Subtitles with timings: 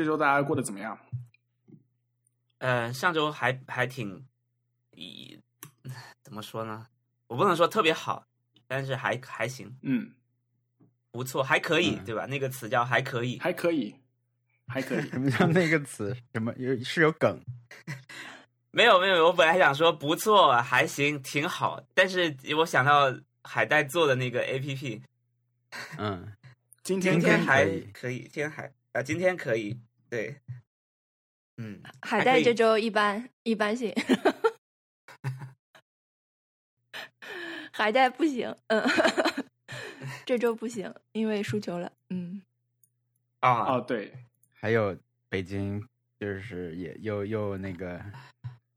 [0.00, 0.98] 这周大家过得怎么样？
[2.56, 4.26] 呃，上周还还挺，
[4.92, 5.38] 以
[6.22, 6.86] 怎么说呢？
[7.26, 8.24] 我不能说特别好，
[8.66, 10.10] 但是还还行，嗯，
[11.10, 12.24] 不错，还可以，嗯对吧？
[12.24, 13.38] 那个词叫还可以。
[13.40, 13.94] 还可以，
[14.66, 15.06] 还可以。
[15.10, 16.16] 什么叫那个词？
[16.32, 17.38] 什么有是有梗？
[18.72, 25.02] 没有没有，我本来想说不错，还行，挺好，但是我想到海带做的那个 A P P，
[25.98, 26.32] 嗯，
[26.82, 29.78] 今今天天还可以可以，今天还啊，今天可以，
[30.10, 30.40] 对，
[31.56, 33.94] 嗯，海带这周一般一般性，
[37.72, 38.82] 海带不行，嗯，
[40.26, 42.42] 这周不行，因为输球了，嗯，
[43.38, 44.12] 啊，哦，对，
[44.52, 44.96] 还有
[45.28, 45.86] 北京
[46.18, 48.02] 就是也又又那个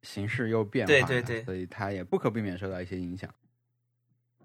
[0.04, 3.34] 形势又变化了，对对对所以他也不可避免受到一些影响。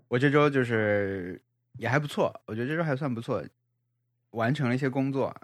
[0.09, 1.41] 我这周就是
[1.79, 3.45] 也还不错，我觉得这周还算不错，
[4.31, 5.37] 完成了一些工作。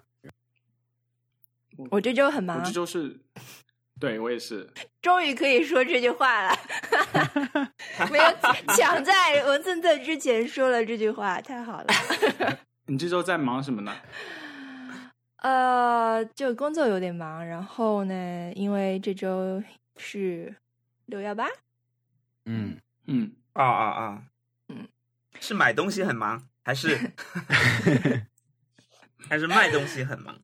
[1.90, 3.18] 我这周很我忙这，周是，
[4.00, 4.68] 对我也是。
[5.02, 6.56] 终于可以说这句话了，
[8.10, 8.24] 没有
[8.76, 11.86] 抢在文森特之前说了这句话，太好了。
[12.86, 13.94] 你这周在忙什么呢？
[15.38, 19.62] 呃，就工作有点忙，然后呢，因为这周
[19.96, 20.54] 是
[21.06, 21.46] 六幺八，
[22.46, 24.22] 嗯，嗯，啊啊啊，
[24.68, 24.88] 嗯，
[25.40, 26.98] 是买东西很忙，还是
[29.28, 30.34] 还是卖东西很忙？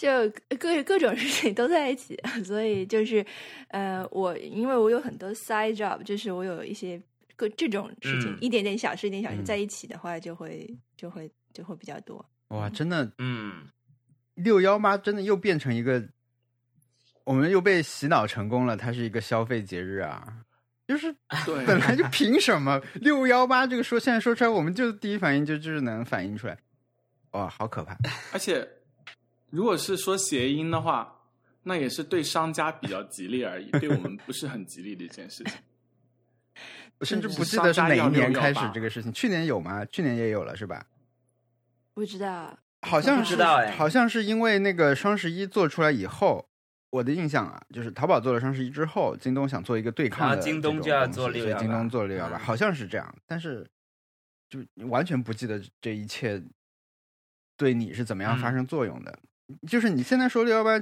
[0.00, 0.08] 就
[0.58, 3.22] 各各种事情都在一起， 所以就是，
[3.68, 6.98] 呃，我因为我有很多 side job，就是我有一些
[7.36, 12.24] 各这种事情，嗯一点点小事，一点小事嗯在一起的话，就会就会就会比较多。
[12.48, 13.68] 哇，真的嗯，
[14.36, 16.02] 六幺八真的又变成一个，
[17.24, 20.26] 我们又被洗脑成功了，它是一个消费节日啊。
[20.88, 26.58] 就是对，本来就 凭什么六幺八这个说现在说出来，我们就第一反应就就是能反映出来，
[27.32, 27.96] 哇，好可怕！
[28.32, 28.66] 而且
[29.50, 31.20] 如果是说谐音的话，
[31.64, 35.52] 那也是对商家比较吉利而已， 对我们不是很吉利的一件事情。
[36.98, 39.84] 我 甚至不记得是哪一年开始商家要618这个事情，去年有吗？
[39.84, 40.86] 去年也有了是吧？
[41.92, 46.48] 不知道，好像是知道哎好像是因为那个双十一做出来以后，
[46.90, 53.66] 我的印象啊，就是淘宝做了双十一之后，京东想做一个对抗的然后京东就要做618京东做了六幺八，嗯好像是这样，但是
[54.48, 56.42] 就完全不记得这一切
[57.56, 59.18] 对你是怎么样发嗯生作用的。
[59.68, 60.72] 就是你现在说六幺八，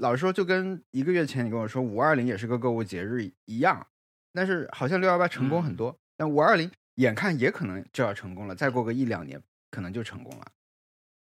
[0.00, 3.86] 老实说就跟一个月前你跟我说五二零也是个购物节日一样，
[4.32, 9.40] 但是好像六幺八成功很多，但五二零眼看也可能就要成功了，再过个一两年
[9.70, 10.46] 可能就成功了，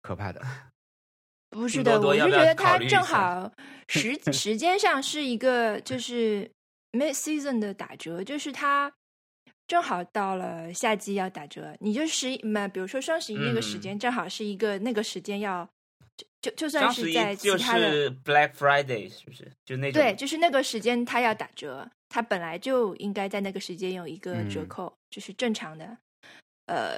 [0.01, 0.41] 可怕的。
[1.51, 3.51] 不是的，我是觉得它正好
[3.89, 6.47] 时时间上是一个就是
[6.91, 8.93] mid season 的打折，就是它
[9.65, 15.67] 正好到了夏季要打折，你就十一嘛，比如说双十一那个时嗯间，正好是一个那个时间要
[16.41, 19.51] 就就就算是在其他的是 Black Friday，是不是？
[19.65, 25.97] 就那种对，就是那个时间它要打折，它本来就应该在那个时间有一个折嗯扣，就是正常的
[26.67, 26.97] 呃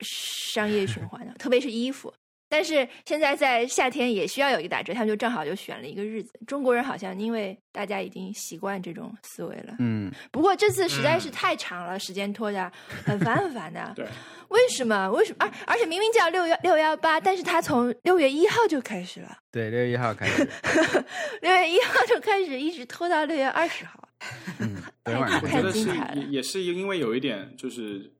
[0.00, 2.14] 商业循环的，特别是衣服。
[2.56, 6.32] 但是现在在夏天也需要有一个打折，他们就正好就选了一个日子。
[6.46, 12.72] 中国人好像因为大家已经习惯这种思维了，嗯，不过这次实在是嗯太长了，时间拖的
[13.04, 13.92] 很烦很烦的。
[13.94, 14.06] 对，
[14.48, 15.10] 为什么？
[15.10, 15.36] 为什么？
[15.40, 19.36] 而而且明明叫六幺六幺八，但是他从六月一号就开始了。
[19.52, 20.48] 对，六月一号开始，
[21.42, 24.02] 六月一号就开始，一直拖到六月二十号。
[25.04, 28.10] 太精彩了也也是因为有一点就是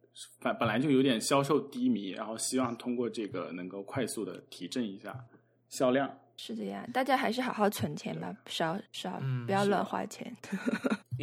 [0.41, 5.27] 本本来就有点销售低迷，然后希望通过这个能够快速的提振一下
[5.69, 6.19] 销量。
[6.37, 10.37] 是的呀，大家还是好好存钱吧，少少嗯不要乱花钱。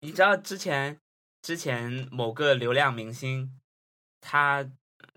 [0.00, 0.98] 你知道之前
[1.42, 3.58] 之前某个流量明星，
[4.20, 4.68] 他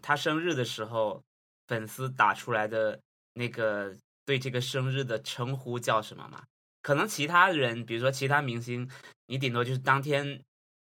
[0.01, 1.23] 他生日的时候，
[1.67, 2.99] 粉丝打出来的
[3.33, 3.95] 那个
[4.25, 6.43] 对这个生日的称呼叫什么吗？
[6.81, 8.89] 可能其他人，比如说其他明星，
[9.27, 10.43] 你顶多就是当天，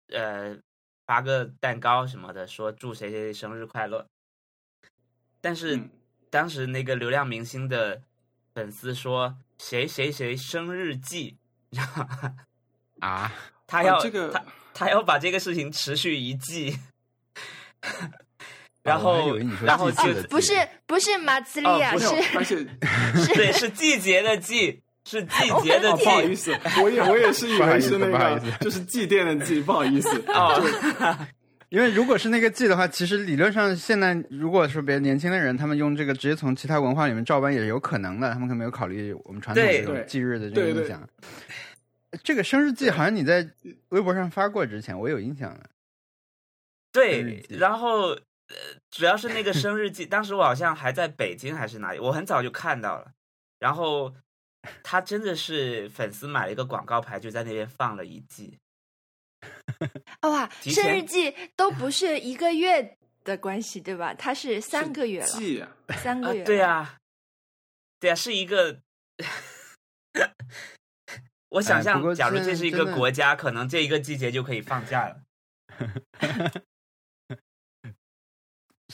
[0.10, 0.58] 呃，
[1.08, 4.06] 发个蛋糕什么的，说祝谁谁谁生日快乐。
[5.42, 5.90] 但是嗯。
[6.30, 8.02] 当时那个流量明星的
[8.54, 11.38] 粉丝说谁谁谁生日季，
[11.70, 12.04] 然后
[13.00, 13.34] 啊，
[13.66, 14.44] 他要、啊这个他
[14.74, 16.78] 他要把这个事情持续一季，
[18.84, 22.06] 然后然后就不是不是马兹利亚，是
[22.44, 22.66] 且
[23.34, 26.52] 对是季节的季，是季节的 哦，季不好意思，
[26.84, 30.10] 我也我也是以为是那不好意思个就是祭奠的祭，不好意思。
[30.28, 30.62] 哦，
[31.70, 41.08] 因为如果是那个祭的话，其实理论上现在如果是别的年轻的人，他们用这个直接从其他文化里面照搬也是有可能的，他们可能没有考虑我们传统对这种对忌日的这个影响。
[42.24, 43.48] 这个生日祭好像你在
[43.90, 45.62] 微博上发过之前，我有印象了。
[46.92, 48.56] 对，然后呃
[48.90, 53.12] 主要是那个生日祭，当时我好像还在北京还是哪里，我很早就看到了。
[53.60, 54.14] 然后
[54.84, 58.58] 他真的是粉丝买了一个广告牌，就在那边放了一季。
[60.22, 64.14] 哦哇，生日季都不是一个月的关系，对吧？
[64.14, 66.98] 它是三个月了，季啊啊三个月了。，对啊，
[68.00, 68.80] 对啊，是一个。
[71.50, 75.22] 我想象，假如这是一个国家，可能这一个季节就可以放假了。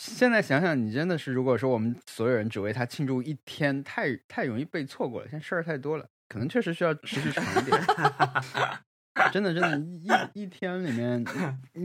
[0.05, 5.27] 现在想想，你真的是，如果说我们所有人只为他庆祝一天，太太容易被错过了。
[5.29, 7.81] 现在事儿太多了，可能确实需要持续长一点。
[9.31, 11.23] 真的，真的，一一天里面，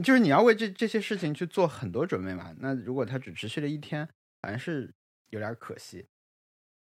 [0.03, 2.53] 就是你要为这这些事情去做很多准备嘛。
[2.57, 4.05] 那如果他只持续了一天，
[4.41, 4.93] 反正是
[5.29, 6.05] 有点可惜。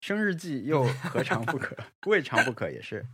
[0.02, 1.78] 生日季又何尝不可？
[2.08, 3.06] 未尝不可也是。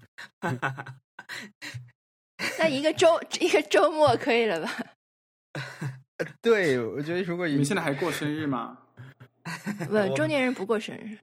[2.58, 4.72] 那一个周一个周末可以了吧？
[6.42, 8.78] 对，我觉得如果你们现在还过生日吗？
[9.88, 11.18] 不， 中年人不过生日。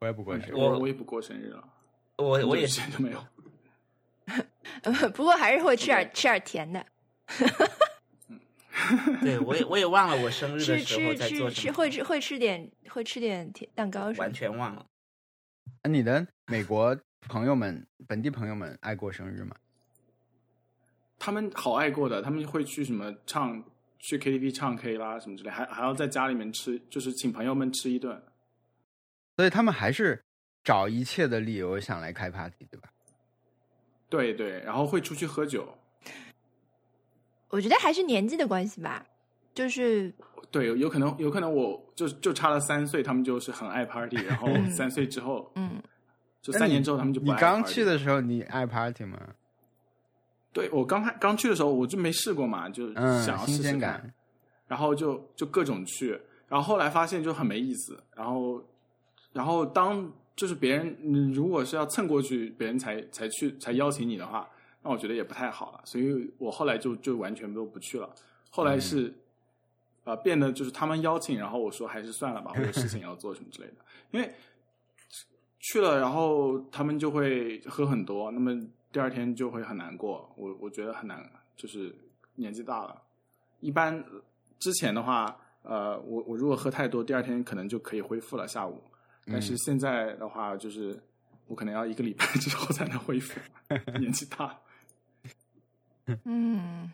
[0.00, 1.68] 我也不过生日，我我也不过生日了，
[2.18, 3.24] 我我也是都没有。
[4.82, 6.84] 呃，不过还是会吃点吃点甜的，
[9.22, 14.32] 对我也我也忘了我生日的吃时候吃吃吃在做什么，会吃会吃点会吃点甜蛋糕什么完。
[14.32, 14.84] 全忘了。
[15.82, 16.98] 那你的美国
[17.28, 19.54] 朋友们、本地朋友们爱过生日吗？
[21.18, 23.62] 他们好爱过的，他们会去什么唱
[24.06, 28.22] 去 KTV 唱 K 啦什么之类，还还要在家里面吃，就是请朋友们吃一顿。
[29.38, 30.22] 所以他们还是
[30.62, 32.90] 找一切的理由想来开 party，对吧？
[34.10, 35.66] 对对，然后会出去喝酒。
[37.48, 39.06] 我觉得还是年纪的关系吧，
[39.54, 40.12] 就是
[40.50, 45.82] 对，有有可能有可能我就就差了三岁，他们就是很爱 party，然后嗯三岁之后，嗯，
[46.42, 49.18] 就三年之后他们就不爱你刚去的时候，你爱 party 吗？
[50.54, 54.14] 对我刚开刚去的时候我就没试过嘛，就嗯，想要试新鲜试看，感。
[54.66, 56.18] 然后就就各种去，
[56.48, 58.64] 然后后来发现就很没意思，然后
[59.34, 64.48] 然后当就是别人你如果是要蹭过去，别人才才去才邀请你的话，
[64.82, 68.08] 那我觉得也不太好了，所以我后来就就完全都不去了。
[68.48, 69.12] 后来是、
[70.04, 73.74] 呃变得就是他们邀请，然后我说还是算了吧，我有事情要做什么之类的，
[74.12, 74.32] 因为
[75.60, 78.52] 去了，然后他们就会喝很多，那么
[78.94, 80.32] 第二天就会很难过。
[80.36, 81.92] 我我觉得很难，就是
[82.36, 83.02] 年纪大了。
[83.58, 84.04] 一般
[84.60, 88.80] 之前的话，呃，我我如果喝太多，第二天可能就可以恢复了下午。
[89.26, 90.96] 但是现在的话，就是
[91.48, 93.40] 我可能要一个礼拜之后才能恢复，
[93.98, 94.56] 年纪大。
[96.22, 96.92] 嗯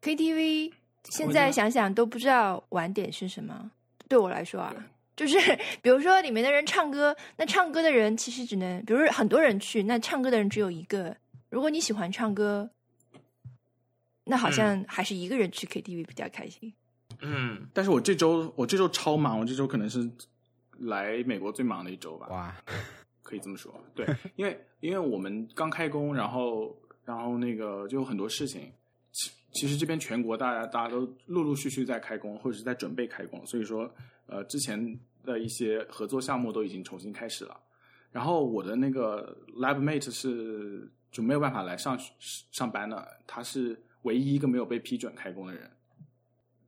[0.00, 0.72] ，KTV
[1.06, 3.72] 现在想想都不知道晚点是什么。
[4.06, 4.72] 对我来说啊，
[5.16, 5.38] 就是
[5.80, 11.16] 比如说里面的人唱歌，那唱歌的人其实只能，比如说很多人去，那唱歌的人只有一个。
[11.48, 12.68] 如果你喜欢唱歌，
[14.24, 16.74] 那好像还是一个人去 KTV 比较开心。
[17.20, 20.10] 嗯，但是我这周我这周超忙，我这周可能是
[20.78, 22.26] 来美国最忙的一周吧。
[22.28, 22.54] 哇，
[23.22, 26.76] 可以这么说，对，因为因为我们刚开工，然后
[27.06, 28.70] 然后那个就有很多事情。
[29.56, 33.92] 其实这边全国大家大家都陆陆续续在开工，或者是在准备开工，所以说
[34.26, 37.60] 呃之前的一些合作项目都已经重新开始了。
[38.12, 41.98] 然后我的那个 lab mate 是就没有办法来上
[42.52, 45.70] 上班的，他是唯一一个没有被批准开工的人。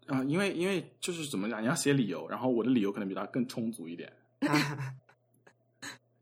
[0.06, 4.10] 啊、因为因为就是怎么讲，你要写理由，然后我的理由可能比他更充足一点。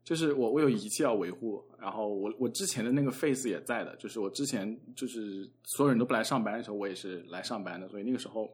[0.07, 8.49] 就是我我有仪器要维护，然后我我之前的那个 face 也在的，就是我之前就是所有人都不来上班的时候，我也是来上班的，所以那个时候，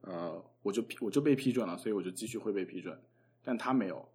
[0.00, 2.98] 呃，我就我就被批准了，所以我就继续会被批准，
[3.42, 4.08] 但他没有，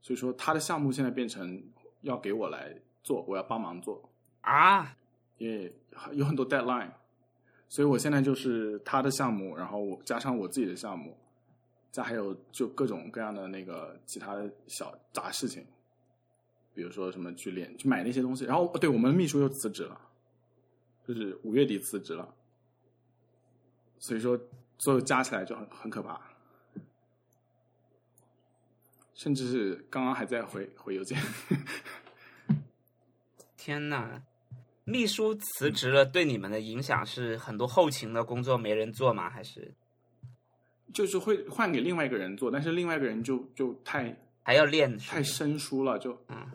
[0.00, 1.60] 所以说他的项目现在变成
[2.02, 2.72] 要给我来
[3.02, 4.08] 做，我要帮忙做，
[4.42, 4.96] 啊，
[5.38, 5.74] 因为
[6.12, 6.92] 有很多 deadline，
[7.68, 11.18] 所以我现在就是他的项目，然后我加上我自己的项目，
[11.90, 15.66] 再还有就各种各样的那个其他的小杂事情，
[16.76, 19.98] 比如说什么去练去买那些东西，然后对我们秘书又辞职了，
[21.08, 22.34] 就是五月底辞职了，
[23.98, 24.38] 所以说
[24.78, 26.20] 所有加起来就很很可怕，
[29.14, 31.18] 甚至是刚刚还在回回邮件。
[33.56, 34.22] 天呐！
[34.84, 39.28] 秘书辞职了，对你们的影响是很多后勤的工作没人做吗？
[39.28, 39.74] 还是
[40.94, 44.96] 就是会换给另外一个人做，但是另外一个人就就太还要练？
[44.98, 46.48] 太生疏了，就嗯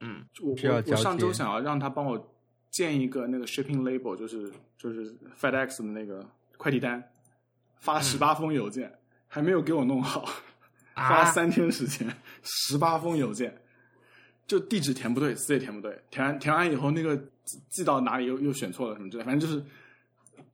[0.00, 2.34] 嗯我需要我我上周想要让他帮我
[2.70, 6.24] 建一个那个 shipping label，就是就是 FedEx 的那个
[6.56, 7.02] 快递单，
[7.78, 8.92] 发了十八封邮件，
[9.26, 10.24] 还没有给我弄好，
[10.94, 12.06] 花了啊，三天时间，
[12.42, 13.60] 十八封邮件，
[14.46, 19.64] 就地址填不对，字也填不对，填完填完以后那个寄寄到哪里又又选错了什么之类，反正就是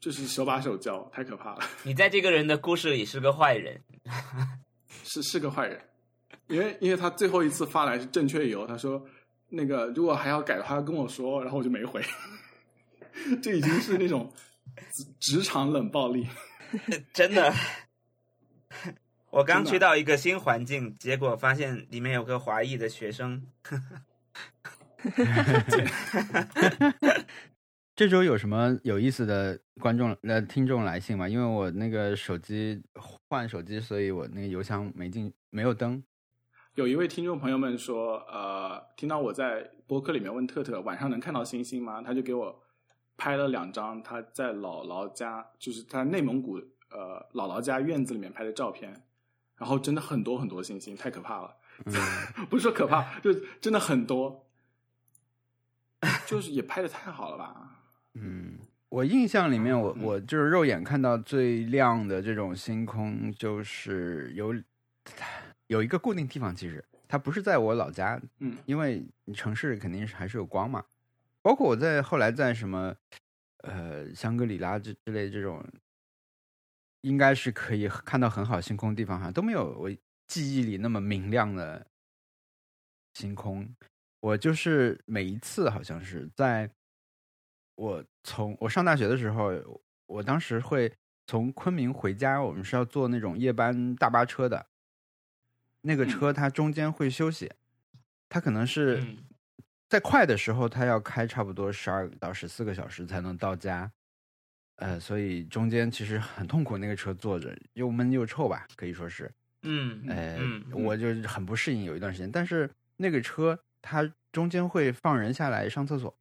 [0.01, 3.81] 就是手把手教，太可怕了， 你在这个人的故事里是个坏人，
[5.05, 5.81] 是是个坏人，
[6.47, 9.05] 因为因为他最后一次发来是正确邮，他说
[9.49, 12.03] 那个如果还要改的话跟我说，然后我就没回，
[13.43, 14.33] 这已经是那种
[14.93, 16.29] 职职场冷暴力。
[17.13, 17.53] 真的。
[19.31, 23.47] 我刚去到一个新环境，结果发现里面有个华裔的学生。
[27.95, 31.29] 这周有什么有意思的观众呃听众来信吗？
[31.29, 32.83] 因为我那个手机
[33.29, 36.03] 换手机，所以我那个邮箱没进没有登。
[36.77, 42.03] 有一位听众朋友们说，呃，听到我在播客里面问特特晚上能看到星星吗？
[42.03, 42.63] 他就给我
[43.17, 46.57] 拍了两张他在姥姥家，就是他内蒙古
[46.91, 48.93] 呃姥姥家院子里面拍的照片，
[49.57, 51.57] 然后真的很多很多星星，太可怕了。
[51.87, 51.95] 嗯，
[52.51, 54.47] 不是说可怕，就真的很多，
[56.27, 57.71] 就是也拍的太好了吧？
[58.13, 58.59] 嗯，
[58.91, 64.55] 我印象里面，我嗯我就是肉眼看到最亮的这种星空，就是有
[65.69, 69.05] 有一个固定地方，其实它不是在我老家，嗯因为
[69.35, 70.85] 城市肯定是还是有光嘛。
[71.43, 72.95] 包括我在后来在什么
[73.59, 75.65] 呃香格里拉之之类这种，
[77.03, 79.91] 应该是可以看到很好星空的地方，好像都没有我
[80.27, 81.87] 记忆里那么明亮的
[83.15, 83.69] 星空。
[84.21, 86.69] 我就是每一次好像是在
[87.77, 90.93] 我从我上大学的时候，我当时会
[91.29, 94.67] 从昆明回家，我们是要坐那种夜班大巴车的。
[95.87, 97.49] 那个车它中间会休息，
[98.29, 99.19] 它可能是嗯
[99.89, 103.91] 在快的时候，它要开差不多十二到十四个小时才能到家。
[104.77, 109.31] 呃，所以中间其实很痛苦，那个车坐着又闷又臭吧，可以说是。
[109.63, 112.31] 嗯呃，嗯我就很不适应有一段时间。
[112.31, 116.15] 但是那个车它中间会放人下来上厕所，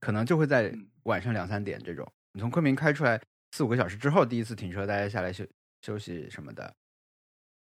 [0.00, 2.10] 可能就会在嗯晚上两三点这种。
[2.32, 3.20] 你从昆明开出来
[3.52, 5.46] 四五个小时之后，第一次停车，大家下来休
[5.82, 6.74] 休息什么的。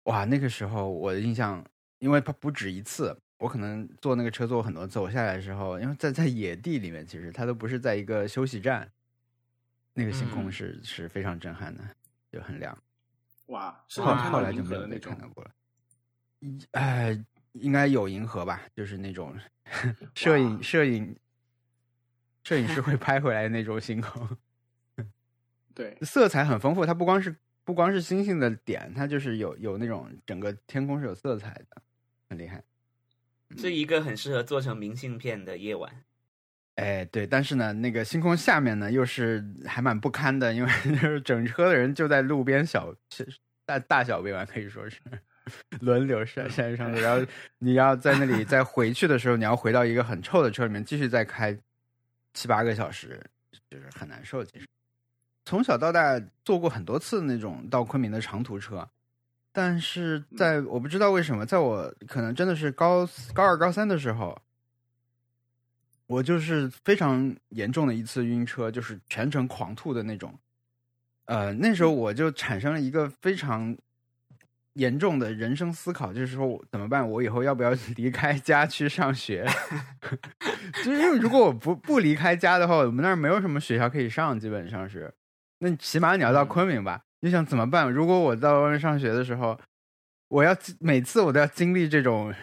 [0.06, 1.64] 哇，那个时候我的印象，
[1.98, 4.98] 因为它不止一次，我可能坐那个车坐过很多次。
[4.98, 8.90] 我下来的时候，因为在在野地里面，其实它都不是在一个休息站，
[9.94, 11.82] 那个星空嗯是、是非常震撼的，
[12.30, 12.76] 就很亮。
[13.46, 15.50] 哇，是后来就没有再看到过了。
[16.40, 18.62] 一哎，应该有银河吧？
[18.74, 19.36] 就是那种
[20.14, 21.16] 摄影摄影
[22.44, 24.36] 摄影师会拍回来的那种星空，
[25.74, 26.86] 对，色彩很丰富。
[26.86, 27.34] 它不光是
[27.66, 31.82] 不光是星星的点，它就是有有那种整个天空是有色彩的，
[32.30, 32.62] 很厉害。
[33.56, 35.92] 是一个很适合做成明信片的夜晚。
[36.76, 42.94] 哎，对，但是呢，那个星空下面呢，又是还蛮不堪的，因为 就是整车的人就在路边小
[43.64, 45.00] 大大小便完，可以说是
[45.80, 47.26] 轮流晒晒上去，然后
[47.58, 51.58] 你要在那里再回去的时候，你要回到一个很臭的车里面，继续再开
[52.32, 53.20] 七八个小时，
[53.68, 54.44] 就是很难受。
[54.44, 54.66] 其实
[55.46, 58.86] 从小到大坐过很多次那种到昆明的长途车，
[59.52, 64.38] 但是在我不知道为什么，在我可能真的是高高二高三的时候。
[66.08, 70.32] 我就是非常严重的一次晕车，就是全程狂吐的那种。
[71.24, 73.76] 呃，那时候我就产生了一个非常
[74.74, 77.10] 严重的人生思考，就是说我怎么办？
[77.10, 79.44] 我以后要不要离开家去上学？
[80.84, 85.12] 就是因为如果我不不离开家的话，我们那儿没有什么学校可以上，基本上是。
[85.58, 87.02] 那起码你要到昆明吧？
[87.20, 87.90] 你想怎么办？
[87.90, 89.58] 如果我到外面上学的时候，
[90.28, 92.34] 我要每次我都要经历这种。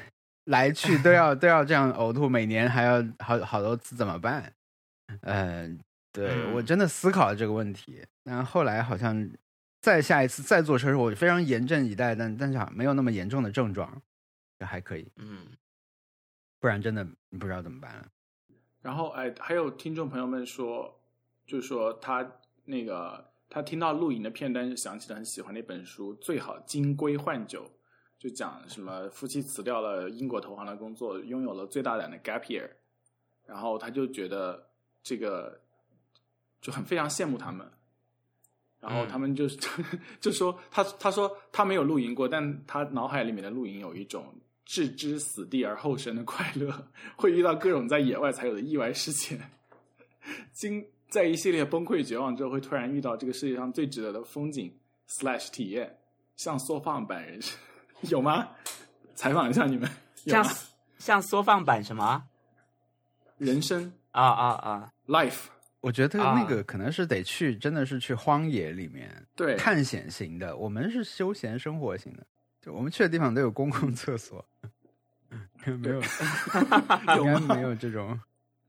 [0.48, 4.54] 来去都要 都要这样呕吐，每年还要好好多次，怎么办？
[5.22, 5.78] 嗯、呃，
[6.12, 8.06] 对、嗯我真的思考了这个问题。
[8.26, 9.30] 但后来好像
[9.80, 14.02] 再下一次再坐车的时候，我非常严阵以待，但但是好像没有那么严重的症状，
[14.60, 15.10] 就还可以。
[15.16, 15.48] 嗯，
[16.60, 17.08] 不然真的
[17.40, 18.06] 不知道怎么办了。
[18.82, 21.00] 然后哎，还有听众朋友们说，
[21.46, 22.30] 就说他
[22.66, 27.64] 那个他听到露营的片段，就想起了很喜欢的一本书《最好金龟换酒》。
[28.20, 32.70] 就讲什么夫妻辞掉了英国投行的工作，拥有了最大胆的 gap year，
[33.46, 34.66] 然后他就觉得
[35.04, 35.60] 这个
[36.62, 37.70] 就很非常羡慕他们，
[38.80, 49.38] 然后他们就、嗯、 就说他他说他没有露营过，但他脑海里面的露营有一种置之死地而后生的快乐，会遇到各种在野外才有的意外事件，
[50.54, 54.76] 经在一系列崩溃绝望之后，会突然遇到这个世界上最值得的风景
[55.08, 55.96] slash 体验，
[56.36, 57.56] 像缩放版人生。
[58.10, 58.50] 有吗？
[59.14, 59.88] 采访一下你们。
[60.16, 60.44] 像
[60.98, 62.24] 像缩放版什么？
[63.38, 65.44] 人生啊啊啊！Life，
[65.82, 70.58] 我觉得那个可能是得去，真的是去荒野里面对探险型的。
[70.58, 72.26] 我们是休闲生活型的，
[72.60, 74.44] 就我们去的地方都有公共厕所，
[75.64, 76.02] 没有，
[77.22, 78.20] 应该没有这种。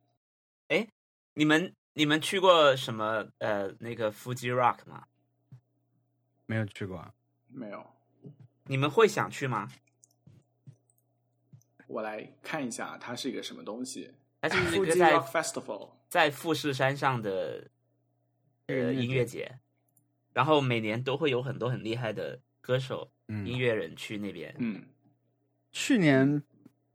[0.68, 0.86] 哎，
[1.32, 5.06] 你们你们去过什么呃那个 Fuji Rock 吗？
[6.46, 7.12] 没有去过啊。
[7.46, 7.86] 没有，
[8.64, 9.70] 你们会想去吗？
[11.86, 14.12] 我来看一下它是一个什么东西。
[14.40, 17.70] 它是一个在 Rock Festival，在富士山上的
[18.66, 19.58] 呃音乐节，
[20.34, 24.54] 然后每年都会有很多很厉害的歌手、嗯音乐人去那边。
[24.58, 24.84] 嗯，
[25.72, 26.42] 去年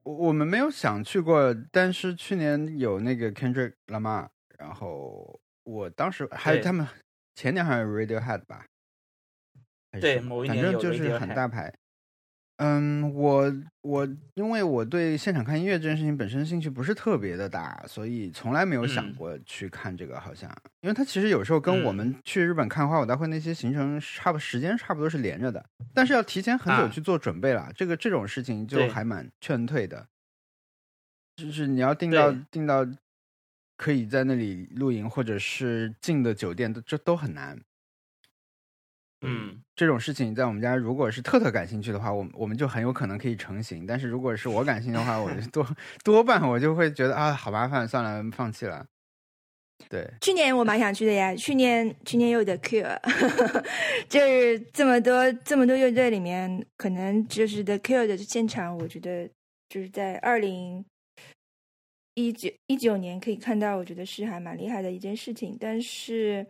[0.04, 4.30] 我我们没有想去过，但是去年有那个 Kendrick Lamar，
[4.60, 6.88] 然后我当时还有他们
[7.34, 8.66] 前年好像有 Radiohead 吧，
[10.00, 11.74] 对某一年反正就是很大牌。
[12.62, 20.20] 嗯，我我因为我对现场看音乐这件事情本身兴趣不是特别的大，所以从来没有想嗯过去看这个。
[20.20, 27.72] 好像，因为它其实有时候跟我嗯们去日本看花火大会那些行程差不时间差不多是连着的，但是要提前很久啊去做准备啦。
[27.74, 30.06] 这个这种事情就还蛮劝退的，
[31.38, 32.86] 就是你要定到对订到
[33.80, 37.58] 可以在那里露营或者是近的酒店，都这都很难。
[39.22, 43.88] 嗯，这种事情在我们家，如果是特特感兴趣的话，我我们就很有可能可以成型。
[43.88, 45.66] 但是如果是我感兴趣的话，我就多
[46.04, 48.86] 多半我就会觉得啊，好麻烦，算了，放弃了。
[49.88, 53.00] 对，去年我蛮想去的呀，去年去年有的 Cure，
[54.10, 59.30] 就是这么多这么多乐队里面，可能就是 The Cure 的现场，我觉得
[59.70, 60.84] 就是在二零
[62.20, 65.56] 一九一九年可以看到，我觉得是还蛮厉害的一件事情。
[65.58, 66.46] 但是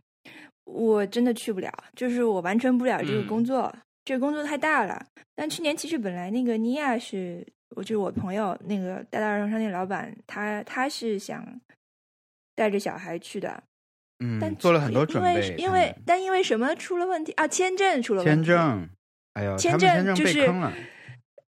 [0.65, 3.71] 我真的去不了，就是我完成不了这个嗯工作，
[4.03, 5.05] 这个工作太大了。
[5.35, 7.45] 但去年其实本来那个尼亚是，
[7.75, 11.45] 我就是我朋友那个大大儿童商店老板，他他是想
[12.55, 13.61] 带着小孩去的，
[14.39, 17.47] 但嗯，做了很多准因为备，因为但因为什么出了问题啊？
[17.47, 18.43] 签证出了问题。
[18.43, 18.89] 签证，
[19.33, 20.49] 哎呦，签证证就是。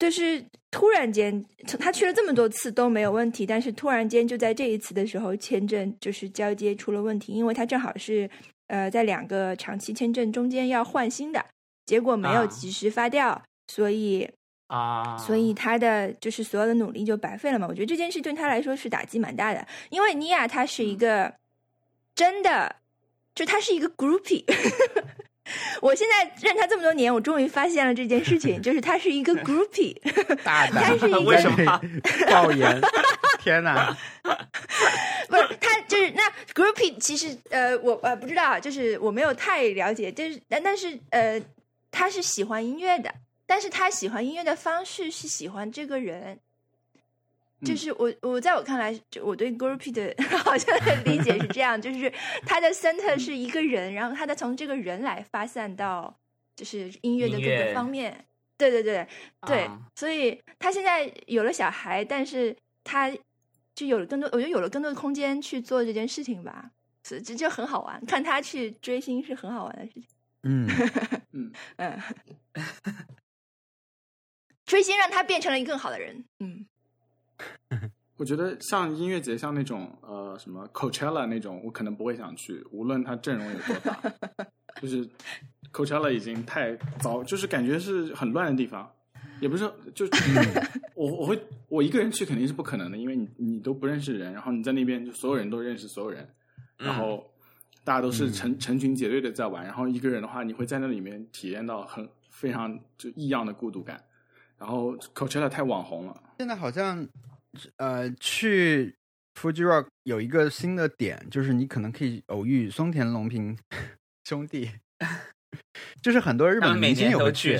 [0.01, 1.45] 就是突然间，
[1.77, 8.27] 他去了这么多次都没有问题，但是突然间就在这一次的时候，签证就是交接出了问题，因为他正好是
[8.65, 11.45] 呃在两个长期签证中间要换新的，
[11.85, 14.27] 结果没有啊及时发掉，所以
[14.65, 17.67] 啊，所以他的就是所有的努力就白费了嘛。
[17.69, 21.31] 我觉得这件事对他来说是打击蛮大的，因为尼亚他是一个
[22.15, 22.75] 真的，
[23.35, 24.43] 就他是一个 groupie。
[25.81, 29.95] 我现在认他这么多年，我终于发现了这件事情， 就是他是一个 groupie。
[30.43, 31.81] 大胆， 他是一个为什么
[32.29, 32.79] 爆言？
[33.39, 33.95] 天哪！
[35.27, 36.21] 不是他就是那
[36.53, 41.41] groupie，其实呃我呃不知道，就是我没有太了解，就是但但是呃
[41.89, 43.11] 他是喜欢音乐的，
[43.47, 46.39] 但是他喜欢音乐的方式是喜欢这个人。
[47.63, 52.11] 就嗯是我，我在我看来，就我对 groupie 的 好像的理解是这样，就是
[52.45, 56.15] 他的 center 是一个人，然后他的从这个人来发散到
[56.55, 58.25] 就是音乐的各个方面。
[58.57, 59.07] 对对对
[59.47, 63.11] 对，啊所以他现在有了小孩，但是他
[63.73, 66.69] 就有了更多，我觉得有了更多的空间去做这件事情吧，
[67.03, 67.99] 所以这就很好玩。
[68.05, 70.05] 看他去追星是很好玩的事情。
[70.43, 70.67] 嗯，
[71.31, 71.99] 嗯，嗯，
[74.65, 76.23] 追星让他变成了一个更好的人。
[76.39, 76.65] 嗯，
[78.21, 83.99] 我觉得像音乐节，像那种呃什么 Coachella 那种，我可能不会想去，无论它阵容有多大，
[84.79, 85.09] 就是
[85.73, 88.87] Coachella 已经太糟，就是感觉是很乱的地方，
[89.39, 90.05] 也不是就
[90.93, 96.29] 我我会我一个人去肯定是不可能的，因为你你都不认识人，然后你在那边就所有人都认识所有人，
[96.77, 97.27] 然后
[97.83, 103.99] 大家都是成、成群结队的在玩，然后一个人的话，你会在那里面体验到很非常就异样的孤独感。
[104.59, 107.03] 然后 Coachella 太网红了，现在好像
[107.77, 108.95] 呃，去
[109.39, 113.57] Fuji Rock 有一个新的点，就是你可能可以偶遇松田龙平
[114.23, 114.71] 兄弟，
[116.01, 117.59] 就是很多日本明星也会去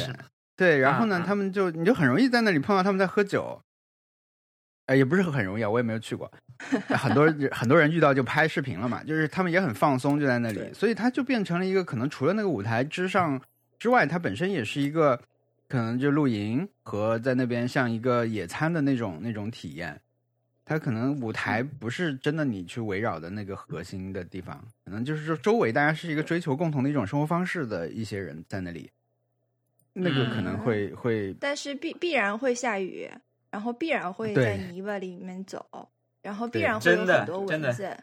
[0.56, 1.52] 对，然后呢，他们。
[1.52, 3.62] 就你就很容易在那里碰到他们在喝酒，
[4.86, 6.32] 哎，也不是很容易啊，我也没有去过，
[6.96, 13.42] 很多人很多人遇到就拍视频了嘛，就是他们也很放松，就在那里，所以它就变成了一个可能除了那个舞台之上
[13.80, 15.20] 之外，它本身也是一个
[15.72, 20.02] 可能就露营和在那边像一个野餐的那种那种体验。
[20.66, 28.90] 它可能舞台不是真的你去围绕的那个核心的地方，可能就是说周围大家是一个追求共同的一种生活方式的一些人在那里，
[29.94, 33.10] 那个可能嗯会、会但是必必然会下雨，
[33.50, 35.90] 然后必然会在泥巴里面走，
[36.22, 37.98] 然后必然会有很多蚊子。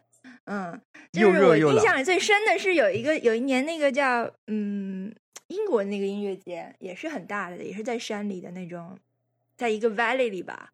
[0.49, 0.81] 嗯，
[1.13, 5.15] 又就是我热又印象里最深的是有一个有一年那个叫嗯
[5.49, 8.99] 英国那个音乐节也是很大的，也是在山里的那种，
[9.57, 10.71] 在一个 valley 里吧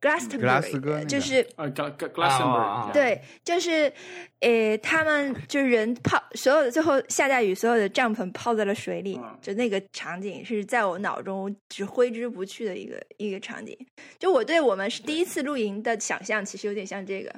[0.00, 1.46] 格拉斯哥那，Glastonbury，就是。
[1.54, 2.90] 啊，Gla Gla 啊啊 Glastonbury，啊。
[2.92, 3.92] 对，就是，
[4.40, 9.38] 呃，他们就是人泡，所有的最后下大雨，所有的帐篷泡在了水里，嗯。
[9.40, 13.78] 就那个场景是在我脑中只挥之不去的一个一个场景。
[14.18, 17.32] 就我对我们是第一次露营的想象，其实有点像这个。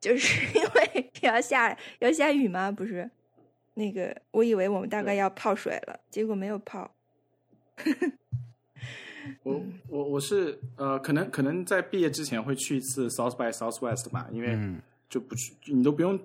[0.00, 2.70] 就是 因为要下要下雨吗？
[2.72, 3.08] 不是，
[3.74, 6.90] 那个我以为我们大概要泡水了，结果没有泡。
[9.42, 16.18] 我我我是呃，可能可能在毕业之前会去一次 South by Southwest 吧，因为嗯，就不去，你都不用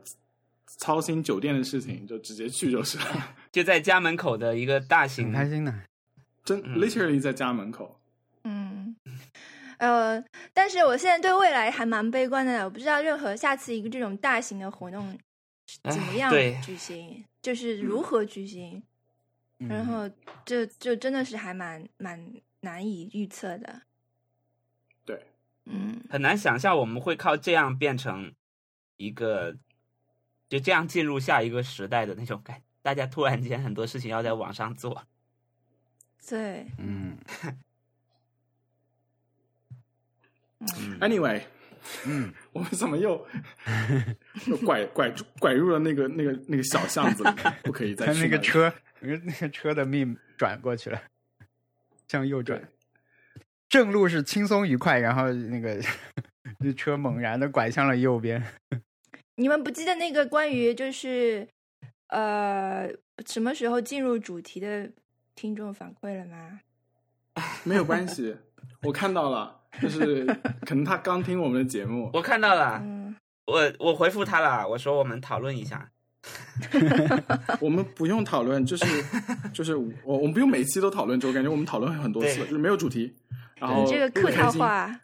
[0.79, 3.35] 操心酒店的事情，就直接去就是了。
[3.51, 5.73] 就在家门口的一个大挺型开心的。
[6.43, 7.99] 真嗯 literally 在家门口。
[8.43, 8.74] 嗯，
[9.85, 15.15] 呃，但是我现在对未来还蛮悲观的，我不知道任何下次一个这种大型的活动
[15.83, 18.81] 怎么样举行，就是如何举行，
[19.59, 19.67] 嗯。
[19.67, 20.09] 然后
[20.43, 23.81] 这就真的是还蛮蛮难以预测的。
[25.05, 25.21] 对，
[25.65, 26.01] 嗯。
[26.09, 28.33] 很难想象我们会靠这样变成
[28.97, 29.55] 一个，
[30.49, 32.61] 就这样进入下一个时代的那种感。
[32.81, 35.03] 大家突然间很多事情要在网上做，
[36.27, 37.17] 对，嗯
[40.79, 41.41] 嗯 Anyway，
[42.05, 43.27] 嗯， 我们怎么又
[44.47, 47.53] 又拐拐拐入了那个那个那个小巷子里面？
[47.63, 51.01] 不可以再他去那个车，那个那个车的命转过去了，
[52.07, 52.61] 向右转。
[53.67, 55.79] 正路是轻松愉快，然后那个
[56.59, 58.41] 那车猛然的拐向了右边。
[59.37, 61.45] 你们不记得那个关于就是
[62.07, 62.87] 呃
[63.25, 64.89] 什么时候进入主题的
[65.35, 66.61] 听众反馈了吗？
[67.65, 68.37] 没有关系，
[68.81, 70.25] 我看到了，就是
[70.65, 75.89] 可能他刚听我们的节目，我看到了，嗯，我我回复他了，我说我们讨论一下。
[77.61, 78.85] 我们不用讨论，就是
[79.53, 83.13] 就是我我们不用每期都讨论，就我感觉我们讨论很多次就是没有主题，
[83.57, 84.99] 然后你这个客套话。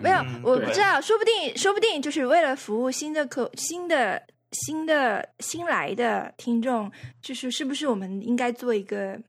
[0.00, 6.88] 没有我不知道，说不定，说不定就是为了服务新的客、新的、新的、新来的听众，
[7.20, 9.20] 就是是不是我们应该做一个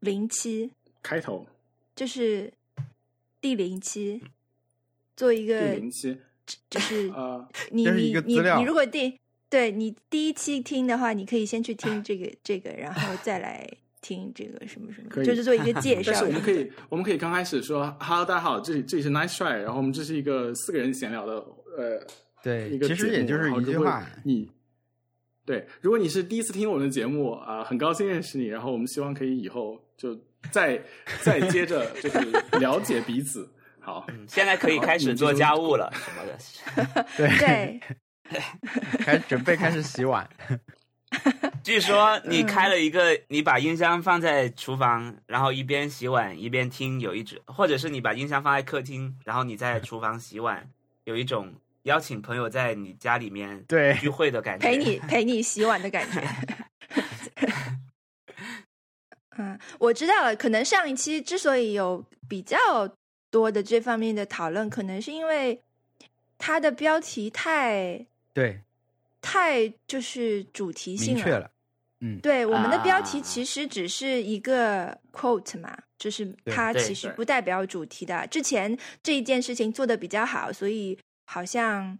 [0.00, 0.68] 零期，
[1.00, 1.46] 开头
[1.94, 2.52] 就是
[3.40, 4.22] 第零期，
[5.16, 6.16] 做一第个，零期，
[6.68, 13.68] 就是 啊，你你你你如果第对你第一期听的话，你可以先去听这个这个，然后再来
[14.00, 16.24] 听这个什么什么，就是做一个 介绍但是。
[16.26, 21.32] 我们可以，我们可以刚开始说，Hello，大家好，这里这里是 Nice Try，然后我们这是一个四个人闲聊的，
[21.76, 22.06] 呃，
[22.42, 24.48] 对一，个其实也就是一句话，你
[25.44, 30.16] 对，如果你是第一次听我们的节目啊、很高兴认识你，然后我们希望可以以后就
[30.50, 30.80] 再
[31.22, 32.18] 再接着就是
[32.58, 33.48] 了解彼此。
[33.80, 37.06] 好，嗯，现在可以开始做家务了什么的。
[37.16, 37.80] 对，
[38.28, 38.40] 对，
[38.98, 40.28] 开准备开始洗碗。
[41.64, 50.70] 据说你开了一个，你把音箱放在厨房，然后一边洗碗一边听，有一种，或者是你把音箱放在客厅，然后你在厨房洗碗，
[51.04, 54.66] 有一种邀请朋友在你家里面对聚会的感觉。
[54.66, 56.22] 陪你陪你洗碗的感觉。
[59.38, 60.34] 嗯，我知道了。
[60.34, 62.56] 可能上一期之所以有比较
[63.30, 65.60] 多的这方面的讨论，可能是因为
[66.36, 68.60] 它的标题太对，
[69.20, 71.50] 太就是主题性明确了。
[72.00, 78.26] 嗯，对，我们的标题啊其实只是一个 quote 嘛，就是它其实不代表主题的。
[78.28, 81.98] 之前这一件事情做的比较好，所以好像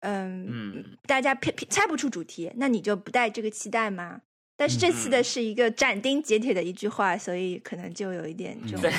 [0.00, 4.20] 嗯嗯大家偏偏猜不出主题，那你就不带这个期待吗？
[4.62, 8.92] 但是这次的嗯是一个斩钉截铁的一句话，所以可能就有一点这种对，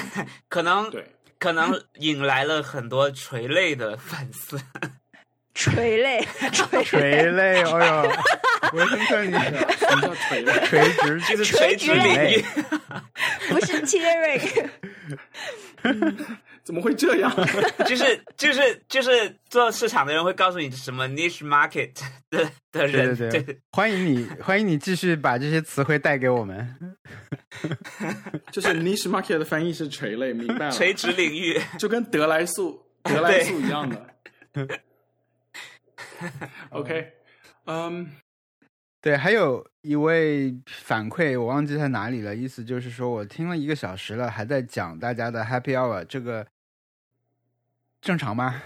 [0.49, 1.07] 可能对，
[1.39, 4.59] 可能引来了很多垂泪的 粉丝。
[5.53, 8.11] 垂泪，垂垂泪，哎呦，
[8.73, 10.67] 我听看你什么叫锤了？
[10.67, 12.45] 垂直就是垂垂直直领域，
[13.49, 14.69] 不是 tearing。
[16.63, 17.29] 怎么会这样？
[17.85, 21.91] 就是就是就是做市场的人会告诉你什么 niche market
[22.29, 26.75] 的的对人，对对对，欢迎你，欢迎你继续把这些词汇带给我们。
[28.49, 30.71] 就是 niche market 的翻译是垂泪，明白了？
[30.71, 31.61] 垂直领域。
[31.77, 34.07] 就跟德莱素德莱素一样的。
[36.71, 37.13] OK，
[37.65, 38.09] 嗯、
[39.01, 46.47] 对，还有一位反馈，我忘记在哪里了，意思就是说我听了一个小时了，还在讲大家的 Happy Hour，这个
[48.01, 48.61] 正常吗？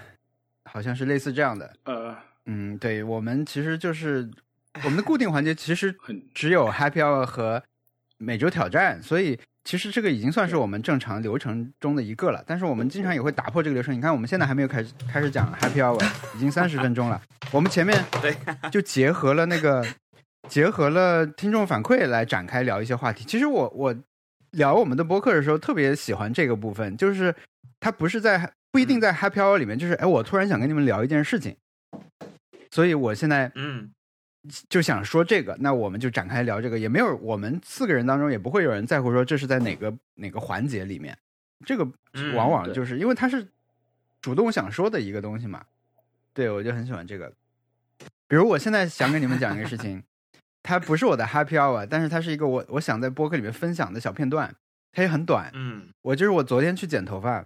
[0.66, 1.74] 好像是类似这样的。
[1.86, 4.30] 呃，嗯，对，我们其实就是
[4.84, 7.64] 我们的固定环节，其实 很只有 Happy Hour 和
[8.18, 12.42] 每周挑战，所以其实这个已经算是我们正常流程中的一个了。
[12.48, 13.94] 但是我们经常也会打破这个流程。
[13.94, 16.02] 你看，我们现在还没有开始开始讲 Happy Hour，
[16.38, 17.22] 已经三十分钟了。
[17.52, 18.34] 我们前面对
[18.72, 19.86] 就结合了那个
[20.48, 23.26] 结合了听众反馈来展开聊一些话题。
[23.26, 23.94] 其实我我
[24.52, 27.36] 聊我们的播客的时候，特别喜欢这个部分，就是
[27.82, 31.58] 它不是在不一定在 Happy Hour 里面，就是哎，我突然想跟你们聊一件事情，
[32.72, 33.92] 所以我现在嗯，
[34.70, 41.18] 就想说这个，那我们就展开聊这个，也没有我们四个人当中也不会有人在乎说这是在哪个哪个环节里面，
[41.66, 43.48] 这个嗯往往就是因为它是
[44.22, 45.66] 主动想说的一个东西嘛。
[46.34, 47.34] 对，我就很喜欢这个。
[48.28, 50.04] 比如我现在想跟你们讲一个事 情，
[50.62, 54.54] 它不是我的 happy hour，但是它是一个我我想在播客里面分享的小片段，
[54.92, 55.50] 它也很短。
[55.54, 57.46] 嗯我就是我昨天去剪头发，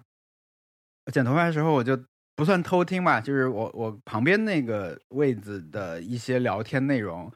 [1.05, 1.95] 我剪头发的时候我就
[2.35, 7.31] 不算偷听吧，就是我我旁边那个位子的一些聊天内容，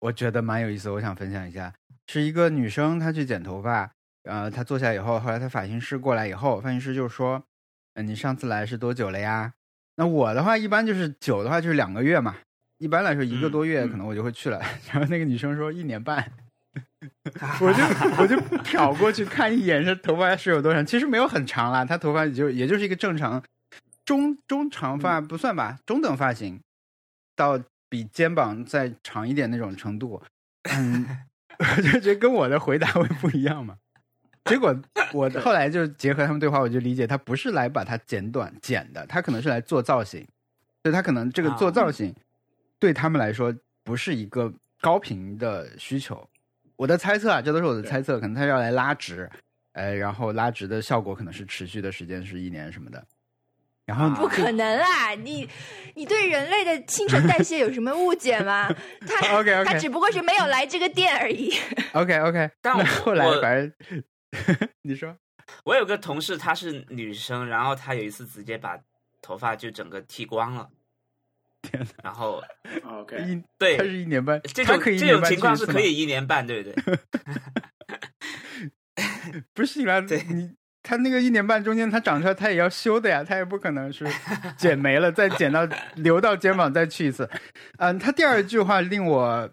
[0.00, 1.72] 我觉得蛮有意思，我想分享一下。
[2.08, 3.90] 是一个女生，她去剪头发，
[4.24, 7.42] 呃，她坐下以后，后来她发型师过来以后，发型师就说
[7.94, 9.52] ：“嗯、你上次来是多久了呀？”
[9.96, 12.36] 那我的话一般就是久的话就是两个月嘛，
[12.78, 14.58] 一般来说一个嗯多月嗯可能我就会去了。
[14.90, 16.32] 然后那个女生说一年半。
[17.60, 17.82] 我就
[18.22, 20.84] 我就瞟过去看一眼，这头发是有多长？
[20.84, 23.42] 其实没有很长啦，她头发也就也就是一个正常
[24.08, 26.58] 中中长发不算吧，中等发型，
[27.36, 30.22] 到比肩膀再长一点那种程度。
[30.62, 31.04] 嗯，
[31.58, 33.76] 我就觉得跟我的回答会不一样嘛。
[34.46, 34.74] 结果
[35.12, 40.26] 我 后来就结合他们对话，我就理解他不是来把它剪短剪的，他可能是来做造型，
[40.82, 42.14] 所以他可能这个做造型
[42.78, 46.26] 对他们来说不是一个高频的需求。
[46.76, 49.28] 我的猜测啊，这都是我的猜测，可能他要来拉直，
[49.72, 53.06] 呃，然后拉直的效果可能是持续的时间是一年什么的。
[53.88, 55.14] 然后不可能啦！
[55.14, 55.48] 你
[55.94, 58.68] 你对人类的新陈代谢有什么误解吗？
[59.06, 61.54] 他 OK 他 OK 只不过是没有来这个店而已。
[61.94, 63.72] OK OK， 那但我后来我反正
[64.82, 65.16] 你说
[65.64, 68.78] 我有个同事，她是女生，然后她有一次直接把
[69.22, 70.68] 头发就整个剃光了。
[72.04, 72.46] 然后啊
[73.00, 76.98] OK，一对他是一年半，这种这种可以一年半情况是可以一年半，对不对？
[79.54, 80.54] 不是啦，对你
[80.88, 84.06] 他那个一年半中间他长出来，他也要修的呀，他也不可能是
[84.56, 87.28] 剪没了再剪到留到肩膀再去一次。
[87.76, 89.46] 嗯，他第二句话令我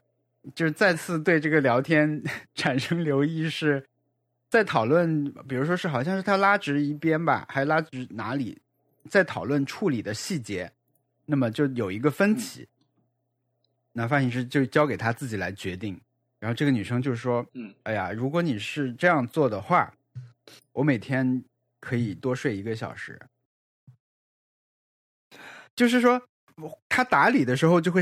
[0.53, 3.85] 就是再次对这个聊天产生留意，是
[4.49, 8.57] 在讨论，比如说是好像是他拉直一边吧，还拉直哪里，
[9.09, 10.71] 在讨论处理的细节，
[11.25, 12.65] 那么就有一个分歧。
[13.91, 15.99] 那发型师就交给他自己来决定，
[16.39, 19.93] 然后这个女生就说：“嗯，哎呀，如果你是这样做的话，
[20.73, 21.43] 我每天
[21.79, 23.19] 可以多睡一个小时。”
[25.75, 26.21] 就是说，
[26.87, 28.01] 他打理的时候就会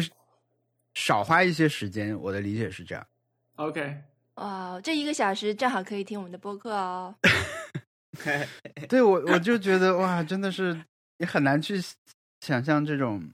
[0.94, 2.16] 少花一些时间。
[2.20, 3.08] 我的理解是这样。
[3.56, 4.02] OK，
[4.36, 7.16] 哇，这一个小时正好可以听我们的播客哦。
[8.88, 10.80] 对我，我就觉得哇，真的是
[11.18, 11.82] 你很难去
[12.42, 13.28] 想象这种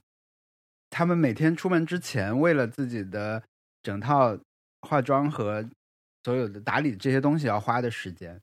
[0.88, 3.42] 他们每天出门之前，为了自己的
[3.82, 4.38] 整套
[4.80, 5.68] 化妆和
[6.24, 8.40] 所有的打理这些东西要花的时间，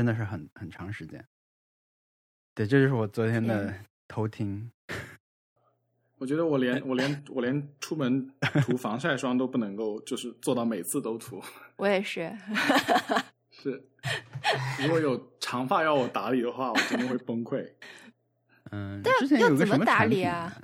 [0.00, 1.22] 真的是很很长时间。
[2.54, 3.74] 对，这就是我昨天的
[4.08, 4.72] 偷听。
[6.16, 8.32] 我觉得我连我连我连出门
[8.62, 11.38] 涂防晒霜都不能够，就是做到每次都涂。
[11.76, 12.34] 我也是，
[13.50, 13.84] 是，
[14.80, 17.70] 如果有长发要我打理的话，我真的会崩溃。
[18.72, 20.56] 嗯，但之前有个要怎么打什么产品理啊？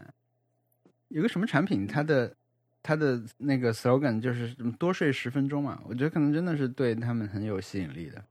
[1.09, 2.35] 有个什么产品，它的
[2.83, 8.25] 它的那个 slogan 就是多睡十分钟嘛，我觉得可能真的是对他们很有吸引力的。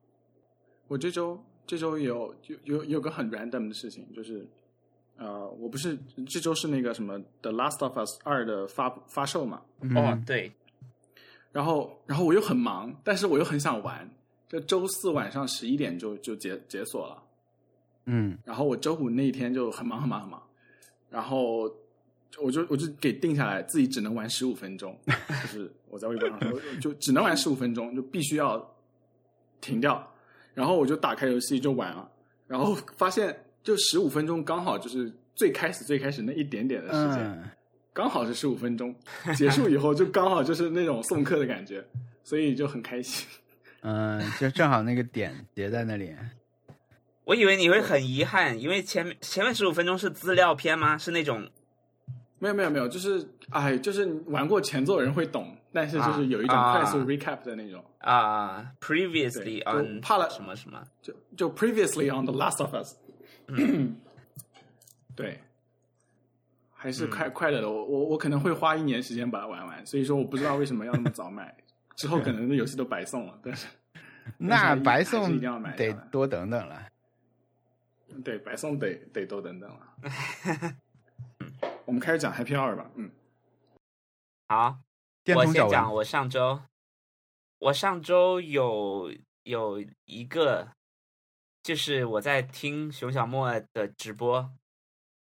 [0.87, 4.47] 我这周这周有有有有个很 random 的事情，就是
[5.17, 10.51] 呃，我不是这周是那个什么《The Last of Us 二》的发发售嘛，嗯、哦，对，
[11.51, 14.09] 然后然后我又很忙，但是我又很想玩，
[14.47, 17.23] 这周四晚上十一点就就解解锁了。
[18.07, 20.43] 嗯然后我周五那一天就很忙很忙很忙，
[21.09, 21.63] 然后
[22.39, 28.75] 我就我就给定下来，自己只能玩十五分钟，就是我在微博上说，就只能玩十五分钟，就必须要
[29.61, 30.11] 停掉。
[30.55, 32.09] 然后我就打开游戏就玩了，
[32.47, 37.43] 然后发现就十五分钟刚好就是最开始最开始那一点点的时间，嗯，
[37.93, 38.95] 刚好是十五分钟，
[39.35, 41.85] 结束以后就刚好就是那种送客的感觉，
[42.23, 43.27] 所以就很开心。
[43.81, 46.15] 嗯，就正好那个点叠在那里。
[47.25, 50.97] 我以为你会很遗憾，因为前面前面十五分钟是资料片吗？
[50.97, 51.47] 是那种
[52.39, 56.71] 没有没有没有，就是哎，就是玩过前作的人会懂，但是就是有一种啊。
[56.79, 62.95] 快速 recap 的那种，啊、previously 对就 on 怕了什么什么，就就 previously on the Last of Us，
[65.17, 65.41] 对，
[66.73, 67.69] 还是快、快乐的。
[67.69, 71.53] 我我我可能会花一年时间把它玩完，所以说我不知道为什么要那么早买，
[71.97, 73.67] 之后可能那游戏都白送了，但是
[74.39, 76.87] 那白送一定要买得多等等了。
[78.23, 80.75] 对白送得得多等等了。
[81.85, 83.11] 我们开始讲 Happy Hour 吧，嗯，
[84.47, 84.84] 好，我
[85.25, 86.61] 电通小文，先讲我上周，
[87.57, 89.11] 我上周有
[89.41, 90.69] 有一个，
[91.63, 94.53] 就是我在听熊小莫的直播，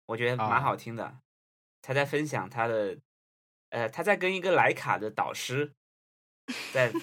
[0.05, 1.17] 我觉得啊蛮好听的。
[1.81, 2.97] 他在分享他的，
[3.69, 5.73] 呃，他在跟一个莱卡的导师，
[6.71, 6.93] 在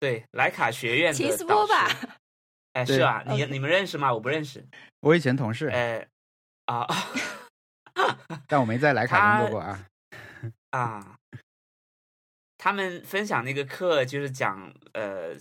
[0.00, 1.88] 对莱卡学院的导师吧，
[2.74, 4.12] 哎，是啊，你你们认识吗？
[4.12, 4.66] 我不认识。
[5.00, 6.08] 我以前同事，呃，
[6.64, 6.86] 啊，
[8.48, 9.86] 但我没在莱卡工作过啊。
[10.70, 11.16] 啊，
[12.64, 15.36] 他们分享那个课就是讲呃，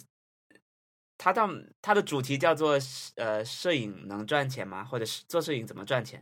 [1.18, 1.50] 他到
[1.82, 2.78] 他的主题叫做
[3.16, 4.84] 呃，摄影能赚钱吗？
[4.84, 6.22] 或者是做摄影怎么赚钱？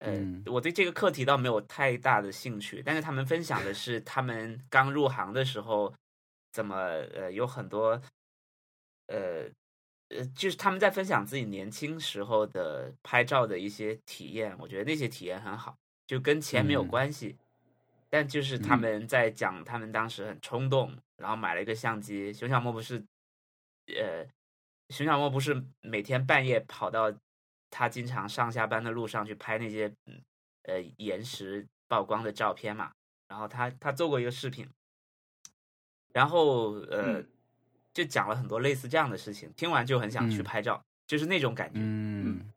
[0.00, 5.94] 呃，嗯我对这个课题倒没有太大的兴趣，但是他们分享的是他们刚入行的时候
[6.50, 6.74] 怎么
[7.14, 8.02] 呃有很多
[9.06, 9.44] 呃
[10.08, 15.76] 呃，就是他们在分享自己年轻时候的拍照的一些体验，我觉得那些体验很好，
[16.08, 17.36] 就跟钱没有嗯关系，
[18.14, 22.32] 但就是他嗯们在讲他们当时很冲动，然后买了一个相机。
[22.32, 23.04] 熊小莫不是
[23.88, 24.24] 呃，
[24.90, 27.12] 熊小莫不是每天半夜跑到
[27.70, 30.22] 他经常上下班的路上去拍那些嗯
[30.62, 32.92] 呃延时曝光的照片嘛？
[33.26, 34.68] 然后他他做过一个视频，
[36.12, 37.28] 然后呃、嗯
[37.92, 41.80] 就讲了很多类似这样的事情，听完就很想去嗯拍照，就是那种感觉。
[41.80, 42.48] 嗯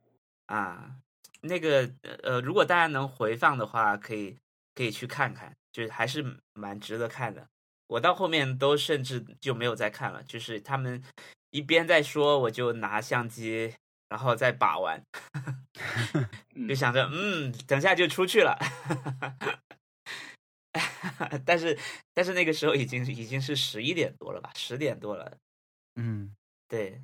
[0.46, 0.96] 啊，
[1.42, 1.90] 那个
[2.22, 4.38] 呃，如果大家能回放的话，可以
[4.78, 7.48] 可以去看看，就是还是蛮值得看的。
[7.88, 11.04] 我到后面都甚至就没有再看了，就是他们
[11.50, 13.74] 一边在说，我就拿相机，
[14.08, 15.02] 然后再把玩，
[16.54, 18.56] 嗯就想着嗯，等下就出去了。
[21.44, 21.76] 但是
[22.14, 25.36] 但是那个时候已经已经是十一点多了吧，十点多了，
[25.96, 26.36] 嗯
[26.68, 27.02] 对，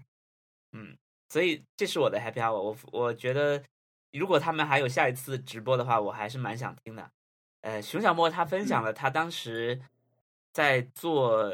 [0.74, 0.96] 嗯，
[1.30, 2.78] 所以这是我的 happy hour 我。
[2.92, 3.64] 我觉得，
[4.12, 7.10] 如果他们还有下一次直播的话，我还是蛮想听的。
[7.64, 9.82] 呃，熊小莫他分享了他当时
[10.52, 11.50] 在做，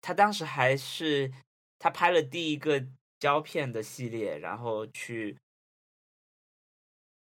[0.00, 1.32] 他当时还是
[1.80, 2.86] 他拍了第一个
[3.18, 5.36] 胶片的系列，然后去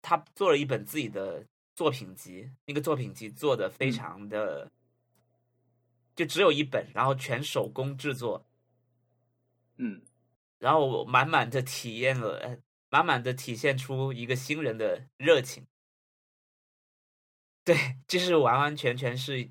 [0.02, 4.68] 他做了一本自己的作品集，那个作品集做的非嗯常的，
[6.16, 8.44] 就只有一本，然后全手工制作。
[9.76, 10.02] 嗯
[10.58, 12.58] 然后我满满的体验了，呃
[12.90, 15.64] 满满的体现出一个新人的热情。
[17.64, 17.76] 对，
[18.08, 19.50] 就是完完全全是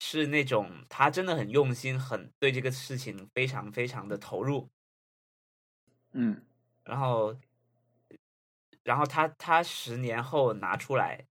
[0.00, 4.70] 是那种他真的很用心，很对这个事情非常非常的投入。
[6.12, 6.44] 嗯
[6.84, 7.36] 然后，
[8.82, 11.26] 然后他他十年后拿出来，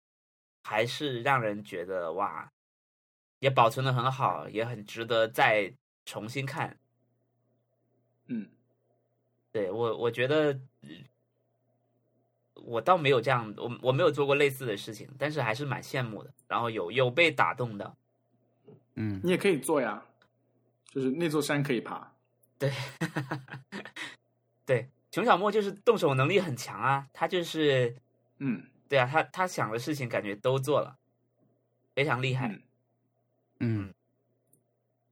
[0.64, 2.50] 还是让人觉得哇，
[3.40, 6.80] 也保存的很好，也很值得再重新看。
[8.28, 8.50] 嗯
[9.52, 10.90] 对我，我觉得呃
[12.66, 16.32] 我倒没有这样，我我没有做过类似的事情，但是还是蛮羡慕的。
[16.48, 17.96] 然后有有被打动的，
[18.96, 20.04] 嗯你也可以做呀，
[20.92, 22.12] 就是那座山可以爬。
[22.58, 22.72] 对，
[24.66, 27.96] 对，熊小莫就是动手能力很强啊，他就是
[28.40, 30.98] 嗯对啊，他他想的事情感觉都做了，
[31.96, 32.48] 非常厉害。
[32.50, 32.62] 嗯
[33.62, 33.94] 嗯，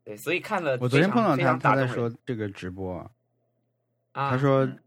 [0.03, 2.99] 对，所以看了我昨天碰到他，他在说这个直播，
[4.13, 4.79] 啊，他说嗯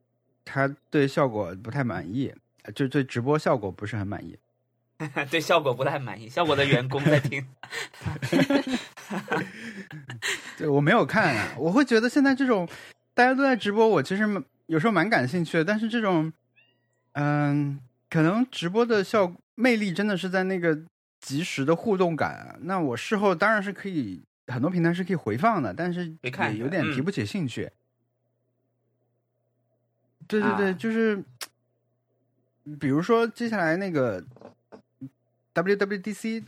[0.45, 2.35] 他对效果不太满意，
[2.73, 4.39] 就对直播效果不是很满意。
[5.31, 7.43] 对效果不太满意，效果的员工在听。
[10.59, 12.69] 对我没有看啊，我会觉得现在这种
[13.15, 14.25] 大家都在直播，我其实
[14.67, 16.31] 有时候蛮感兴趣的，但是这种，
[17.13, 17.81] 嗯，
[18.11, 20.79] 可能直播的效魅力真的是在那个
[21.19, 22.57] 及时的互动感啊。
[22.61, 26.15] 那我事后当然是可以，很多平台是可以回放的，但是
[26.59, 27.71] 有点嗯提不起兴趣。
[30.29, 31.25] 对对对，啊就是，
[32.79, 34.23] 比如说接下来那个
[35.55, 36.45] WWDC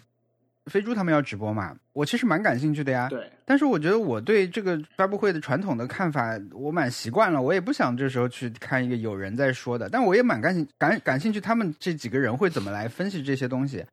[0.66, 3.08] 飞猪他们要直播嘛，我其实蛮感兴趣的呀。
[3.08, 13.84] 对，但是我觉得我对这个发布会的传统的看法，我蛮习惯了，我也不想这时候去看一个有人在说的，但我也蛮感兴感感兴趣，他们这几个人会怎么来分析这些东西，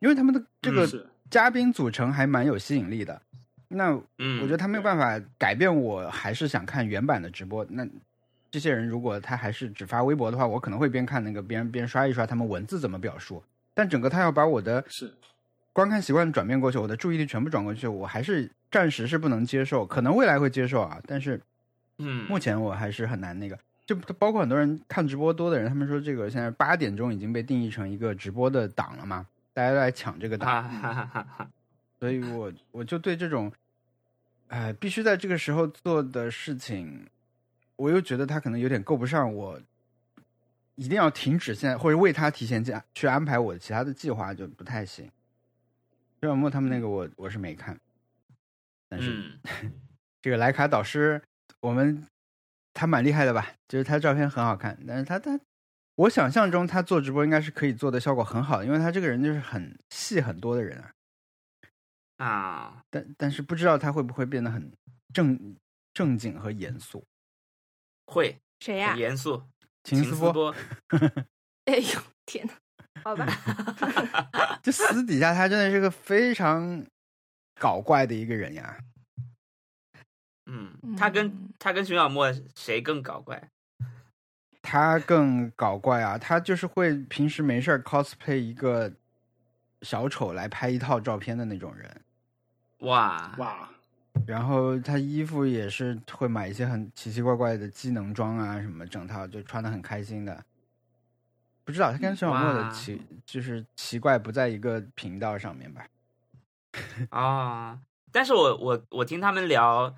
[0.00, 0.86] 因为他们的这个
[1.30, 3.22] 嘉宾组成还蛮有吸引力的。
[3.68, 7.64] 那嗯，我觉得他没有办法改变我，还是想看原版的直播。
[7.70, 7.86] 那
[8.50, 13.42] 这些人如果他还是只发微博的话，我可能会边看那个边边刷一刷他们文字怎么表述。
[13.74, 15.12] 但整个他要把我的是，
[15.72, 21.40] 观看习惯转变过去，我的注意力全部转过去，我还是暂时是不能接受，可能未来会接受啊，但是
[21.98, 23.58] 嗯，目前我还是很难那个。
[23.86, 30.70] 就包括很多人看直播多的人，他们说这个现在八点钟已经被定义成一个直播的档了嘛，大家都来抢这个档，
[31.98, 33.50] 所以我我就对这种，
[34.46, 37.04] 呃，必须在这个时候做的事情，
[37.80, 39.58] 我又觉得他可能有点够不上我，
[40.74, 45.06] 一定要停止现在或者为他提前去去安排我的其他的计划就不太行。
[46.20, 47.80] 薛小沫他们那个我我是没看，
[48.86, 49.72] 但是嗯
[50.20, 51.22] 这个莱卡导师，
[51.60, 52.06] 我们
[52.74, 53.54] 他蛮厉害的吧？
[53.66, 55.40] 就是他照片很好看，但是他他，
[55.94, 60.92] 我想象中他做直播应该是可以做的效果很好的，因为他这个人就是很戏很多的人啊。
[62.18, 64.70] 啊，但但是不知道他会不会变得很
[65.14, 65.56] 正
[65.94, 67.02] 正经和严肃。
[68.10, 68.98] 会谁呀很？
[68.98, 69.42] 严肃，
[69.84, 70.54] 秦斯斯波，
[71.66, 72.52] 哎呦天哪！
[73.04, 73.26] 好吧，
[74.62, 76.84] 就私底下他真的是个非常
[77.58, 78.76] 搞怪的一个人呀。
[80.46, 83.48] 嗯，他跟嗯他跟熊小莫谁更搞怪？
[84.60, 88.92] 他更搞怪啊，他就是会平时没事儿 cosplay 一个
[89.82, 92.02] 小丑来拍一套照片的那种人。
[92.80, 93.70] 哇哇，
[94.26, 100.44] 然后他衣服也是会买一些很奇奇怪怪的机能装啊，什么整套就穿的很开心的。
[101.64, 105.86] 不知道他跟熊小莫的奇就是奇怪不在一个频道上面吧？
[107.10, 107.80] 啊！
[108.12, 109.94] 但是我我我听他们聊，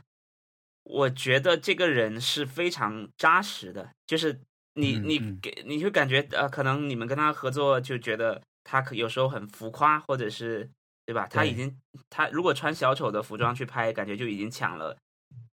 [0.85, 4.41] 我觉得这个人是非常扎实的，就是
[4.75, 10.69] 你你给你会感觉呃，可能你们跟他合作就觉得他可有时候很浮夸，或者是
[11.05, 11.27] 对吧？
[11.29, 14.97] 他已经他如果穿小丑的服装去拍，感觉就已经抢了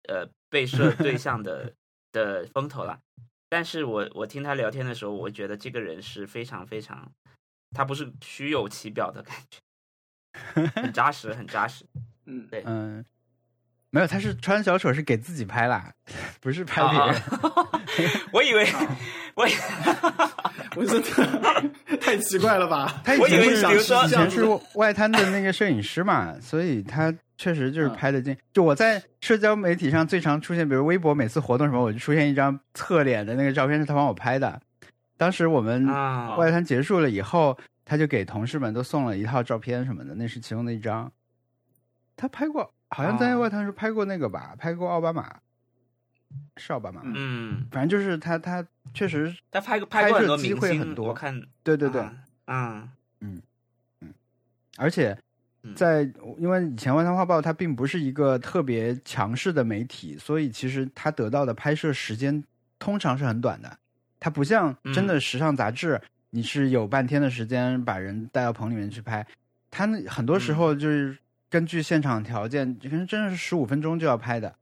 [0.09, 1.73] 呃被摄 对象的
[2.13, 3.01] 的风头了。
[3.49, 7.13] 但是我我听他聊天的时候，我觉得这个人是非常非常，
[7.75, 9.61] 他不是虚有其表的感觉，
[10.81, 11.85] 很扎实，很扎实。
[12.25, 13.05] 嗯，对嗯，
[13.93, 15.93] 没有，他是穿小丑是给自己拍啦，
[16.41, 17.09] 不是拍别人。
[17.09, 17.81] 啊
[18.33, 18.67] 我以为，
[19.35, 19.53] 我以
[20.77, 23.03] 我真的太奇怪了吧？
[23.05, 24.43] 他以我以为前是比如说以前是
[24.77, 28.35] 外滩的那个摄影师嘛，所以他确实就是拍的近。
[28.55, 34.59] 就我在社交媒体上最常出现，比如微博每次活动什么，我就出现一张侧脸的那个照片是他帮我拍的。
[35.19, 41.13] 当时我们啊，外滩结束了以后，他就给同事们都送了一套照片什么的，那是其中的一张。
[42.17, 45.35] 他拍过，好像在哦外滩是拍过那个吧，拍过奥巴马，
[46.57, 47.13] 是奥巴马吗？
[47.15, 48.65] 嗯，反正就是他，他
[48.95, 52.01] 确实，他拍过拍摄机，会很多我看，对对对，
[52.45, 52.89] 啊
[53.21, 53.41] 嗯
[54.01, 54.13] 嗯。
[54.77, 55.17] 而且
[55.63, 55.75] 嗯。
[55.75, 56.03] 在
[56.39, 62.43] 因为以前《外滩画报》它并不是一个特别强势的媒体，所以其实它得到的拍摄时间
[62.79, 63.79] 通常是很短的。
[64.19, 69.27] 它不像真的时尚杂志，你是有半天的时间把人带到棚里面去拍。
[69.71, 71.17] 他那很多时候就是
[71.53, 74.55] 根据现场条件，可能真的是十五分钟就要拍的，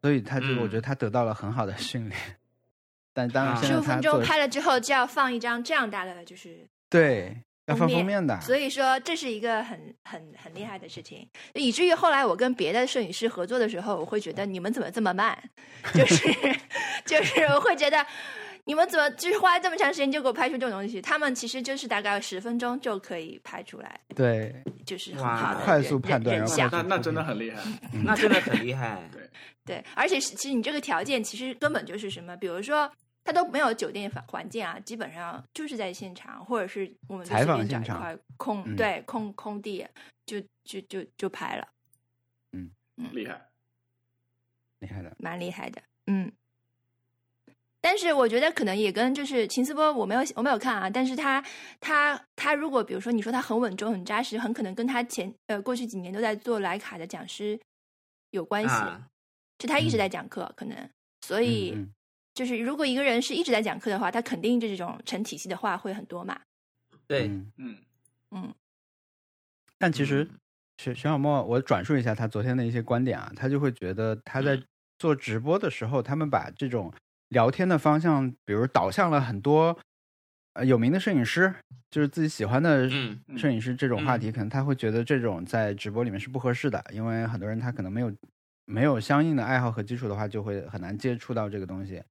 [0.00, 0.58] 所以他就、嗯。
[0.58, 2.20] 我觉得他得到了很好的训练。
[3.12, 15.36] 但当然十五分钟拍了之后就要放一张这样大的，就是对要放封封面的，所以说这是一个很很很厉害的事情，以至于后来我跟别的摄影师合作的时候，我会觉得你们怎么这么慢，
[15.92, 16.24] 就是
[17.04, 18.06] 就是我会觉得
[18.64, 24.54] 你们怎么就是花这么长时间就给我拍出这种东西，他们其实就是大概十分钟就可以拍出来，对
[24.86, 26.38] 就是很哇好的快速判断
[26.70, 27.62] 那 那真的很厉害。
[28.04, 29.08] 那真的很厉害。
[29.12, 29.28] 对
[29.64, 32.90] 对，而且是其实你这个条件其实根本就是什么，比如说。
[33.24, 39.86] 他都没有酒店环环境啊，基本上就是在现场，或者是我们采随便找一访现场块空，嗯对空空地
[40.26, 41.68] 就就就就拍了。
[42.50, 43.40] 嗯嗯厉害，
[44.80, 45.14] 厉害的。
[45.20, 46.32] 蛮厉害的，嗯。
[47.82, 51.44] 但是我觉得可能也跟就是秦思波，我没有我没有看啊，但是他
[51.80, 57.58] 他他如果比如说你说他很稳重很扎实，很可能跟他前呃过去几年都在做莱卡的讲师
[58.30, 59.08] 有关系，啊，
[59.58, 59.98] 就他一直嗯。
[59.98, 60.88] 在讲课，可能。
[61.22, 61.76] 所以
[62.34, 66.40] 就是如果一个人是一直在讲课的话，他肯定这种成体系的话会很多嘛，
[67.08, 67.52] 对，嗯。
[67.56, 67.76] 嗯。
[68.30, 68.54] 嗯。
[69.76, 70.38] 但其实嗯。
[70.78, 74.66] 徐徐小沫，我转述一下他昨天的一些观点啊，他就会觉得他在嗯。
[74.98, 76.92] 做直播的时候，他们把这种
[77.32, 79.78] 聊天的方向，比如导向了很多
[80.52, 81.54] 呃有名的摄影师，
[81.90, 88.14] 就是自己喜欢的嗯摄影师这种话题，嗯可能他会觉得这种在直播里面是不合适的，因为很多人他可能没有
[88.64, 92.02] 没有相应的爱好和基础的话，就会很难接触到这个东西，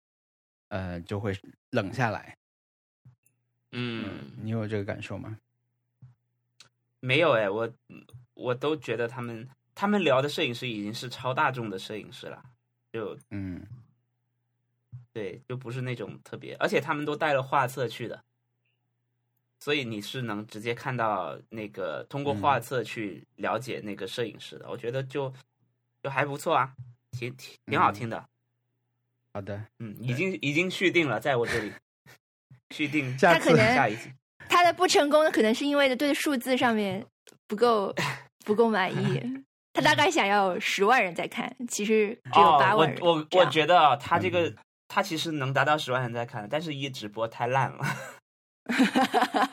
[0.70, 1.38] 呃，就会
[1.70, 2.36] 冷下来。
[3.72, 5.38] 嗯，你有这个感受吗？
[7.00, 7.72] 没有哎，我
[8.34, 12.44] 我都觉得他们他们聊的摄影师已经是超大众的摄影师了，
[12.92, 13.66] 就嗯
[15.14, 18.24] 对，就不是那种特别，而且他们都带了画册去的，
[19.59, 25.34] 所以你是能直接看到那个通过画册去了解那个摄影师的，我觉得就
[26.01, 26.74] 就还不错啊，
[27.12, 28.26] 挺挺挺好听的，
[29.34, 31.72] 好的，嗯，已经已经续订了，在我这里
[32.72, 34.12] 续订下次他可能下一集，
[34.47, 37.05] 他的不成功可能是因为对数字上面
[37.47, 37.93] 不够
[38.45, 39.22] 不够满意。
[39.74, 42.99] 他大概想要十万人在看，其实只有哦八，万人。
[43.01, 44.53] 我我我觉得啊他这个
[44.92, 47.82] 嗯他其实能达到十万人在看，但是一直播太烂了。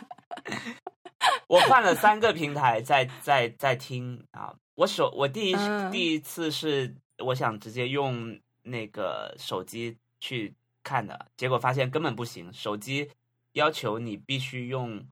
[1.47, 5.93] 我换了三个平台在在在听啊，我手我第一、嗯。
[5.93, 13.09] 第一次是我想直接用那个手机去看的，结果发现根本不行，手机
[13.53, 15.07] 要求你必须用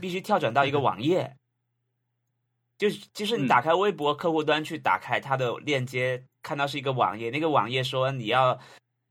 [0.00, 1.36] 必须跳转到一个网页，
[2.78, 3.48] 就是就是你嗯。
[3.48, 8.56] 打开微博客户端去打开它的链接，看到是一个网页，那个网页说你要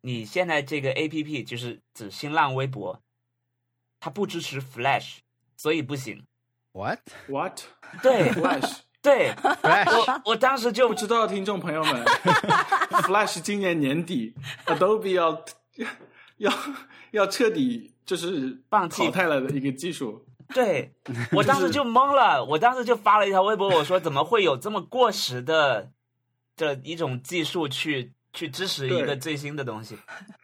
[0.01, 3.01] 你现在这个 A P P 就是指新浪微博，
[3.99, 5.17] 它不支持 Flash，
[5.55, 6.25] 所以不行。
[6.73, 7.61] What What
[8.01, 8.79] 对 Flash？
[9.01, 10.21] 对，Flash？
[10.23, 12.05] 我我当时就不知道听众朋友们，
[13.03, 14.35] Flash 今年年底
[14.65, 15.43] Adobe 要
[16.37, 16.53] 要
[17.11, 20.25] 要彻底就是放弃淘汰了的一个技术。
[20.53, 20.93] 对
[21.31, 25.91] 我当时就懵了，我当时就发了一条微博，我说怎么会有这么过时的
[26.55, 29.97] 的一种技术去去支持一个最新的东西，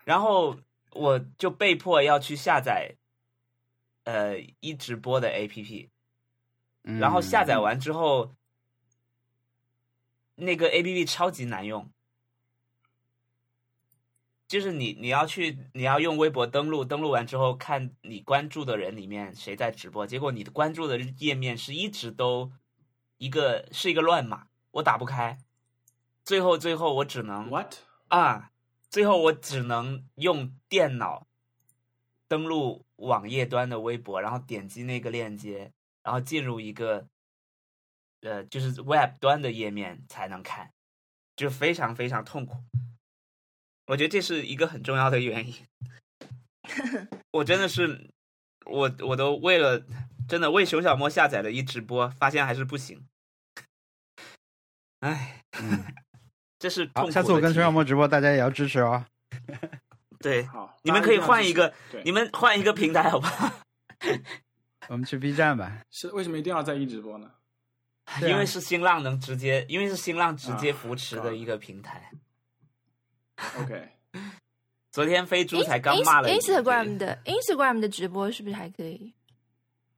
[0.03, 0.57] 然后
[0.91, 2.95] 我就被迫要去下载
[4.03, 5.89] 呃一直播的 APP，
[6.83, 8.35] 嗯然后下载完之后，
[10.35, 11.89] 那个 APP 超级难用，
[14.47, 22.51] 就是你你要去你要用微博登录，登录完之后看你关注的人里面谁在直播，结果你的关注的页面是一直都
[23.17, 25.37] 一个是一个乱码，我打不开，
[26.27, 27.75] 最后最后我只能 What？
[28.09, 28.51] 啊，
[28.89, 31.25] 最后我只能用电脑
[32.27, 35.71] 登录网页端的微博，然后点击那个链接，
[36.03, 37.07] 然后进入一个
[38.19, 40.73] 呃，就是 Web 端的页面才能看，
[41.37, 42.57] 就非常非常痛苦。
[43.85, 45.55] 我觉得这是一个很重要的原因。
[47.31, 48.11] 我真的是，
[48.65, 49.81] 我我都为了
[50.27, 53.07] 真的为熊小莫下载了一直播，发现还是不行。
[54.99, 55.85] 唉，嗯
[56.59, 59.05] 这是痛苦好，下次我跟体验孙小莫直播，大家也要支持哦。
[60.19, 63.51] 对，好，你们可以换一个，你们换一个平台好不好？
[64.89, 65.81] 我们去 B 站吧。
[65.91, 67.29] 是为什么一定要在一直播呢？
[68.05, 72.09] 啊 因为是新浪能直接，因为是新浪直接啊扶持的一个平台。
[73.59, 73.89] OK，
[74.91, 79.13] 昨天飞猪才刚骂了 Instagram 的 Instagram 的直播是不是还可以？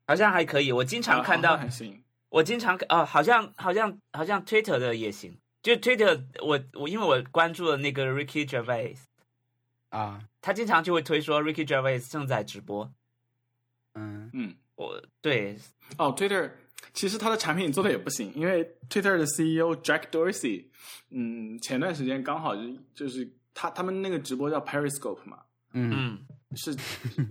[0.08, 0.72] 好像还可以。
[0.72, 1.60] 我经常看到。
[2.30, 5.36] 我经常哦，好像好像好像 Twitter 的也行。
[5.62, 8.98] 就 Twitter，我我因为我关注了那个 Ricky Gervais，
[9.90, 12.92] 啊，他经常就会推说 Ricky Gervais 正在直播。
[13.96, 14.30] 嗯。
[14.34, 15.58] 嗯，我对
[15.98, 16.52] 哦，Twitter
[16.94, 20.68] 其实它的产品做的也不行，因为 Twitter 的 CEO Jack Dorsey，
[21.10, 22.62] 嗯，前段时间刚好就
[22.94, 25.40] 就是他他们那个直播叫 Periscope 嘛，
[25.74, 25.92] 嗯。
[25.94, 26.26] 嗯。
[26.56, 26.76] 是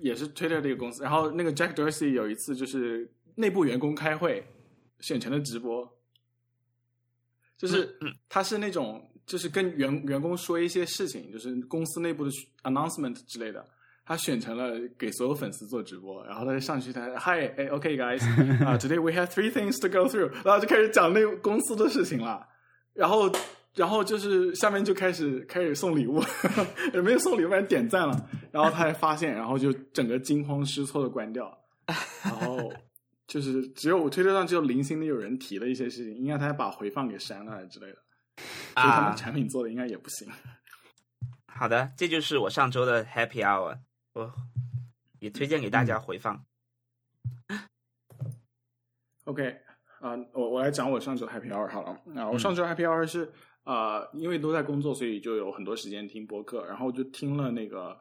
[0.00, 4.46] 也是 Twitter 这个公司，然后那个 Jack Dorsey 有一次就是内部员工开会
[5.00, 5.97] 选成了直播，
[7.58, 7.94] 就是
[8.30, 12.30] 他是那种就是跟员员工说一些事情，就是公司内部的
[12.62, 13.62] announcement 之类的。
[14.06, 18.24] 他选成了给所有粉丝做直播，然后他就上去他 Hi，哎，OK guys，
[18.64, 22.46] 啊、t o d a y we have three things to go through，然后就开始讲那公司的事情了，
[22.94, 23.30] 然后
[23.74, 26.22] 然后就是下面就开始开始送礼物，
[26.94, 31.54] 也没有送礼物，反正点赞了，然后他还发现，然后就整个惊慌失措的关掉，
[32.24, 32.72] 然后
[33.28, 37.98] 就是只有我推特上只有零星的有人提了一些事情，应该他还把回放给删了之类的，
[38.36, 40.26] 所以他啊们，产品做的应该也不行。
[41.46, 43.78] 好的，这就是我上周的 Happy Hour，
[44.14, 44.32] 我
[45.18, 46.42] 也推荐给大家回放。
[49.24, 49.60] OK，
[50.00, 51.90] 啊、我我来讲我上周 Happy Hour 好了。
[52.18, 53.30] 啊、我上周 Happy Hour 是
[53.64, 57.94] 呃，因为都在工作，所以就有很多时间听播客，然后就听了那个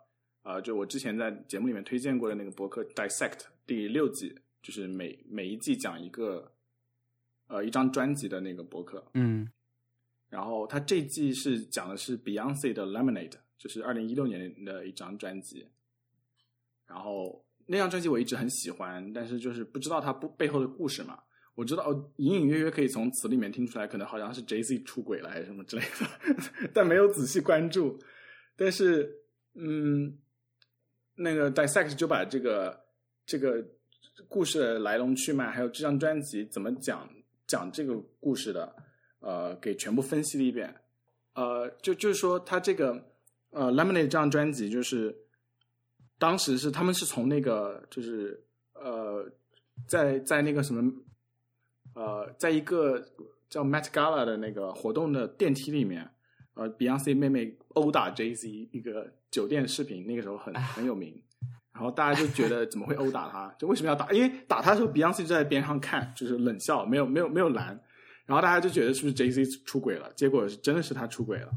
[0.43, 4.33] 呃，就我之前在节目里面推荐过的那个播客 Dissect 第六季，
[4.67, 6.51] 就是每每一季讲一个
[7.47, 9.01] 呃一张专辑的那个博客。
[9.13, 9.49] 嗯
[10.27, 15.65] 然后他这季是讲的是 Beyonce 的 Lemonade，就是二零一六年的一张专辑。
[16.85, 21.17] 然后那张专辑我一直很喜欢，但是就是不知道它不背后的故事嘛。
[21.55, 27.97] 我知道哦隐隐约约可以从词里面听出来，可能好像是 Jay Z 出轨了还是什么之类的， 但没有仔细关注。
[28.57, 29.09] 但是，
[29.53, 30.19] 嗯，
[31.15, 32.85] 那个 Dissect 就把这个
[33.25, 33.65] 这个
[34.27, 37.09] 故事的来龙去脉，还有这张专辑怎么讲
[37.45, 38.75] 讲这个故事的，
[39.19, 40.73] 呃，给全部分析了一遍。
[41.33, 43.11] 呃，就就是说，他这个
[43.51, 45.15] 呃 Lemonade 这张专辑，就是
[46.17, 48.43] 当时是他们是从那个就是
[48.73, 49.31] 呃，
[49.87, 50.91] 在在那个什么
[51.93, 53.07] 呃，在一个
[53.49, 56.09] 叫 Met Gala 的那个活动的电梯里面，
[56.55, 61.21] 呃，Beyonce 妹妹殴打 Jay Z 一个酒店视频，那个时候很很有名。
[61.77, 63.53] 然后大家就觉得怎么会殴打他？
[63.59, 64.11] 就为什么要打？
[64.11, 67.79] 因为打他的时候，Beyonce 就在边上看，就是冷笑，没有没有没有拦。
[68.25, 70.11] 然后大家就觉得是不是 Jay 出轨了？
[70.15, 71.51] 结果是真的是他出轨了。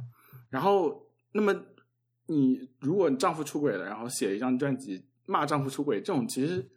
[0.50, 1.58] 然后，那么
[2.26, 6.68] 你如果你丈夫出轨了，然后写一张专辑骂丈夫出轨，这种其实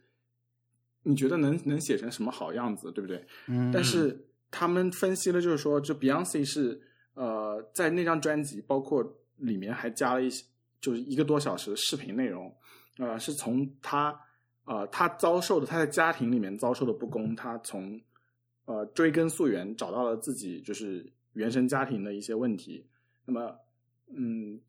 [1.02, 3.22] 你觉得能能写成什么好样子，对不对？
[3.46, 6.80] 嗯，但是他们分析了，就是说，就 Beyonce 是
[7.12, 9.04] 呃，在那张专辑，包括
[9.36, 10.44] 里面还加了一些，
[10.80, 12.52] 就是一个多小时的视频内容，
[12.98, 14.18] 呃，是从他
[14.64, 18.00] 呃他遭受的他在家庭里面遭受的不公，他从
[18.66, 22.86] 呃追根溯源找到了自己就是原生家庭的一些问题，
[23.24, 23.54] 那么
[24.16, 24.60] 嗯，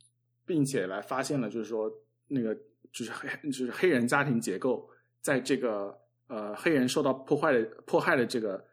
[0.46, 1.92] 并且来发现了，就是说
[2.28, 2.56] 那个
[2.92, 4.90] 就是黑就是黑人家庭结构
[5.22, 5.96] 在这个
[6.28, 8.66] 呃黑人受到破坏的迫害的这个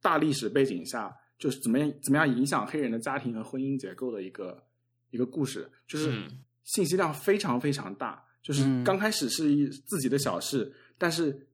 [0.00, 4.64] 大历史背景下，就是怎么样怎么样影响黑人的家庭和婚姻结构的一个
[5.10, 8.23] 一个故事，就是嗯信息量非常非常大。
[8.44, 8.84] 就是嗯。
[8.84, 11.44] 刚开始是一自己的小事，但是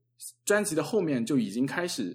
[0.44, 2.14] 专辑的后面就已经开始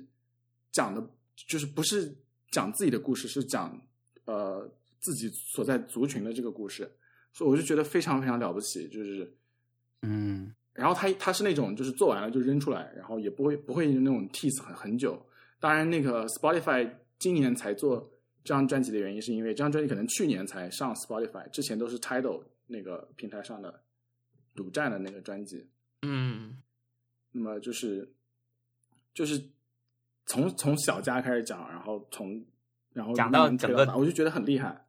[0.72, 1.04] 讲的，
[1.48, 2.16] 就是不是
[2.52, 3.82] 讲自己的故事，是讲
[4.26, 6.92] 呃自己所在族群的这个故事，
[7.34, 9.36] 所以我就觉得非常非常了不起，就是
[10.04, 10.54] 嗯。
[10.74, 15.26] 然后他他是那种就是做完了就扔出来，然后也不会不会那种 tease 很很久。
[15.58, 18.12] 当然，那个 Spotify 今年才做
[18.44, 23.82] 这张专辑的原因，是因为这张专辑可能去年才上 Spotify，之前都是 Tidal 那个平台上的
[24.56, 25.68] 独占的那个专辑。
[26.02, 26.58] 嗯
[27.32, 28.10] 那么就是
[29.14, 29.42] 就是
[30.26, 32.44] 从从小家开始讲，然后从
[32.94, 34.86] 然后讲到整个我就觉得很厉害。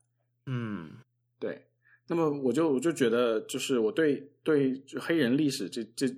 [0.47, 0.93] 嗯
[1.39, 1.67] 对，
[2.07, 6.09] 那么我就我就觉得，就是我对对黑人历史这这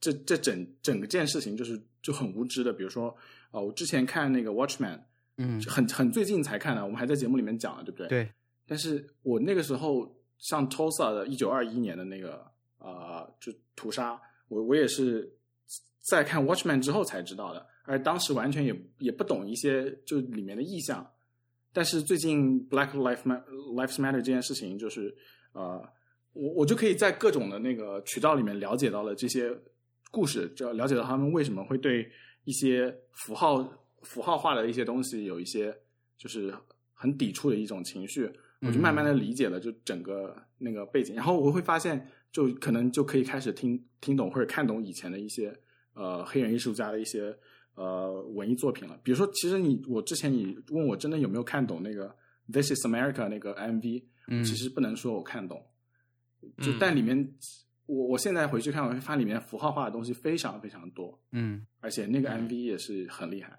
[0.00, 2.72] 这这整整个件事情，就是就很无知的。
[2.72, 3.14] 比如说
[3.50, 5.00] 啊、我之前看那个 Watchman，
[5.36, 8.08] 嗯，很很最近才看的，我们还在节目里面讲了，对不对？。
[8.08, 8.32] 对，
[8.66, 15.30] 但是我那个时候像 Tulsa 的一九二一年的那个呃，就屠杀，我我也是
[16.08, 21.08] 在看 Watchman 之后才知道的，而当时完全也也不懂一些就里面的意象。
[21.72, 25.14] 但是最近 Black Life Lives Matter 这件事情，就是
[25.52, 25.86] 呃，
[26.32, 29.56] 我我就可以在各种的那个渠道里面了解到了这些
[30.10, 32.10] 故事，就了解到他们为什么会对
[32.44, 33.62] 一些符号
[34.02, 35.76] 符号化的一些东西有一些
[36.16, 36.52] 就是
[36.94, 38.28] 很抵触的一种情绪，
[38.62, 45.58] 我就慢慢的理解了就整个那个背景，然后我会发现，就可能就可以开始听听懂或者看懂以前的一些
[45.94, 47.36] 呃黑人艺术家的一些
[47.74, 48.98] 呃文艺作品了。
[49.02, 52.08] 比如说，其实你我之前你问我真的有没有看懂那个
[52.52, 55.64] 《This Is America》那个 MV，嗯其实不能说我看懂，
[56.58, 57.34] 就嗯但里面
[57.86, 61.18] 我我现在回去看，我会发现里面符号化的东西非常非常多。
[61.32, 63.58] 嗯而且那个 MV 也是很厉害，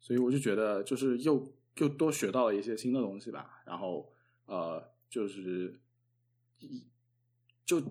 [0.00, 3.62] 所以我就觉得就是又又多学到了一些新的东西吧。
[3.66, 4.10] 然后
[4.46, 5.78] 呃，就是
[6.60, 6.82] 一
[7.64, 7.82] 就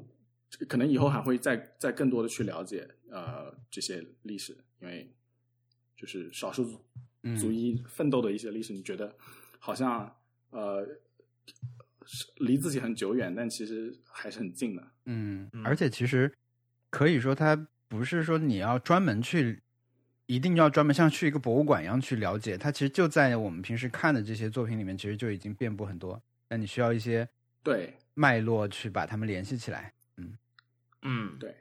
[0.68, 5.12] 可能以后还会再再更多的去了解呃这些历史，因为
[5.96, 6.86] 就是少数族
[7.24, 9.16] 嗯族裔奋斗的一些历史，你觉得
[9.60, 10.16] 好像
[10.52, 10.86] 呃
[12.06, 14.92] 是离自己很久远，但其实还是很近的。
[15.06, 16.32] 嗯嗯，而且其实
[16.90, 19.64] 可以说，它不是说你要专门去，
[20.28, 26.22] 一定要专门像去一个博物馆一样去了解，它其实就在我们平时看的这些作品里面，其实就已经遍布很多。
[26.50, 27.28] 那你需要一些
[27.64, 29.94] 对脉络去把它们联系起来。
[30.18, 30.38] 嗯
[31.02, 31.56] 嗯对，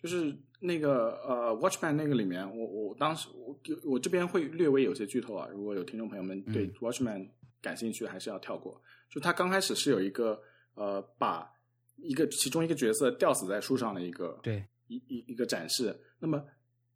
[0.00, 7.28] 就是那个呃，Watchman 那个里面，我我当时我我这边会略微有些剧透啊，如果有听众朋友们对嗯 Watchman
[7.60, 8.82] 感兴趣，还是要跳过。
[9.08, 10.42] 就他刚开始是有一个
[10.74, 11.50] 呃，把
[11.96, 15.98] 一个其中一个角色吊死在树上的一个对，一一一个展示。
[16.18, 16.44] 那么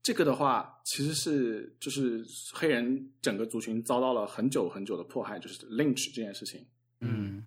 [0.02, 6.66] 这个的话，其实是就是黑人整个族群遭到了很久很久的迫害，就是 lynch 这件事情。
[7.02, 7.46] 嗯。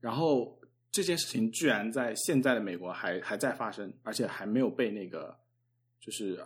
[0.00, 0.58] 然后
[0.90, 5.36] 这件事情居然在现在的美国还还在发生，而且还没有被那个，
[6.00, 6.40] 就是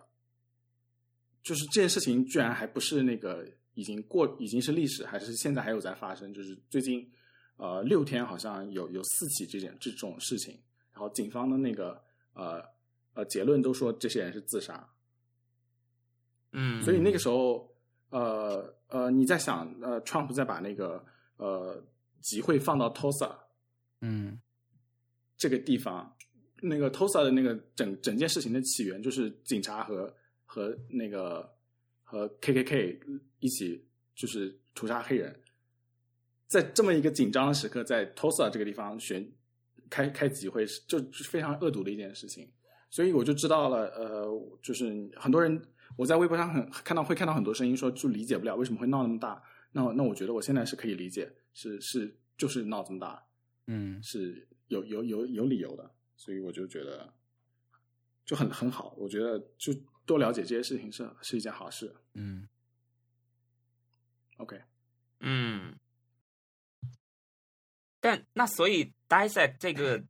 [1.43, 6.33] 就是这件事情居然还不是那个已经过已经是历史，还是现在还有在发生。
[6.33, 7.09] 就是最近
[7.57, 10.59] 呃六天好像有有四起这件这种事情，
[10.93, 12.03] 然后警方的那个
[12.33, 12.65] 呃
[13.15, 14.89] 呃结论都说这些人是自杀，
[16.53, 17.75] 嗯，所以那个时候，
[18.11, 21.05] 呃呃，你在想，呃，Trump 再把那个
[21.37, 21.83] 呃
[22.23, 23.35] 集会放到 Tulsa
[24.01, 24.41] 嗯
[25.37, 26.17] 这个地方，
[26.63, 30.15] 那个 Tulsa 的那个整整件事情的起源就是警察和
[30.45, 31.53] 和那个
[32.03, 32.99] 和 KKK
[33.41, 35.43] 一起就是屠杀黑人，
[36.47, 39.31] 在这么一个紧张的时刻，在 Tulsa 这个地方选
[39.91, 42.49] 开开集会，是就是非常恶毒的一件事情。
[42.89, 45.61] 所以我就知道了，呃，就是很多人
[45.97, 49.43] 我在微博上很看到会看到很多声音说，就理解不了为什么会闹那么大。
[49.73, 53.27] 那那我觉得我现在是可以理解，是是就是闹这么大，
[53.67, 57.13] 嗯是有有有有理由的，所以我就觉得
[58.25, 58.95] 就很很好。
[58.97, 59.73] 我觉得就
[60.07, 61.95] 多了解这些事情是是一件好事。
[62.15, 62.49] 嗯
[64.39, 64.61] OK，
[65.21, 65.79] 嗯，
[68.01, 70.03] 但那所以 dissect 这个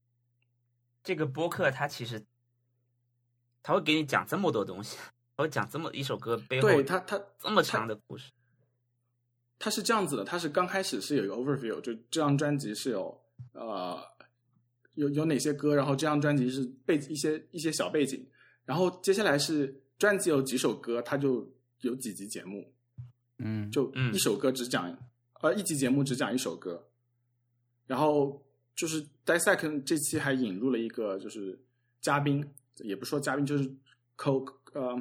[1.03, 2.25] 这个播客，它其实
[3.63, 4.97] 他会给你讲这么多东西，
[5.37, 8.33] 他 会讲这么一首歌背后对他他这么长的故事。
[9.63, 13.17] 他是这样子的，它是刚开始是有一个 overview，就这张专辑是有
[13.53, 13.97] 呃
[14.95, 18.27] 有有哪些歌，然后这张专辑是背一些一些小背景，
[18.65, 21.49] 然后接下来是专辑有几首歌，它就
[21.83, 22.75] 有几集节目，
[23.39, 23.71] 嗯。
[23.71, 24.99] 就嗯一首歌只讲，
[25.43, 26.89] 呃，一集节目只讲一首歌，
[27.87, 28.45] 然后
[28.75, 31.57] 就是 Dissect 这期还引入了一个就是
[32.01, 32.45] 嘉宾，
[32.79, 33.73] 也不说嘉宾，就是
[34.17, 35.01] co 呃，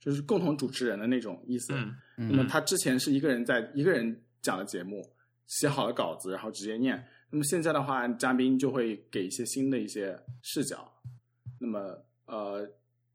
[0.00, 1.72] 就是共同主持人的那种意思。
[1.74, 5.02] 嗯嗯那么他之前是一个人在一个人讲的节目，
[5.46, 7.06] 写好了稿子，然后直接念。
[7.30, 10.90] 那么现在的话，嘉宾就会给一些新的一些视角。
[11.60, 12.66] 那么呃，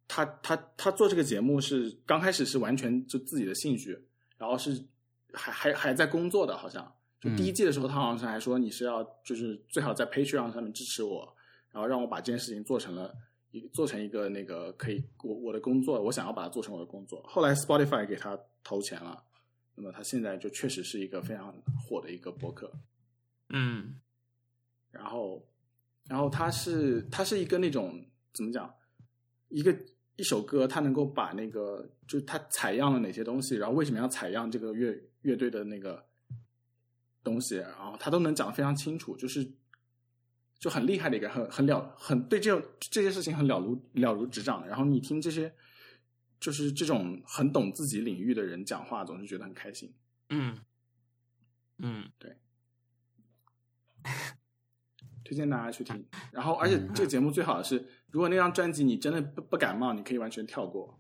[0.08, 3.98] 他他他做这个节目是刚开始是完全就自己的兴趣，
[4.38, 4.86] 然后是
[5.34, 11.36] 还还还在工作的，好像就第一季的时候，他好像是还说你是要就是最好在 Patreon 上面支持我，
[11.72, 13.33] 然后让我把这件事情做成了一
[13.72, 17.22] 做成一个那个可以我我的工作，我想要把它做成我的工作。
[17.28, 19.24] 后来 Spotify 给他投钱了，
[19.76, 21.54] 那么他现在就确实是一个非常
[21.88, 22.72] 火的一个博客。
[23.50, 24.00] 嗯
[24.92, 25.44] 然后，
[26.08, 28.72] 然后他是他是一个那种怎么讲，
[29.50, 29.76] 一个
[30.16, 36.06] 一首歌，他能够把那个就是他采样了哪些东西，然后为什么要采样这个乐乐队的那个
[37.24, 39.52] 东西，然后他都能讲得非常清楚，就是
[40.64, 44.66] 就很厉害的一个很很了很对这种这些事情很了如了如指掌。
[44.66, 45.54] 然后你听这些
[46.40, 49.94] 就是这种很懂自己领域的人讲话，总是觉得很开心。
[50.30, 50.58] 嗯
[51.80, 52.38] 嗯对
[55.26, 56.06] 推荐大家去听。
[56.32, 60.98] 然后，而且这个节目最好的是，如果那张专辑你真的不不感冒，你可以完全跳过，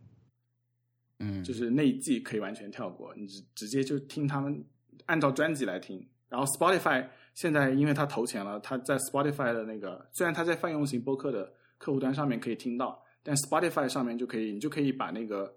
[1.20, 4.66] 嗯，就是那一季可以完全跳过，你直直接就听他们
[5.06, 6.10] 按照专辑来听。
[6.28, 15.56] 然后 Spotify 现在因为他投钱了，他在 Spotify 的那个虽然他在泛用型播客的客户端上面可以听到，但 Spotify 上面就可以，你就可以把那个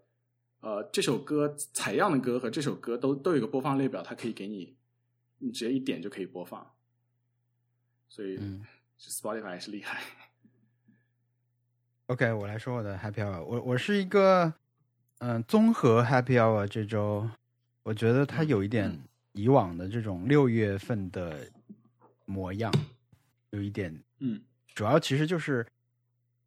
[0.60, 4.76] 呃这首歌采样的歌和这首歌都都有一个播放列表，它可以给你，
[5.38, 6.66] 你直接一点就可以播放。
[8.08, 8.64] 所以、嗯
[8.98, 10.00] Spotify 还是厉害。
[12.06, 13.44] OK，我来说我的 Happy Hour。
[13.44, 14.54] 我我是一个
[15.18, 17.28] 嗯、综合 Happy Hour 这周，
[17.82, 21.50] 我觉得它有一点嗯以往的这种六月份的
[22.26, 22.72] 模样，
[23.50, 24.40] 有一点嗯
[24.74, 25.66] 主要其实就是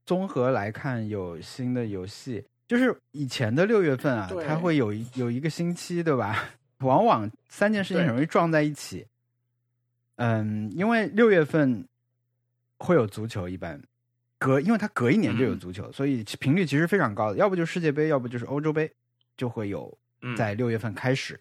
[0.06, 6.50] 综合来看，有新的游戏，就是以前的六月份啊，它会有一有一个星期，对吧？
[6.80, 9.06] 往往三件事情很容易撞在一起。
[10.16, 11.86] 嗯，因为六月份
[12.78, 13.82] 会有足球，一般
[14.38, 17.38] 隔，因为它隔一年就有嗯足球，所以频率其实非常高的。
[17.38, 18.90] 要不就世界杯，要不就是欧洲杯，
[19.36, 21.40] 就会有嗯，在六月份开始。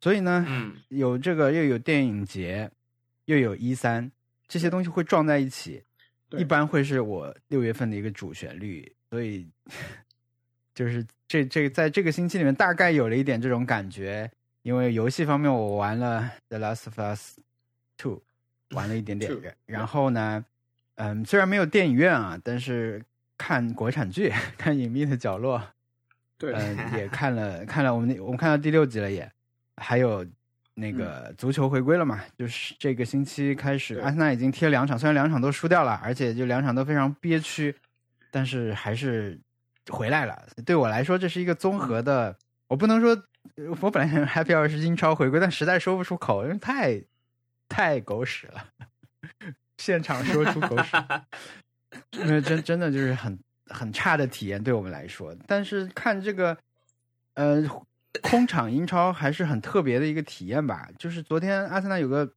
[0.00, 2.70] 所以呢，嗯有这个又有电影节，
[3.26, 4.10] 又有一三，
[4.46, 5.82] 这些东西会撞在一起，
[6.30, 9.48] 一般会是我六月份的一个主旋律，所以
[10.74, 14.30] 就是这这在这个星期里面大概有了一点这种感觉，
[14.62, 17.38] 因为游戏方面我玩了《The Last of Us
[17.96, 18.22] Two》，
[18.76, 19.30] 玩了一点点
[19.66, 20.44] 然后呢，
[20.96, 23.02] 嗯，虽然没有电影院啊，但是
[23.38, 25.58] 看国产剧， 看《隐秘的角落》，
[26.36, 29.30] 对，嗯，也看 了看了，我们那我们看到第六集了也，
[29.76, 30.26] 还有
[30.74, 37.74] 那个足球回归了嘛，就是这个星期开始，阿森纳已经踢了两场，虽然两场都输掉了，而且就两场都非常憋屈，
[38.30, 39.40] 但是还是
[39.88, 40.46] 回来了。
[40.66, 42.36] 对我来说，这是一个综合的，
[42.68, 43.10] 我不能说，
[43.56, 47.02] 呃我本来想 Happy Hour 是英超回归，但实在说不出口，因为太
[47.68, 48.66] 太狗屎了，
[49.78, 50.96] 现场说出狗屎。
[52.18, 55.32] 因为真真的就是很很差的体验对我们来说。
[55.46, 56.58] 但是看这个，
[57.34, 57.62] 呃，
[58.22, 60.88] 空场英超还是很特别的一个体验吧。
[60.98, 62.32] 就是昨天阿森纳有个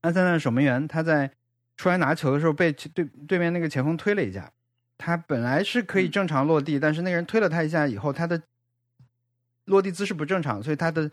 [0.00, 1.30] 阿森纳的守门员，他在
[1.76, 4.50] 出来拿球的时候被对对面那个前锋推了一下。
[4.96, 8.42] 他本来是可以正常落地，但是那个人推了他一下以后，他的
[9.66, 11.08] 落地姿势不正常，所以他的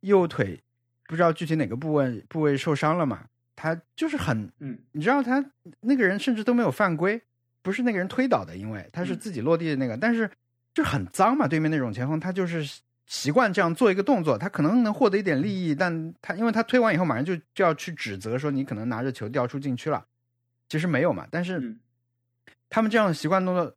[0.00, 0.60] 右腿
[1.08, 3.24] 不知道具体哪个部位部位受伤了嘛。
[3.56, 5.44] 他就是很嗯你知道他
[5.80, 7.20] 那个人甚至都没有犯规，
[7.60, 10.30] 不是那个人推倒的，因为他是自己落地的那个，但是
[10.72, 11.48] 就很脏嘛。
[11.48, 12.64] 对面那种前锋，他就是
[13.08, 20.04] 习惯这样做一个动作，他可能能获得一点利益，但他因为他推完以后马上就就要去指责说你可能拿着球掉出禁区了，
[20.68, 21.26] 其实没有嘛。
[21.30, 21.80] 但是嗯
[22.68, 23.74] 他们这样的习惯动作，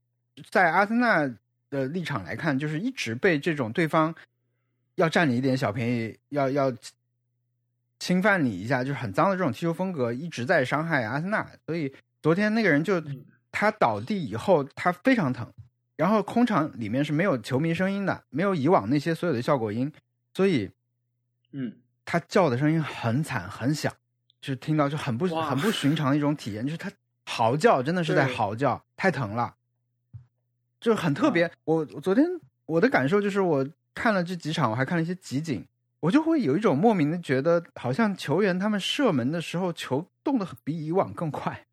[0.50, 1.26] 在阿森纳
[1.70, 4.14] 的立场来看，就是一直被这种对方
[4.96, 6.74] 要占你一点小便宜，要要
[8.00, 11.50] 侵犯你一下，就是很脏的这种踢球风格，一直在伤害阿森纳。
[11.66, 15.50] 所以昨天那个人就嗯他倒地以后，他非常疼，
[16.02, 19.94] 然后空场里面是没有球迷声音的，没有以往那些所有的效果音，
[20.34, 20.68] 所以
[21.52, 23.94] 嗯他叫的声音很惨很响，
[24.42, 26.92] 就是听到就很不很不寻常的一种体验，就是他
[27.28, 29.54] 嚎叫真的是在嚎叫，太疼了，
[30.80, 31.52] 就很特别。
[31.66, 32.26] 我我昨天
[32.66, 35.64] 我的感受就是，我看了这几场，我还看了一些集锦，
[36.00, 41.64] 我就会有一种莫名的觉得，好像球员他们射门的时候，球动的比以往更快，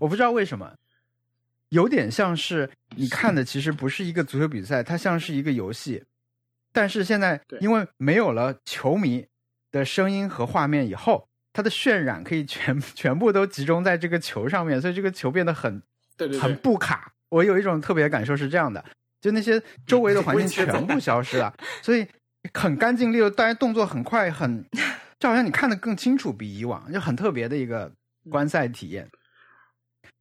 [0.00, 0.74] 我不知道为什么。
[1.70, 6.04] 有点像是 你看的，其实不是一个足球比赛，它像是一个游戏。
[6.72, 9.26] 但是现在因为没有了球迷
[9.72, 15.80] 的声音和画面以后，它的渲染可以全全部都集中在这个球上面，所以这个球变得很
[16.16, 18.84] 对对对，很不卡，我有一种特别感受是这样的，
[19.22, 22.06] 就那些周围的环境全部消失了，所以
[22.52, 24.62] 很干净利落，大家动作很快，很
[25.18, 27.90] 就好像你看得更清楚，比以往就很特别的一个
[28.30, 29.08] 观赛体验。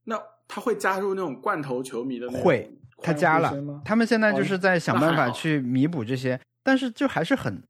[0.05, 0.17] 那
[0.47, 2.71] 他会加入那种罐头球迷的那种会，
[3.01, 7.61] 他加了他们现在就是在想办法去弥补这些，但是就还是很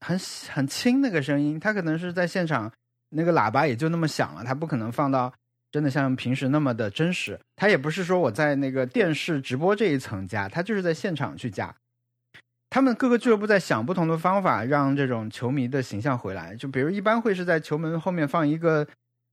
[0.00, 0.18] 很
[0.52, 2.70] 很轻那个声音，他可能是在现场
[3.10, 5.32] 那个喇叭也就那么响了，他不可能放到
[5.70, 11.74] 真的像平时那么的真实，他也不是说我在那个电视直播这一层加，他就是在现场去加。
[12.70, 16.56] 他们各个俱乐部在想不同的方法，让这种球迷的形象回来。
[16.56, 18.84] 就比如一般会是在球门后面放一个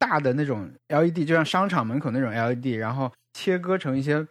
[0.02, 4.26] 大的那种 LED，就像商场门口那种 LED，然后切割成一些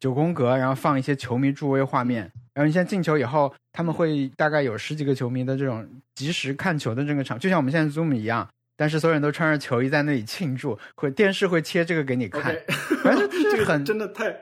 [0.00, 2.32] 九宫格，然后放一些球迷助威画面。
[2.54, 12.56] 然后你现在进球以后，他们会大概有十几个球迷的这种及时看球的这个场，就像我们现在 Zoom 一样，但是所有人都穿着球衣在那里庆祝，会电视会切这个给你看
[13.02, 14.34] 反正就是 这个很真的太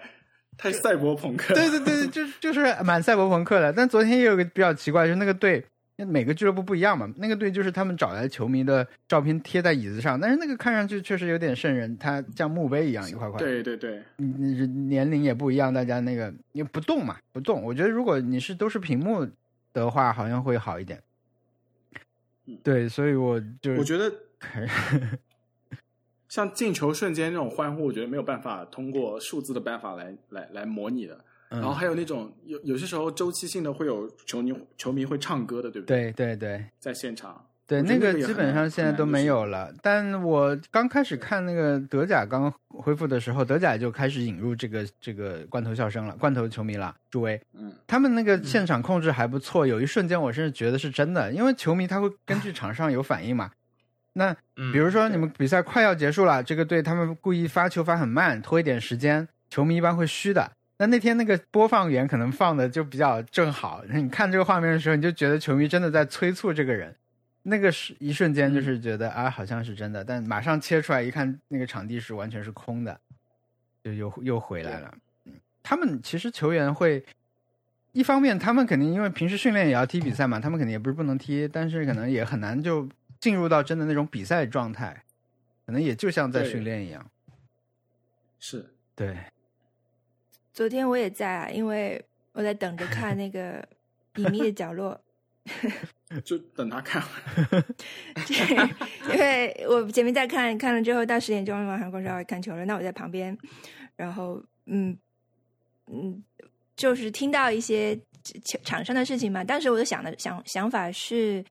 [0.56, 1.52] 太赛博朋克。
[1.54, 3.72] 对对对，就就是蛮赛博朋克的。
[3.72, 5.64] 但昨天也有个比较奇怪，就是那个队，
[6.01, 17.62] 因为每个俱乐部不一样嘛，那个队就是他们找来球迷的照片贴在椅子上，但是那个看上去确实有点瘆人，它像墓碑一样一块块。，对对对，嗯，年龄也不一样，大家那个也不动嘛，不动。
[17.62, 19.28] 我觉得如果你是都是屏幕
[19.74, 21.03] 的话，好像会好一点
[22.46, 22.57] 嗯。
[22.64, 24.16] 对，所以我就我觉得得
[26.30, 31.22] 像进球瞬间那种欢呼，我觉得没有办法通过数字的办法来来来模拟的。
[31.51, 36.12] 嗯然后还有那种有有些时候周期性的会有球迷球迷会唱歌的，对不对？
[36.12, 36.64] 对对对。
[36.78, 39.72] 在现场，对，那个基本上现在都没有了。
[39.82, 47.40] 但我刚开始看那个德甲刚恢复的时候，德甲就开始引入这个这个罐头笑声了，罐头球迷了，助威。
[47.55, 53.51] 嗯，他们那个现场控制还不错，有一瞬间我甚至觉得是真的，因为球迷他会根据场上有反应嘛。
[54.12, 60.53] 那嗯比如说你们比赛快要结束了，这个队他们故意发球发很慢，拖一点时间，球迷一般会虚的。
[60.80, 66.96] 那那天那个播放源可能放的就比较正好，你看这个画面的时候，你就觉得球迷真的在催促这个人。
[67.42, 72.98] 那个是一瞬间就是觉得、啊，好像是真的，但马上切出来一看，那个场地是完全是空的，
[73.84, 74.94] 就又又回来了。
[75.26, 77.04] 嗯，他们其实球员会，
[77.92, 85.04] 一方面他们肯定因为平时训练也要踢比赛嘛，他们肯定也不是不能踢，但是可能也很难就进入到真的那种比赛状态，
[85.66, 87.06] 可能也就像在训练一样。
[88.38, 88.64] 是
[88.94, 89.18] 对，
[90.53, 93.66] 昨天我也在啊，因为我在等着看那个
[94.16, 95.01] 隐秘的角落，
[96.24, 97.03] 就等他看。
[98.26, 98.55] 就是
[99.12, 103.36] 因为我前面在看看了之后，到十点钟晚上公司要看球了，那我在旁边，
[103.96, 104.96] 然后嗯
[105.86, 106.22] 嗯，
[106.76, 107.96] 就是听到一些
[108.44, 109.44] 场场上的事情嘛。
[109.44, 111.44] 当时我就想的想想法是，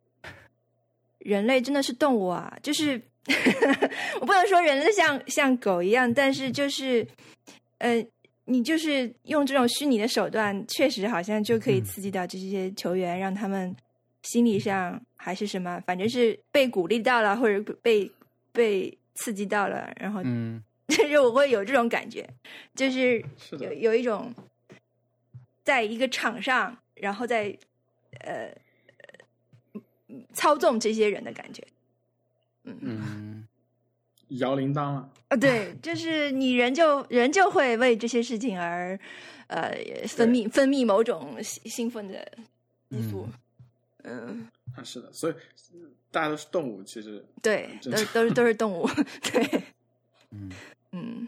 [1.20, 3.02] 人类真的是动物啊，就是
[4.20, 7.08] 我不能说人类像像狗一样，但是就是
[7.78, 8.06] 呃。
[8.50, 11.84] 你就是用这种虚拟的手段，确实好像就可以嗯。
[11.84, 13.76] 刺激到这些球员，让他们
[14.24, 18.12] 心理上还是什么，反正是被鼓励到了，或者被
[18.52, 22.28] 被刺激到了，然后嗯， 就是我会有这种感觉，
[22.74, 23.20] 就是
[23.52, 24.34] 有是，有一种
[25.64, 27.56] 在一个场上，然后在
[28.22, 28.52] 呃
[30.34, 31.64] 操纵这些人的感觉。
[32.64, 33.29] 嗯，
[34.30, 35.10] 摇铃铛了。
[35.30, 39.00] 啊，对，就是你人就人就会为这些事情而
[39.48, 39.72] 呃
[40.08, 42.26] 分泌分泌某种兴兴奋的
[42.90, 43.28] 激素。
[44.04, 45.34] 嗯，啊，是的，所以
[46.12, 48.88] 大家都是动物，其实对，都都是都是动物。
[49.32, 49.64] 对，
[50.32, 50.50] 嗯，
[50.92, 51.28] 嗯。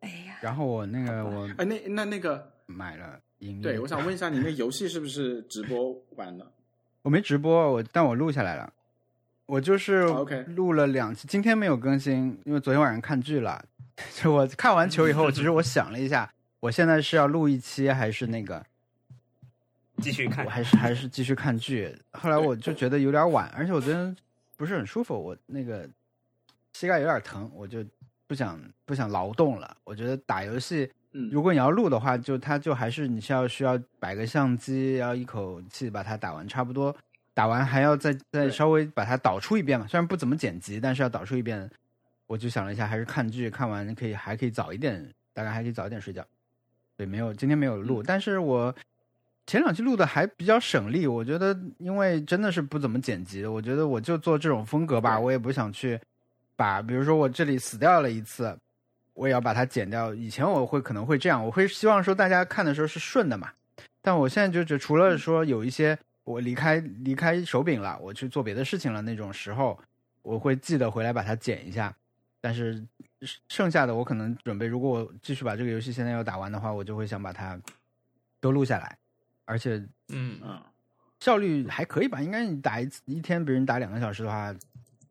[0.00, 3.20] 哎呀，然后我那个我哎，那那那个，买了
[3.62, 6.52] 对我想问一下，你那游戏是不是直播玩的？
[7.02, 8.72] 我没直播，我但我录下来了。
[9.48, 10.04] 我就是
[10.48, 13.64] 录了两期，今天没有更新，因为昨天晚上看剧了。
[14.14, 16.30] 就我看完球以后，其实我想了一下，
[16.60, 18.62] 我现在是要录一期还是那个，
[20.02, 20.50] 继续看我。
[20.50, 21.96] 还是还是继续看剧。
[22.12, 24.14] 后来我就觉得有点晚，而且我昨天
[24.58, 25.88] 不是很舒服，我那个
[26.74, 27.82] 膝盖有点疼，我就
[28.26, 29.74] 不想不想劳动了。
[29.82, 36.94] 我觉得打游戏，嗯，如果你要录的话，就它就还是你需要需要摆个相机，要一口气把它打完，差不多
[37.38, 39.86] 打完还要再再稍微把它导出一遍嘛。
[39.86, 41.70] 虽然不怎么剪辑，但是要导出一遍。
[42.26, 46.26] 我就想了一下，还是看剧，看完可以还可以早一点，大概还可以早一点睡觉。
[46.96, 48.74] 对，没有今天没有录，但是我
[49.46, 55.96] 前两期录的还比较省力，我觉得因为真的是不怎么剪辑，我觉得我就做这种风格吧，我也不想去
[56.56, 58.58] 把，比如说我这里死掉了一次，
[59.14, 60.12] 我也要把它剪掉。
[60.12, 63.48] 以前我会可能会这样，我会希望说大家看的时候是顺的嘛。
[64.02, 65.96] 但我现在就觉得，除了说有一些
[66.28, 69.78] 我离开离开手柄了，我去做别的事情了那种时候，
[70.20, 71.94] 我会记得回来把它剪一下。
[72.40, 72.86] 但是
[73.48, 77.58] 剩下的我可能准备，如果我继续把这个游戏现在要打完的话，我就会想把它
[78.40, 78.98] 都录下来，
[79.46, 79.76] 而且
[80.08, 80.62] 嗯嗯，
[81.18, 82.20] 效率还可以吧？
[82.20, 84.54] 应该你打一次一天，别人打两个小时的话，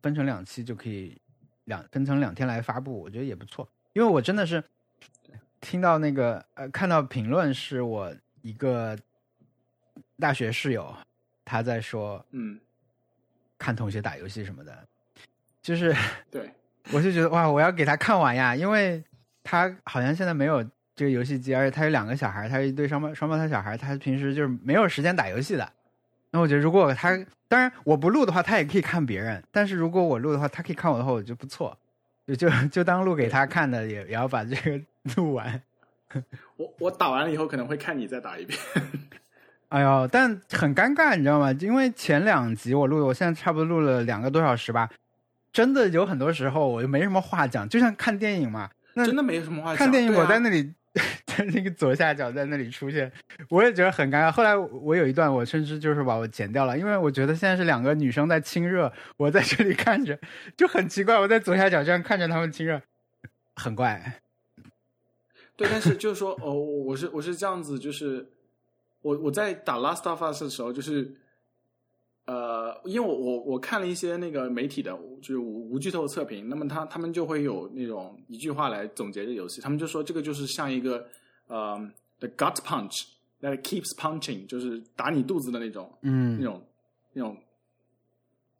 [0.03, 1.19] 分成两期就可以
[1.65, 3.67] 两分成两天来发布，我觉得也不错。
[3.93, 4.63] 因为我真的是
[5.59, 8.97] 听到那个呃，看到评论是我一个
[10.17, 10.95] 大学室友
[11.49, 12.59] 他在说嗯，
[13.57, 14.87] 看同学打游戏什么的，
[15.61, 15.95] 就是
[16.29, 16.51] 对，
[16.91, 19.01] 我就觉得哇，我要给他看完呀，因为
[19.43, 20.61] 他好像现在没有
[20.93, 25.71] 这个游戏机，而且他有两个小孩，他是一对双胞双胞胎小孩，他平时就是没有时间打游戏的。
[26.31, 27.17] 那我觉得，如果他
[27.47, 31.77] 当然我不录的话，他也可以看别人；但是如果我录的话，他可以看我的话，我觉得不错，
[32.27, 34.81] 就就就当录给他看的，也也要把这个
[35.15, 35.61] 录完。
[36.57, 38.59] 我我打完了以后可能会看你再打一遍。
[39.69, 41.51] 哎呦，但很尴尬，你知道吗？
[41.59, 44.89] 因为前两集我录，我现在差不多录了两个多小时吧，
[45.51, 48.69] 真的有很多时候我就没什么话讲，就像看电影嘛。
[48.93, 49.77] 那真的没什么话讲。
[49.77, 50.73] 看电影，我在那里，
[51.27, 53.11] 在那个左下角在那里出现，
[53.49, 54.31] 我也觉得很尴尬。
[54.31, 60.17] 后来我有一段，我甚至就是把我剪掉了，因为我觉得现在是两个女生在亲热，我在这里看着
[60.55, 61.19] 就很奇怪。
[61.19, 62.81] 我在左下角这样看着他们亲热，
[63.55, 64.21] 很怪。
[65.57, 68.27] 对，但是就是说，哦，我是我是这样子，就是
[69.01, 71.15] 我我在打 Last of Us 的时候，就是
[72.25, 74.91] 呃，因为我我我看了一些那个媒体的，
[75.21, 81.07] 就是无无剧透测评，那么他他们就会有那种一句话来总结这游戏，他们就说这个就是像一个
[81.47, 81.77] 呃
[82.19, 83.05] the gut punch
[83.41, 86.39] that keeps punching，就是打你肚子的那种嗯。
[86.39, 86.63] 那嗯种
[87.13, 87.37] 那种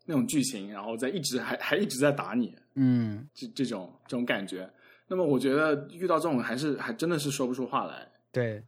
[0.06, 4.68] 那种剧情，然后在一直还还一直在打你，嗯，这这种这种感觉。
[5.10, 8.64] 那么我觉得遇到这种还是还真的是说不出话来，对，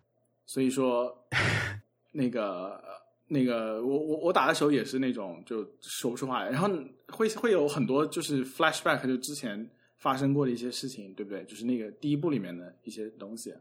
[0.49, 1.15] 所以说
[2.11, 2.83] 那个
[3.27, 6.67] 那个我我我打的时候也是那种就说不出话来，然后
[7.09, 11.43] 会会有很多就是 flashback 就之前发生过的一些事情，对不对？
[11.43, 13.53] 就是那个第一部里面的一些东西，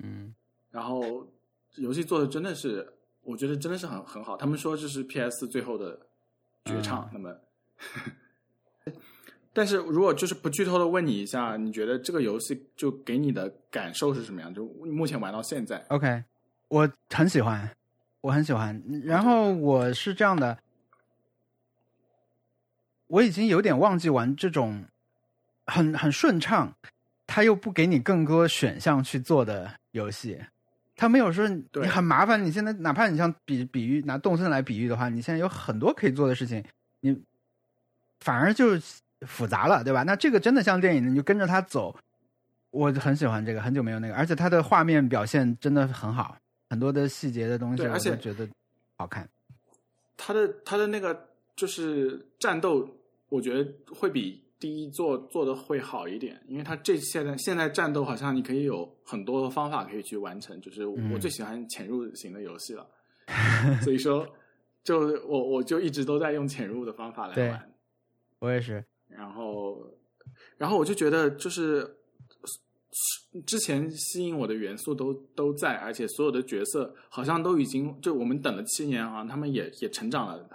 [0.00, 0.34] 嗯
[0.70, 1.26] 然后
[1.76, 2.86] 游戏做的真的是，
[3.22, 4.36] 我觉得真的是很很好。
[4.36, 5.98] 他们说这是 PS 最后的
[6.66, 7.34] 绝唱，那么。
[9.56, 14.52] 但是如果就是不剧透的问你一下，你觉得这个游戏就给你的感受是什么样？
[14.52, 16.22] 就目前玩到现在，，OK，
[16.68, 17.70] 我很喜欢，
[18.20, 18.82] 我很喜欢。
[19.02, 20.58] 然后我是这样的，
[23.06, 24.84] 我已经有点忘记玩这种
[25.64, 26.70] 很很顺畅，
[27.26, 30.38] 他又不给你更多选项去做的游戏。
[30.96, 36.62] 他没有说你很麻烦，你现在哪怕你像比比喻拿动森来比喻的话，你现在有很多可以做的事情，
[37.00, 37.18] 你
[38.20, 38.78] 反而就
[39.26, 40.02] 复杂了，对吧？
[40.02, 41.94] 那这个真的像电影，你就跟着他走，
[42.70, 46.36] 我很喜欢这个，很久没有那个，而且它的画面表现真的很好，
[46.70, 48.48] 很多的细节的东西而且都觉得
[48.96, 49.28] 好看。
[50.16, 52.88] 他的他的那个就是战斗，
[53.28, 62.86] 我觉得会比第一做做的会好一点，因为他这现在现在战斗好像你可以有很多的方法可以去完成，就是我嗯最喜欢潜入型的游戏了，
[63.84, 64.26] 所以说
[64.82, 67.70] 就我我就一直都在用潜入的方法来玩，
[68.38, 69.92] 我也是，然后
[70.58, 71.96] 然后我就觉得就是。
[73.44, 80.48] 之前吸引我的元素都都在，而且所有的角色好像都已经就我们等了七年，好像他们也也成长了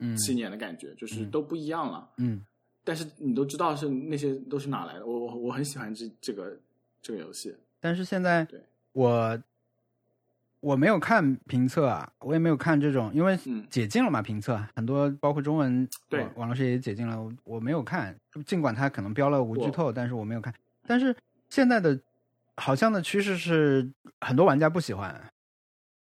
[0.00, 2.06] 嗯七年的感觉，就是嗯都不一样了。
[2.18, 2.44] 嗯
[2.84, 6.60] 但是你都知道是那些都是哪来的，我我我很喜欢这这个
[7.00, 7.56] 这个游戏。
[7.80, 9.42] 但是现在对我
[10.60, 20.52] 我没有看评测啊，我也没有看这种，因为嗯解禁了嘛，评测很多包括中文对网网络世界也解禁了，我我没有看，尽管它可能标了无剧透，但是我没有看。
[20.86, 21.14] 但是
[21.48, 21.98] 现在的
[22.56, 23.88] 好像的趋势是
[24.20, 25.30] 很多玩家不喜欢，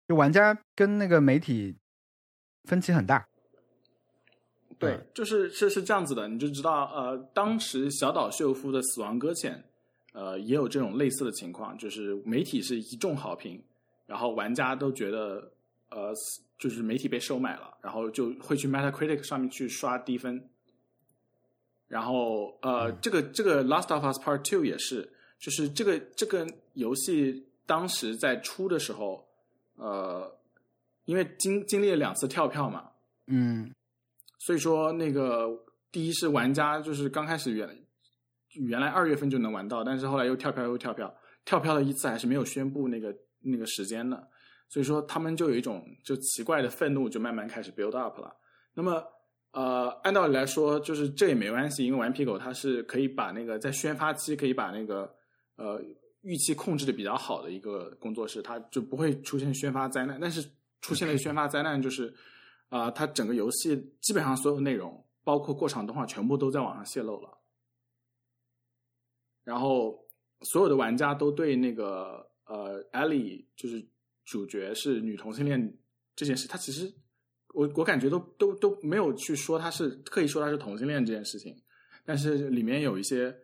[0.07, 1.75] 就玩家跟那个媒体
[2.65, 3.27] 分歧很大。
[4.79, 9.55] 对嗯，就是是是这样子的，你就知道，呃，当时小岛秀夫的《死亡搁浅》，
[10.19, 13.63] 呃，也有这种类似的情况，就是媒体是一众好评，
[14.13, 15.51] 然后玩家都觉得，
[15.89, 16.13] 呃，
[16.59, 20.51] 就是媒体被收买了，然后就会去 Metacritic 上面去刷低分。
[21.89, 29.27] 然后，呃，这个这个《Last of Us Part Two》也是，就是这个这个游戏当时在出的时候，
[29.77, 30.31] 呃，
[31.07, 32.91] 因为经经历了两次跳票嘛，
[33.29, 33.73] 嗯
[34.41, 35.49] 所以说，那个
[35.91, 37.67] 第一是玩家就是刚开始原
[38.51, 41.15] 原来二月份就能玩到，但是后来又跳票又跳票，
[41.47, 44.29] 跳票了一次还是没有宣布那个那个时间的，
[44.69, 48.35] 所以说他们就有一种就奇怪的愤怒就慢慢开始 build up 了。
[48.75, 49.05] 那么
[49.53, 55.15] 呃，按道理来说，就是这也没关系，因为顽皮狗它是可以把那个在宣发期可以把那个
[55.57, 55.79] 呃
[56.23, 60.19] 预期控制的比较好的一个工作室，它就不会出现宣发灾难。
[60.19, 60.43] 但是
[60.81, 62.15] 出现了宣发灾难，就是
[62.71, 67.29] 啊、它整个游戏基本上所有内容，包括过场动画，全部都在网上泄露了。
[69.45, 70.03] 然后
[70.41, 73.83] 所有的玩家都对那个呃艾莉就是
[74.27, 75.75] 主角是女同性恋
[76.15, 76.93] 这件事，他其实
[77.55, 81.57] 我我感觉都都都没有去说他是刻意说他是同性恋这件事情，
[82.05, 83.35] 但是里面有一些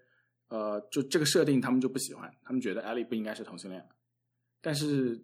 [0.49, 3.83] 呃，就这个设定他们就不喜欢，他们觉得艾莉不应该是同性恋，
[4.61, 5.19] 但是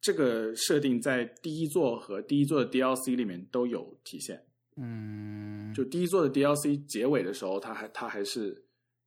[0.00, 4.44] 这个设定在第一座和第一座的 DLC 里面都有体现。
[4.76, 8.64] 嗯，就第一座的 DLC 结尾的时候，他还他还是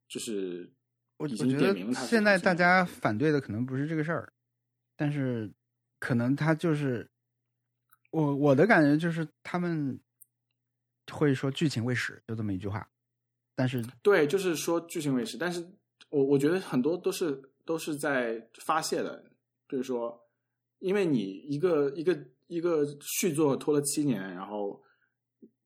[0.08, 0.75] 就是已
[1.18, 4.32] 我我觉经点明了他得现在大家家反对的可能不是这个事儿，
[4.96, 5.50] 但是
[5.98, 7.08] 可能他就是
[8.10, 9.98] 我我的感觉就是他们
[11.10, 12.88] 会说剧情未始，就这么一句话。
[13.54, 15.66] 但是对，就是说剧情未始，但是
[16.10, 19.24] 我我觉得很多都是都是在发泄的，
[19.68, 20.20] 就是说，
[20.80, 24.82] 因为你一个一个一个续作拖了七年，然后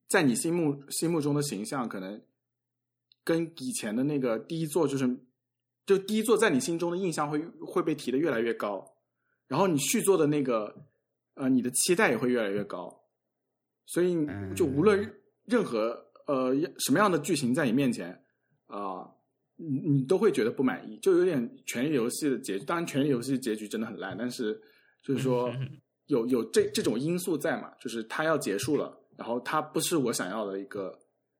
[0.06, 2.22] 在你心目心目中的形象可能
[3.24, 5.04] 跟以前的那个第一作就是，
[5.90, 8.88] 就第一座在你心中的印象会会被提的越来越高，
[9.48, 10.72] 然后你续作的那个
[11.34, 12.96] 呃你的期待也会越来越高，
[13.86, 14.16] 所以
[14.54, 15.12] 就无论
[15.46, 18.16] 任何呃什么样的剧情在你面前
[18.68, 19.04] 啊、
[19.56, 22.64] 你你都会觉得不满意，就有点《权力游戏》的结局。
[22.64, 24.54] 当然，《权力游戏》结局真的很烂，但是
[25.02, 25.52] 就是说
[26.06, 30.96] 有有这这种因素在嘛，就是它要结束了，然后它不是我想要的一个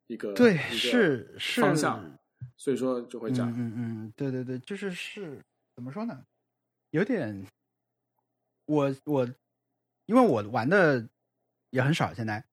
[0.09, 2.19] 一个对一个是是方向，
[2.57, 3.51] 所以说就会这样。
[3.51, 5.39] 嗯嗯嗯，对对对，就是是
[5.75, 6.25] 怎么说呢？
[6.91, 7.47] 有点，
[8.67, 9.29] 我我
[10.07, 11.09] 因为我玩的
[11.71, 12.45] 也很少现在，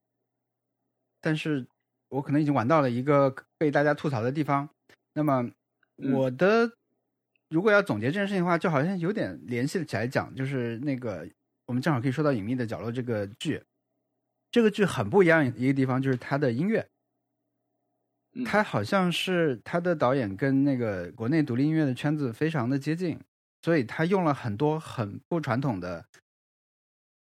[1.20, 1.66] 但是
[2.10, 4.70] 我可能已经玩到了一个被大家吐槽的地方。
[5.14, 5.42] 那么
[5.98, 6.72] 嗯我的、
[7.50, 11.28] 如果要总结这件事情的话，就好像有点联系起来讲，就是那个
[11.66, 13.64] 我们正好可以说到《隐秘的角落》这个剧，
[14.52, 16.88] 这个剧很不一样一个地方就是它的音乐。
[18.46, 23.20] 他好像是他的导演跟那个国内独立音乐的圈子非常的接近，
[23.62, 26.06] 所以他用了很多很不传统的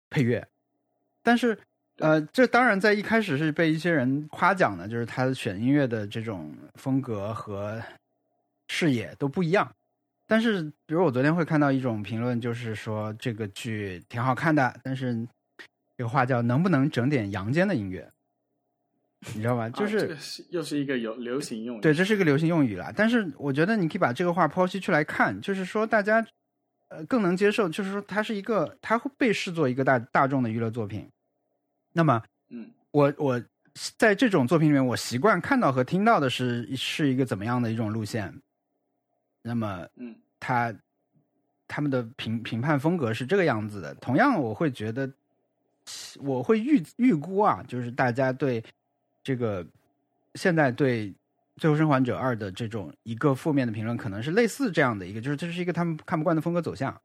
[0.10, 0.48] 配乐，
[1.24, 1.58] 但是
[1.98, 7.82] 呃，这当然在一开始是被一些人夸奖的，就是他选音乐的这种风格和
[8.68, 9.72] 视野都不一样。
[10.28, 15.28] 但是，比如我昨天会看到一种评论，就是说这个剧挺好看的，但是
[15.98, 18.12] 这个话叫能不能整点阳间的音乐，
[19.34, 19.70] 你知道吗？
[19.72, 22.94] 就啊是、这个是又是一个有流行用语，对，这是一个流行用语啦。
[22.96, 26.26] 但是我觉得你可以把这个话剖析出来看，就是说大家
[26.90, 31.10] 呃更能接受，就是说它是一个，它会被视作一个大大众的娱乐作品。
[31.94, 33.44] 那么嗯我我
[33.98, 38.34] 在这种作品里面，我习惯看到和听到的是是一个怎么样的一种路线。
[39.42, 40.74] 那么嗯他
[41.68, 43.94] 他们的评评判风格是这个样子的。
[43.96, 45.12] 同样，我会觉得，
[46.20, 48.64] 我会预预估啊，就是大家对
[49.28, 49.68] 这个
[50.36, 51.10] 现在对
[51.58, 56.98] 《最后生还者二》的这种一个负面的评论，可能是类似这样的一个，就是这是一个他们看不惯的风格走向，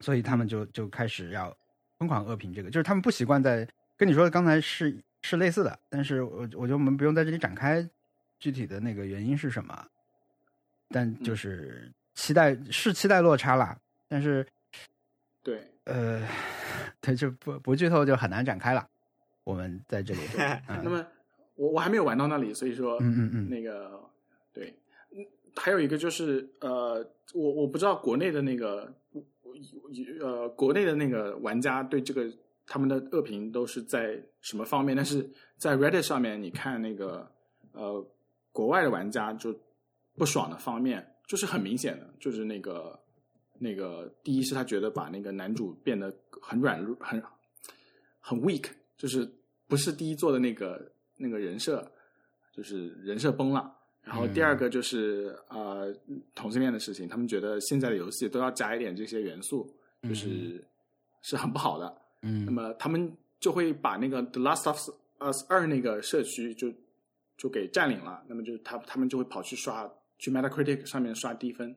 [0.00, 1.56] 所以他们就就开始要
[1.96, 3.66] 疯狂恶评这个，就是他们不习惯在
[3.96, 7.88] 跟你说的刚才是是类似的，但是我我觉得我们不用在这里展开
[8.38, 9.82] 具体的那个原因是什么，
[10.90, 13.74] 但就是期待是期待落差啦，
[14.08, 14.46] 但是
[15.42, 16.22] 对，呃，
[17.00, 18.86] 对，就不不剧透就很难展开了。
[19.42, 20.20] 我们在这里，
[20.68, 20.80] 嗯。
[20.84, 21.06] 那么
[21.56, 23.48] 我我还没有玩到那里，所以说嗯嗯嗯。
[23.48, 24.00] 那个
[24.52, 24.74] 对，
[25.10, 25.24] 嗯，
[25.56, 28.92] 还有一个就是呃，我我不知道国内的那个
[30.20, 32.30] 呃国内的那个玩家对这个
[32.66, 37.30] 他们的恶评都是在什么方面，但是在 Reddit 上面你看那个
[37.72, 38.04] 呃
[38.52, 39.54] 国外的玩家就
[40.16, 42.98] 不爽的方面，就是很明显的，就是那个
[43.58, 47.22] 那个第一是他觉得把那个男主变得很软弱，很
[48.20, 48.66] 很 weak，
[48.96, 49.28] 就是
[49.68, 51.84] 不是第一做的那个那个人设，
[52.52, 53.72] 就是人设崩了。
[54.02, 55.90] 然后第二个就是、呃
[56.34, 59.66] 同性恋的事情，他们觉得现在的游戏都要加一点这些元素，
[60.02, 60.62] 就是、
[61.22, 61.96] 是很不好的。
[62.20, 63.10] 嗯那么他们
[63.40, 64.78] 就会把那个《The Last of
[65.20, 66.70] Us 二》那个社区就
[67.38, 71.74] 就给占领了，那么就他他们就会跑去刷去 Metacritic 上面刷低分。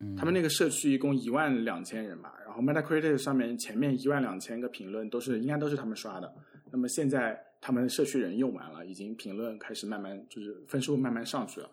[0.00, 6.30] 嗯他们那个社区一共一万两千人吧，然后 Metacritic 上面前面一万两千个评论都是应该都是他们刷的。
[6.70, 11.70] 那么现在他们社区人用完了，已经评论开始慢慢就是分数慢慢上去了，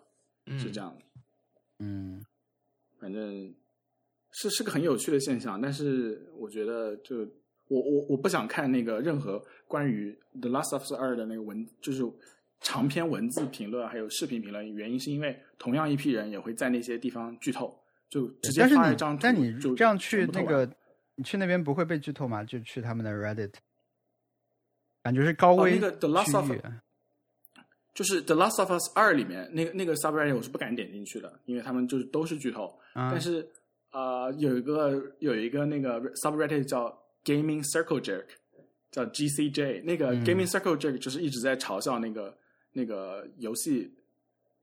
[0.48, 1.22] 嗯是这样的。
[1.80, 2.24] 嗯
[3.00, 3.54] 反正
[4.32, 7.18] 是是个很有趣的现象，但是我觉得就
[7.68, 12.04] 我我我不想看那个任何关于《The Last of Us 二》的那个文，就是
[12.62, 17.78] 长篇文字评论还有视频评论，原因是因为同样一批人也会在那些地方剧透，
[18.10, 20.70] 就直接发一张图，但你就这样去那个，
[21.16, 22.44] 你去那边不会被剧透吗？
[22.44, 23.54] 就去他们的 Reddit，
[25.06, 26.52] 感觉是高危哦那个 The Last of
[27.94, 32.76] 就是《The Last of Us 二》里面那个那个 subreddit 我是不敢点进去的，因为他们就是都是剧透。
[32.94, 33.48] 啊但是
[33.92, 36.90] 呃，有一个有一个那个 subreddit 叫
[37.24, 38.26] Gaming Circle Jerk，
[38.90, 39.84] 叫 GCJ。
[39.84, 42.36] 那个嗯 Gaming Circle Jerk 就是一直在嘲笑那个
[42.74, 43.94] 那个游戏，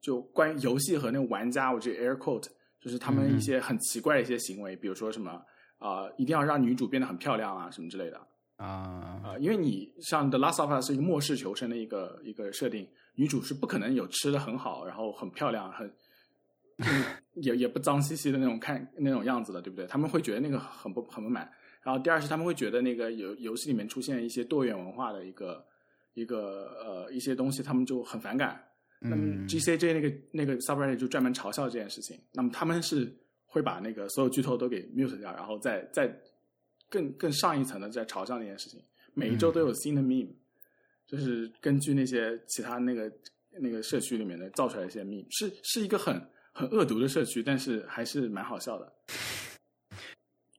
[0.01, 2.49] 就关于游戏和那个玩家，我这 air quote
[2.81, 5.31] 就是他们一些很奇怪的一些行为，比如说什么
[5.79, 8.21] 啊、呃一定要让女主变得很漂亮啊，什么之类的。
[8.63, 15.87] 啊啊、因为你像《The Last of Us》是一个末世求生的一个一个设定，女主是不可能有吃的很好，然后很漂亮，很、
[16.79, 16.87] 嗯、
[17.35, 19.87] 也也不脏兮兮的那种看那种样子的，对不对？
[19.87, 21.51] 他们会觉得那个很不很不满。
[21.83, 25.65] 然后第二是他们会觉得那个游游戏里面出现一些多元文化的一个
[26.15, 28.63] 一个呃一些东西，他们就很反感。
[29.01, 32.17] 那么嗯 GCJ 那个那个 subreddit 就专门嘲笑这件事情。
[32.33, 33.13] 那么他们是
[33.45, 36.17] 会把那个所有剧透都给 mute 掉，然后再再
[36.93, 38.85] 更更上一层的在嘲笑那件事情。
[39.15, 40.29] 每一周都有新的 meme，、
[41.07, 43.11] 就是根据那些其他那个
[43.53, 48.93] 那个社区里面的造出来一些 meme，是是一个很很恶毒的社区，但是还是蛮好笑的。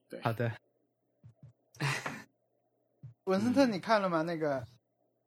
[0.08, 0.50] 对，好的。
[3.24, 4.22] 文森特，你看了吗？
[4.22, 4.60] 那个《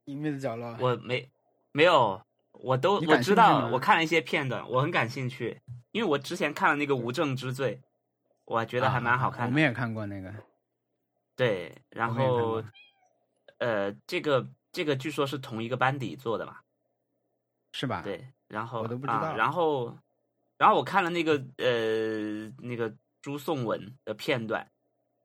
[0.05, 1.29] 隐秘的角落》我没
[1.71, 2.21] 没有，
[2.51, 5.59] 我都我知道，我看了一些片段，我很感兴趣，
[5.91, 7.81] 因为我之前看了那个《无证之罪》，
[8.45, 9.45] 我觉得还蛮好看的。
[9.45, 10.31] 啊我们也看过那个，
[11.37, 12.61] 对，然后
[13.59, 16.57] 呃，这个这个据说是同一个班底做的嘛，
[17.71, 19.97] 是吧？，对，然后我都不知道啊，然后
[20.57, 24.69] 然后我看了那个呃那个朱颂文的片段，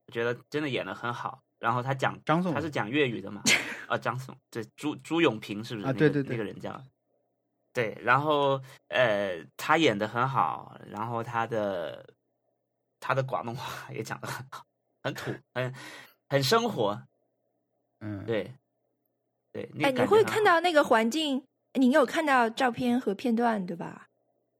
[0.07, 1.43] 我觉得真的演的很好。
[1.59, 3.41] 然后他讲张颂文他是讲粤语的嘛？
[3.89, 5.87] 啊，张颂对朱朱永平是不是？
[5.87, 6.83] 那个啊对对对那个人叫。
[7.73, 12.15] 对，然后呃，他演的很好，然后他的
[13.01, 14.67] 他的广东话也讲的很好，
[15.03, 15.75] 很土，很
[16.29, 17.03] 很生活。
[18.01, 18.53] 嗯，对，
[19.53, 24.09] 对，哎，你会看到那个环境，你有看到照片和片段对吧？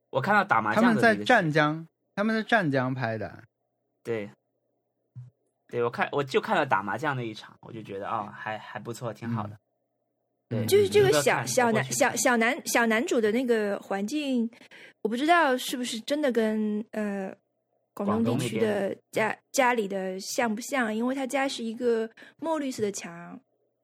[0.09, 3.43] 我看到打麻他们在将的那个湛江，他们在湛江拍的，
[4.03, 4.29] 对，
[5.67, 9.57] 对我看我就看到打麻将那一场，我就觉得哦，还还不错，挺好的。
[10.49, 14.47] 对，就是这个小小男小小男小男主的那个环境，
[15.01, 17.35] 我不知道是不是真的跟呃
[17.93, 20.93] 广广东地区的家家里的像不像？
[20.93, 23.39] 因为他家是一个墨绿色的墙，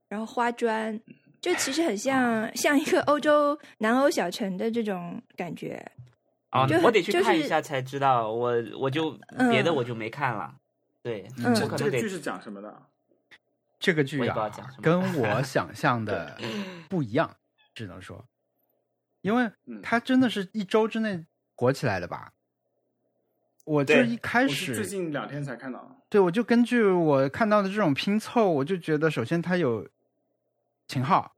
[0.07, 0.99] 然后花砖，
[1.39, 5.85] 就其实很像像一个欧洲南欧小城的这种感觉。
[6.49, 10.55] 啊就，我得去看一下才知道，我我就嗯别的我就没看了。
[11.03, 12.81] 对，嗯我这可能得这个剧是讲什么的？
[13.79, 16.35] 这个剧啊跟我想象的
[16.89, 17.37] 不一样，
[17.75, 18.25] 只能说，
[19.21, 21.23] 因为嗯它真的是一周之内
[21.55, 22.31] 火起来的吧？
[23.69, 26.03] 我就一开始最，近两天才看到。
[26.09, 29.87] 对我就根据我看到的这种拼凑，我就觉得首先它有
[30.87, 31.31] 秦昊，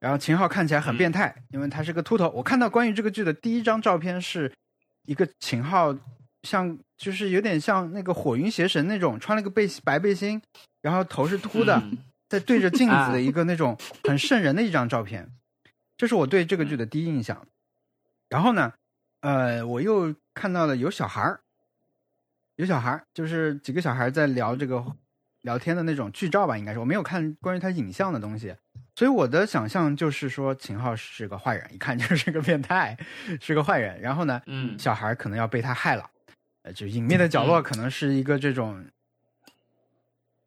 [0.00, 2.28] 然后秦昊看起来很变态，因为他是个秃头。
[2.28, 4.52] 我看到关于这个剧的第一张照片是
[5.06, 5.96] 一个秦昊，
[6.42, 10.38] 像就是有点像那个火云邪神那种，穿了个背白背心，
[10.82, 11.96] 然后头是秃的，嗯
[12.28, 13.74] 在对着镜子啊的 一个那种
[14.04, 15.26] 很瘆人的一张照片，
[15.96, 17.46] 这是我对这个剧的第一印象。
[18.28, 18.74] 然后呢，
[19.20, 21.40] 呃，我又看到了有小孩儿，
[22.56, 24.84] 有小孩儿，就是几个小孩在聊这个
[25.42, 28.54] 聊天的那种剧照吧，应该是我没有看关于他影像的东西，
[28.94, 32.96] 所以我的想象就是说秦昊是个坏人，一看就是个变态，
[33.40, 34.00] 是个坏人。
[34.00, 36.08] 然后呢，嗯小孩可能要被他害了，
[36.62, 38.84] 呃，就隐秘的角落可能是一个这种，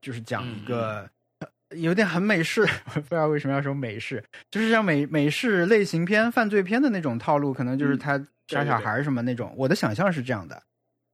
[0.02, 1.10] 就是讲一个。
[1.39, 9.53] 呃有点很美式，我 不知道为什么要说美式，就是像美美式类型片、犯罪片的那种套路，可能就是嗯他杀小孩什么那种。
[9.56, 10.61] 我的想象是这样的，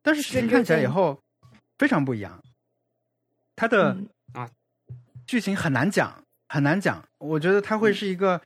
[0.02, 1.20] 但是实际看起来以后
[1.78, 2.42] 非常不一样。
[3.56, 3.98] 它的
[4.34, 4.50] 啊
[5.26, 7.04] 剧情很难讲，很难讲。
[7.18, 8.40] 我觉得它会是一个，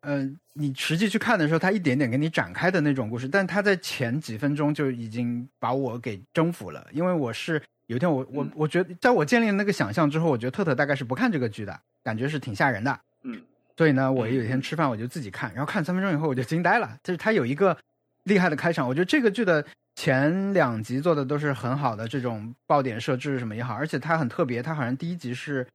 [0.00, 6.86] 呃，你实际去看的时候，它一点点给你展开的那种故事，但它在前几分钟就已经把我给征服了。
[6.92, 13.00] 因为我是有一天我我嗯我觉得，在我建立了那个想象之后，我觉得特特大概是不看这个剧的，感觉是挺吓人的。
[13.22, 13.40] 嗯，
[13.76, 17.76] 所以呢，我有一天吃饭我就自己看，然后看三分钟以后我就惊呆了，就是它有一个
[18.28, 18.86] 厉害的开场。
[18.86, 19.64] 我觉得这个剧的
[19.96, 25.66] 前两集做的都是很好的，这种爆点设置什么也好，而且它很特别，它好像第一集是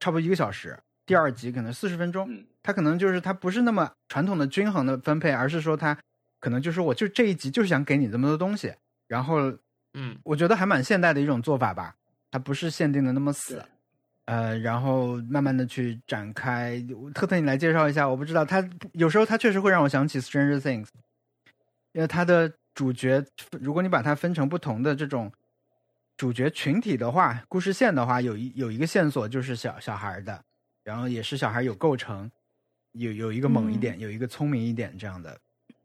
[0.00, 5.96] 差不多一个小时，第二集可能四十分钟，嗯它可能就是它不是那么传统的均衡的分配，而是说它
[6.40, 8.72] 可能就是我就这一集就是想给你这么多东西，
[9.06, 9.52] 然后
[9.94, 11.94] 嗯我觉得还蛮现代的一种做法吧，
[12.30, 13.62] 它不是限定的那么死，
[14.24, 16.84] 呃，然后慢慢的去展开。
[17.14, 20.86] 特特，你来介绍一下，我不知道它有时候它确实会让我想起《Stranger Things》，
[21.96, 23.24] 因为它的主角，
[23.58, 25.32] 如果你把它分成不同的这种
[26.14, 30.44] 主角群体的话，故事线的话，有一有一个线索就是小小孩儿的，
[30.84, 32.30] 然后也是小孩有构成。
[32.92, 35.38] 有有一个猛一嗯点，有一个聪明一点这样的。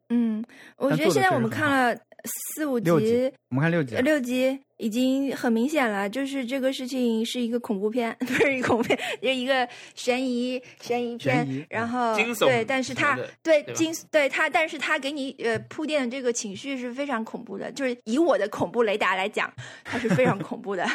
[0.10, 0.42] 嗯，
[0.78, 11.48] 我觉得现在我们看了四五集集，我们看六集六集已经很明显了，就是这个事情是一个恐怖片， 不是一个恐怖片，就一个悬疑悬疑片。
[11.48, 19.52] 疑然后惊悚对，但是它对惊对它，但是它给你呃铺垫的这个情绪是非常恐怖的，就是以我的恐怖雷达来讲，
[19.84, 20.86] 它是非常恐怖的。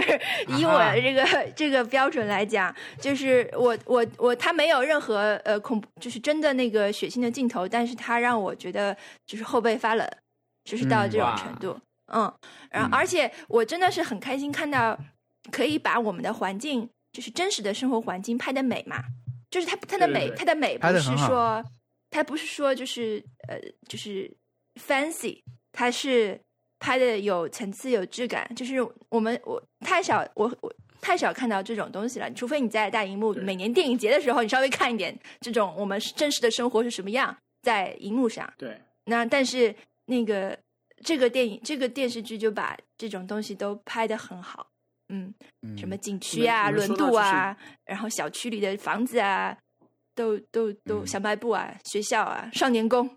[0.48, 8.96] 以我的这个这个标准来讲，就是我我我它没有任何呃恐怖，就是真的那个血腥的镜头，但是它让我觉得
[9.26, 10.06] 就是后背发冷，
[10.70, 11.80] 就是到嗯这种程度。
[12.12, 12.32] 嗯，
[12.70, 14.96] 然后嗯而且我真的是很开心看到
[15.50, 19.02] 可以把我们的环境，就是真实的生活环境拍的美嘛，
[19.50, 21.64] 就是它它的美，它的美不是说，
[22.10, 24.30] 它不是说就是呃就是
[24.80, 25.42] fancy，
[25.72, 26.40] 它是
[26.78, 28.76] 拍的有层次有质感，就是
[29.08, 30.72] 我们我太少我我。
[31.02, 38.52] 太少看到这种东西了，除非你在大荧幕，每年电影节的时候，你稍微看一点这种我们真实的生活是什么样，在荧幕上。
[38.58, 39.74] 对，那但是
[40.10, 40.58] 那个
[41.04, 44.66] 这个电影这个电视剧就把这种东西都拍的很好，
[45.08, 45.32] 嗯，
[45.62, 49.56] 嗯什么景区啊、轮渡啊，然后小区里的房子啊，
[50.16, 53.08] 都都都嗯小卖部啊、学校啊、少年宫，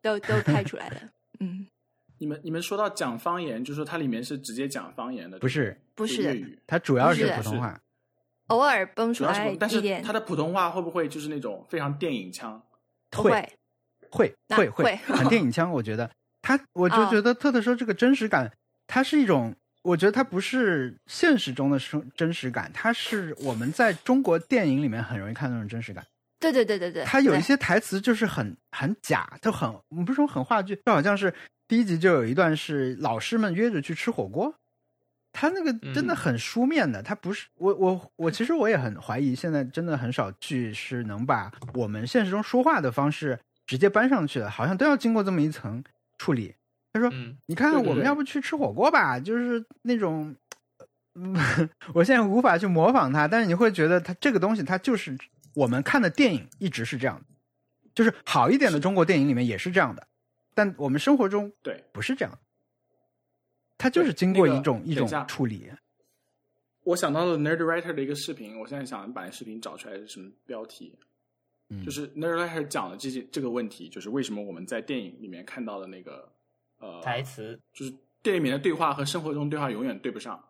[0.00, 1.00] 都都拍出来了。
[1.40, 1.66] 嗯，
[2.18, 7.78] 你们你们说到讲方言，就说它里面是直接讲方言的，不是，不是粤语，它主要是普通话。
[8.46, 12.62] 偶尔蹦出来一点是它，的普通话会不会就是那种非常电影腔？
[13.12, 13.30] 会
[14.10, 16.10] 会，会会会很电影腔，我觉得
[16.48, 18.50] 他，我就哦觉得特特说这个真实感，
[18.86, 26.02] 它是一种，我觉得它不是现实中的生真实感，它是我们在中国电影里面很容易看到那种真实感。
[26.40, 31.34] 对对对对对，它有一些台词就是很很假，就很不是说很话剧，就好像是
[31.66, 34.54] 第一集就有一段是老师们约着去吃火锅，
[35.32, 36.16] 他那个真的嗯。
[36.16, 45.84] 很书面的，他不是我我我其实我也很怀疑，现在真的很少剧是能把我们现实中说话的方式直接搬上去的，好像都要经过这么一层
[46.18, 46.54] 处理。
[46.92, 49.20] 他说：“嗯你看，对对对我们要不去吃火锅吧？
[49.20, 50.34] 就是那种，
[51.14, 51.34] 嗯，
[51.94, 55.16] 我现在无法去模仿他，但是你会觉得他这个东西，它就是
[55.54, 57.24] 我们看的电影一直是这样的，
[57.94, 60.06] 就是好一点的中国电影里面也是这样的，
[60.54, 62.38] 但我们生活中对，不是这样的，
[63.76, 65.70] 它就是经过一种一种处理。
[66.84, 70.98] 我想到了 Nerd Writer 的一个视频，我现在想把那视频找出来是什么标题，
[71.70, 76.30] 嗯，就是 Nerd Writer 讲的这些这个问题，就是为什么我们在电影里面看到的那个
[76.78, 77.92] 呃台词，就是
[78.22, 80.42] 电影里面的对话和生活中对话永远对不上，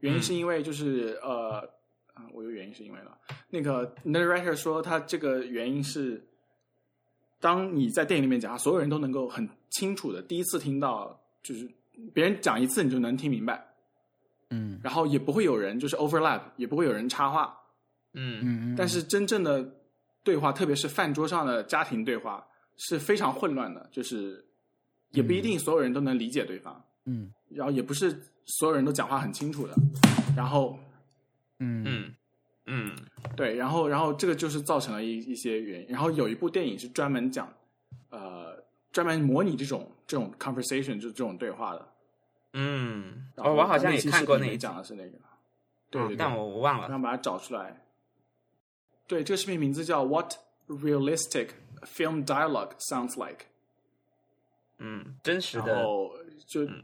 [0.00, 0.22] 原因嗯。
[0.22, 1.58] 是因为就是、呃，
[2.12, 3.16] 啊我有原因是因为了，
[3.48, 6.22] 那个 narrator 说他这个原因是，
[7.40, 11.70] 当你在电影里面讲话，所有人都能够很清楚的第一次听到，就是
[12.12, 13.64] 别人讲一次你就能听明白，
[14.50, 14.80] 嗯。
[14.82, 17.56] 然后也不会有人就是 overlap，也不会有人插话，
[18.14, 19.62] 嗯嗯嗯，但是真正的
[20.24, 22.46] 对话，特别是饭桌上的家庭对话，
[22.76, 24.44] 是非常混乱的，就是
[25.10, 26.84] 也不一定所有人都能理解对方。
[27.04, 27.32] 嗯。
[27.48, 29.74] 然后也不是所有人都讲话很清楚的，
[30.36, 30.78] 然后
[31.58, 31.84] 嗯。
[31.86, 32.14] 嗯。
[32.66, 32.96] 嗯。
[33.36, 35.88] 对，然后然后这个就是造成了一一些原因。
[35.88, 37.52] 然后有一部电影是专门讲，
[38.10, 38.62] 呃，
[38.92, 41.88] 专门模拟这种这种 conversation 就这种对话的。
[42.54, 45.18] 嗯，然后哦，我好像也看过那一，讲的是那个，
[45.90, 47.81] 对对对，哦但我我忘了，我想把它找出来。
[49.12, 50.36] 对，这个视频名字叫 What
[50.68, 51.48] Realistic
[51.82, 53.44] Film Dialogue Sounds Like，
[54.78, 56.14] 嗯，真实然的，后
[56.46, 56.82] 就嗯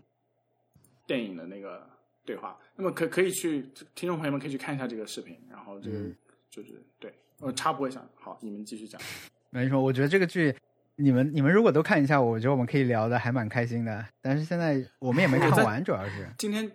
[1.07, 1.89] 电影的那个
[2.27, 2.59] 对话。
[2.77, 3.63] 那么可可以去
[3.95, 6.15] 听众朋友们可以去看一下这个视频，然后这个嗯
[6.51, 8.07] 就是对，我插播一下。
[8.15, 9.01] 好，你们继续讲。
[9.49, 10.55] 没什么，我觉得这个剧。
[10.97, 14.07] 你们你们如果都看一下，我觉得我们可以聊的还蛮开心的。
[14.21, 16.71] 但是现在我们也没看完，主要是今天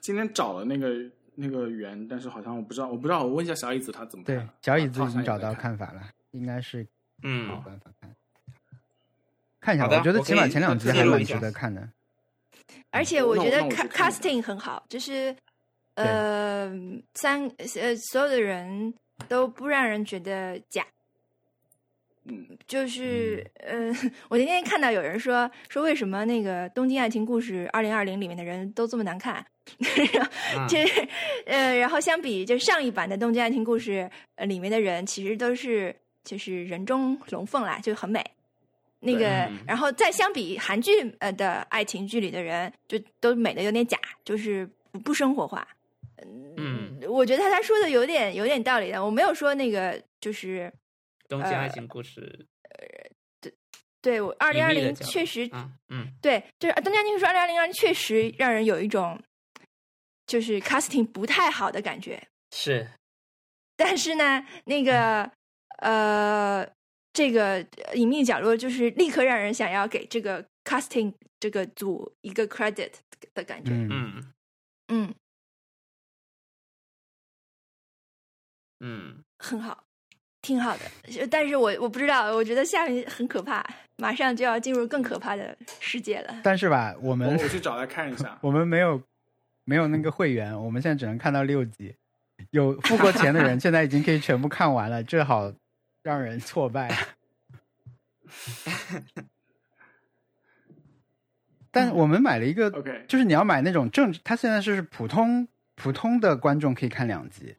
[0.00, 0.88] 今天找了那个
[1.36, 5.76] 那个圆，但是好像我不知道，我不知道，我问一下小椅子他怎么看对小椅子已经找到看。
[5.76, 6.02] 法了，
[6.32, 6.86] 应该是有
[7.22, 8.14] 嗯办法看。
[9.60, 11.88] 看一下吧，我觉得起码前两集还蛮值得看的。
[12.90, 15.34] 而且我觉得 casting 很好，就是
[15.94, 16.70] 呃
[17.14, 18.94] 三呃所有的人
[19.28, 20.86] 都不让人觉得假。
[22.28, 23.92] 嗯，就是呃，
[24.28, 29.46] 我那天看到有人说说为什么那个《东京爱情故事二零二零》里面的人都这么难看，
[29.78, 31.08] 嗯 就是
[31.46, 33.92] 呃，然后相比就上一版的《东京爱情故事》
[34.36, 35.94] 呃里面的人，其实都是
[36.24, 38.24] 就是人中龙凤啦，就很美。
[39.00, 45.66] 那个嗯，然后再相比韩剧呃的爱情剧里的人，就都美的有点假，就是不不生活化。
[46.56, 49.04] 嗯，我觉得他他说的有点有点道理的。
[49.04, 50.72] 我没有说那个就是
[51.28, 52.46] 东京爱呃情故事，
[53.42, 53.50] 呃
[54.00, 59.20] 对我二零二零确实嗯嗯对，就是《东京爱情故事》二零二零二确实让人有一种
[60.26, 62.22] 就是 casting 不太好的感觉。
[62.50, 62.88] 是，
[63.76, 65.30] 但是呢，那个
[65.78, 66.66] 呃，
[67.12, 72.92] 这个呃隐秘角落就是立刻让人想要给这个 casting 这个组一个 credit
[73.34, 73.72] 的感觉。
[73.72, 74.32] 嗯，嗯
[74.88, 75.14] 嗯，
[78.80, 79.84] 嗯，很好，
[80.42, 81.26] 挺好的。
[81.30, 83.64] 但是我我不知道，我觉得下面很可怕，
[83.96, 86.40] 马上就要进入更可怕的世界了。
[86.42, 88.38] 但是吧，我我们我去找来看一下。
[88.42, 89.02] 我们没有
[89.66, 91.94] 没有那个会员，我们现在只能看到六集。
[92.50, 95.52] 有付过钱的人 现在已经可以全部看完了，这好
[96.02, 96.96] 让人挫败啊。
[101.70, 102.70] 但我们买了一个
[103.06, 107.54] 就是你要买那种正，它现在是普通普通的观众可以看两集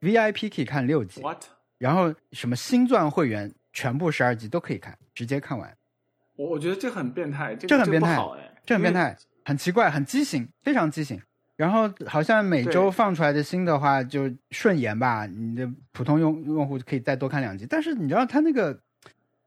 [0.00, 1.44] ，VIP 可以看六集，What？
[1.78, 5.76] 然后什么星钻会员全部十二集都可以看，直接看完，
[6.36, 11.20] 我我觉得这很变态，这这很变态哎，这很变态，很奇怪，很畸形，非常畸形。
[11.56, 17.64] 然后好像每周放出来的新的话就顺延吧，你的普通用用户可以再多看两集。
[17.64, 18.76] 但是你知道它那个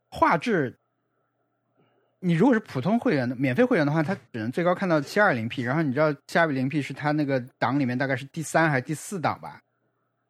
[0.08, 0.80] 画质，
[2.20, 5.64] 你如果是普通会员的免费会员的话，它只能最高看到七二零 P。
[5.64, 9.62] 然后你知道七二零 P 是它那个档里面大概是第三还是第四档吧？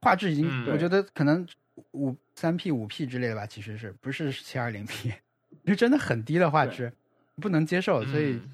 [0.01, 1.45] 画质已经，嗯我觉得可能
[1.91, 5.13] 五三 P 五 P 之类的吧，其实是不是七二零 P？
[5.63, 6.91] 就真的很低的画质，
[7.35, 8.33] 不能接受，所以。
[8.33, 8.51] 嗯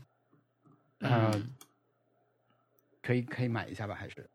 [1.04, 1.32] 呃，
[3.02, 4.30] 可以可以买一下吧，还是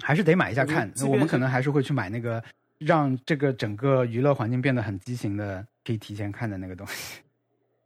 [0.00, 0.92] 还是得买一下看。
[0.92, 2.42] 即便是我们可能还是会去买那个
[2.78, 7.20] 让这个整个娱乐环境变得很畸形的，可以提前看的那个东西，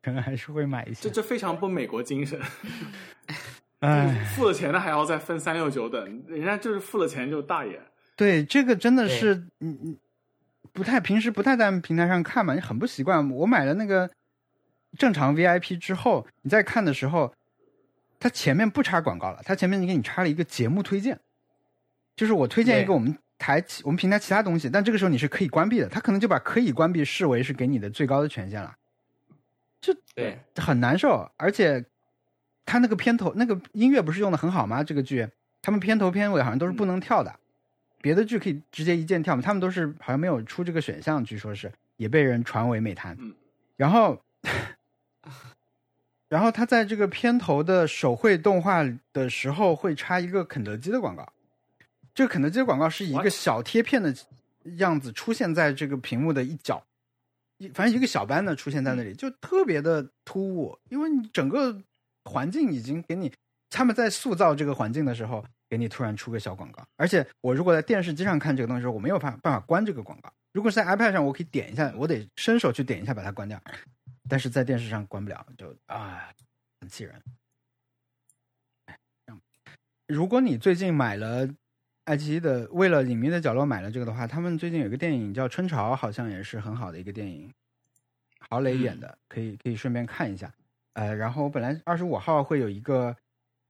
[0.03, 1.11] 可能还是会买一下这。
[1.11, 2.41] 这非常不美国精神。
[3.81, 7.79] 哎，付了钱的还要再分三六九等，人家就是付了钱就大爷。
[8.17, 9.97] 对，这个真的是嗯嗯，
[10.73, 13.29] 不太平时不太在平台上看嘛，你很不习惯。
[13.31, 14.09] 我买了那个
[14.97, 17.35] 正常 VIP 之后，你再看的时候，
[18.25, 21.21] 它前面不插广告了，它前面给你插了一个节目推荐，
[22.17, 28.75] 就是我推荐一个我们台我们平台其他东西，但这个时候你是可以关闭的，它可能就把可以关闭视为是给你的最高的权限了，
[29.79, 31.31] 就对，很难受。
[31.37, 31.85] 而且
[32.65, 34.83] 它那个片头那个音乐不是用的很好吗？
[34.83, 35.29] 这个剧
[35.61, 37.39] 他们片头片尾好像都是不能跳的，
[38.01, 43.15] 别的剧可以直接一键跳嘛，他们都是好像没有出这个选项，据说是也被人传为美谈。
[43.21, 43.35] 嗯
[43.77, 44.19] 然后，
[46.35, 51.33] 然后他在这个片头的手绘动画的时候会插一个肯德基的广告，
[52.13, 54.13] 这个肯德基的广告是以一个小贴片的
[54.79, 56.85] 样子出现在这个屏幕的一角，
[57.59, 61.81] 一反正一个小班的出现在那里，就特别的突兀，因为你整个
[62.25, 63.33] 环境已经给你，
[63.71, 73.57] 他们在塑造这个环境的时候，给你突然出个小广告，而且我如果在电视机上看这个东西的时候，我没有办法办法关这个广告，如果是在 iPad 上，我可以点一下，我得伸手去点一下把它关掉，
[74.29, 76.33] 但是在电视上关不了，就啊，
[76.81, 77.23] 很气人。
[80.07, 81.49] 如果你最近买了
[82.05, 87.51] 爱奇艺的，为了《隐秘的角落》买了这个的话，他们最近有个电影叫《春潮》，好像也是很好的一个电影，
[88.51, 90.53] 郝蕾演的，可以可以顺便看一下。
[90.93, 93.17] 呃，然后我本来二十五号会有一个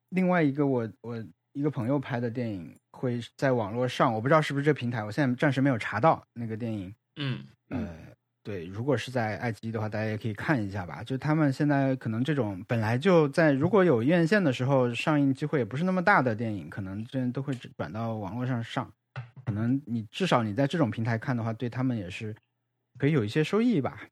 [0.08, 6.92] 另外一个我我一个朋友拍的电影会在网络上，我不知道是不是这平台，我现在暂时没有查到那个电影。
[7.16, 8.13] 嗯嗯呃，
[8.44, 11.02] 对，如果是在爱奇艺的话，大家也可以看一下吧。
[11.02, 18.92] 就他们现在可能这种本来就在如果有院线的时候上映机会也不是那么大的电影，可能这都会转到网络上上。
[19.46, 22.36] 可能你至少你在这种平台看的话，对他们也是
[22.98, 24.08] 可以有一些收益吧。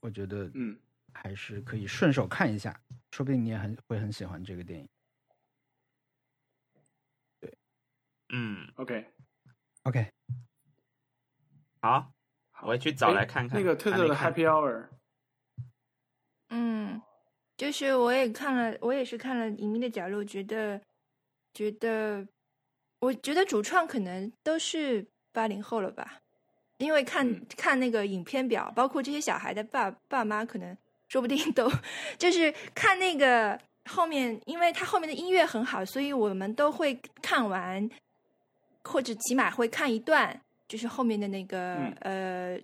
[0.00, 0.76] 我觉得嗯，
[1.12, 2.78] 还是可以顺手看一下，
[3.12, 4.88] 说不定你也很会很喜欢这个电影。
[7.40, 7.56] 对
[8.30, 10.10] 嗯，OK，OK，
[11.80, 12.13] 好，好
[12.64, 13.58] 我也去找来哎看看。
[13.58, 14.84] 那个特特的 Happy Hour，
[16.50, 17.00] 嗯，
[17.56, 20.80] 就是我也看了，我也是看了《隐秘的角落》，觉得
[21.52, 22.26] 觉得，
[23.00, 26.20] 我觉得主创可能都是八零后了吧，
[26.78, 30.76] 因为看、嗯看那个影片表，包括这些小孩的爸爸妈，可能
[31.08, 31.70] 说不定都
[32.18, 33.60] 就是看那个
[33.90, 37.88] 后面，因为他后面的音乐很好，所以我们都会看完，
[38.82, 42.56] 或者起码会看一段，就是后面的那个、呃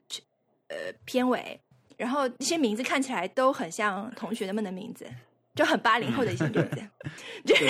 [0.69, 1.61] 呃片尾。
[1.97, 5.07] 然后那些名字看起来都很像同学们的名字，
[5.55, 6.83] 就很八零后的一些名字，
[7.45, 7.67] 就是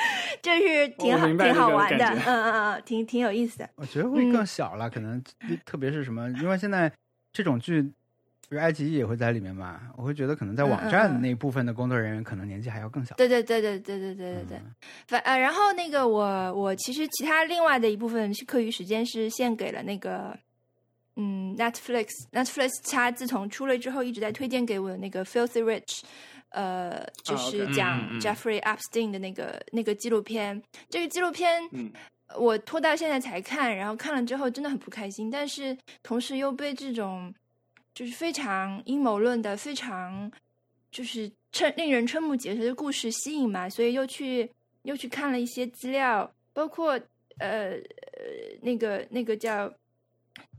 [0.40, 3.68] 就是挺好挺好玩的，嗯嗯嗯，挺挺有意思的。
[3.74, 5.22] 我觉得会更嗯小了，可能
[5.66, 6.90] 特别是什么，因为现在
[7.30, 7.92] 这种剧，
[8.48, 13.14] 比如爱奇艺也会在里面嘛，我会觉得可能在网站那一部分的工作人员可能年纪还要更小。
[13.16, 14.74] 对对对对对对对对对，嗯。
[15.06, 20.36] 反呃，然后那个我我其实其他另外的一部分是课余时间是献给了那个
[21.16, 26.02] 嗯 Netflix Netflix 它自从出了之后一直在推荐给我的那个 Filthy Rich，
[26.50, 30.62] 呃，就是讲 Jeffrey Epstein 的那个那个纪录片。
[30.88, 31.90] 这个纪录片嗯。
[32.38, 37.32] 我拖到现在才看，然后看了之后真的很不开心，但是同时又被这种
[37.94, 40.30] 就是非常阴谋论的、非常
[40.90, 44.50] 就是瞠令人瞠目结舌的故事吸引嘛，所以又去
[44.82, 46.92] 又去看了一些资料，包括
[47.38, 47.78] 呃呃
[48.62, 49.72] 那个那个叫。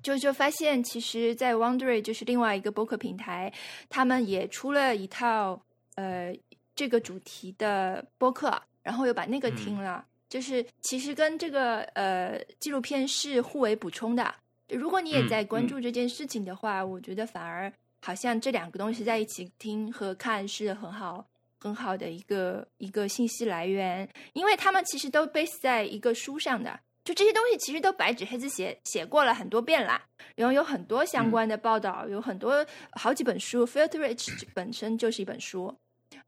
[0.02, 3.52] 就就发现，其实，在 Wondery 就是另外一个播客平台，
[3.90, 5.60] 他们也出了一套
[5.96, 6.32] 呃
[6.76, 10.06] 这个主题的播客，然后又把那个听了。
[10.30, 14.34] 就是其实跟这个呃纪录片是互为补充的。
[14.70, 15.80] 如果你也在关注。
[15.80, 17.72] 这件事情的话，我觉得反而
[18.02, 21.26] 好像这两个东西在一起听和看是很好
[21.60, 26.80] 很好的一个一个信息来源，因为他们其实都 base 在一个书上的。
[27.04, 30.02] 就这些东西其实都白纸黑字写写过了很多遍啦，
[30.36, 35.78] 然后有很多相关的报道，有很多好几本书，Filter Rich 本身就是一本书，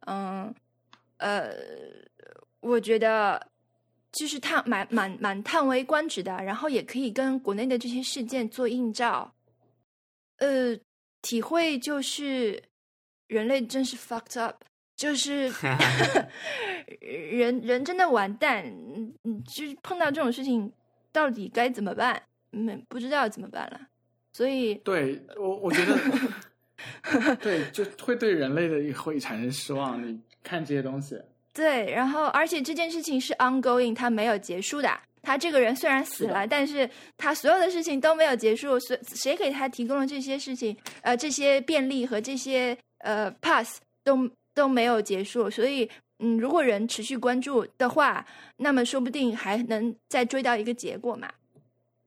[0.01, 0.53] 嗯，
[1.17, 1.51] 呃，
[2.59, 3.43] 我觉得
[4.11, 9.33] 就是叹蛮蛮蛮叹为观止的，然后也可以跟国内的这些事件做映照，
[10.37, 10.77] 呃，
[11.21, 12.63] 体会就是
[13.27, 14.63] 人类真是 fucked up。
[14.95, 15.47] 就是
[16.99, 20.73] 人人真的完蛋，嗯嗯，就是碰到这种事情，
[21.11, 22.19] 到底该怎么办？
[22.51, 23.79] 嗯，不知道怎么办了。
[24.33, 30.01] 所以，对我我觉得， 对，就会对人类的会产生失望。
[30.01, 31.15] 你看这些东西，
[31.57, 34.89] 对，然后而且这件事情是 ongoing，它没有结束的。
[35.23, 38.79] 他这个人虽然死了，但是他所有的事情都没有结束。
[38.79, 40.77] 谁谁给他提供了这些事情？
[41.01, 44.29] 呃，这些便利和这些呃 pass 都。
[44.57, 48.25] 都没有结束，所以，嗯，如果人持续关注的话，
[48.55, 51.29] 那么说不定还能再追到一个结果嘛。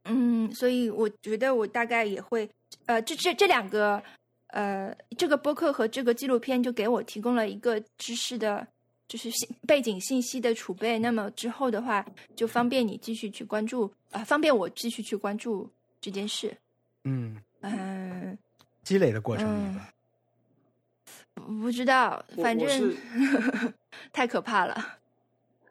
[0.07, 2.51] 嗯，所以我觉得我大概也会，
[2.87, 4.03] 呃，这这这两个，
[4.49, 8.67] 呃，这个播客和这个纪录片就给我提供了一个知识的，
[9.11, 10.97] 就是信背景信息的储备。
[11.01, 12.07] 那么之后的话，
[12.37, 15.69] 就方便你继续去关注，啊，方便我继续去关注
[16.01, 16.57] 这件事。
[17.03, 18.39] 嗯嗯，
[18.85, 19.77] 积累的过程。
[21.35, 22.95] 不知道，反正
[24.15, 25.01] 太可怕了。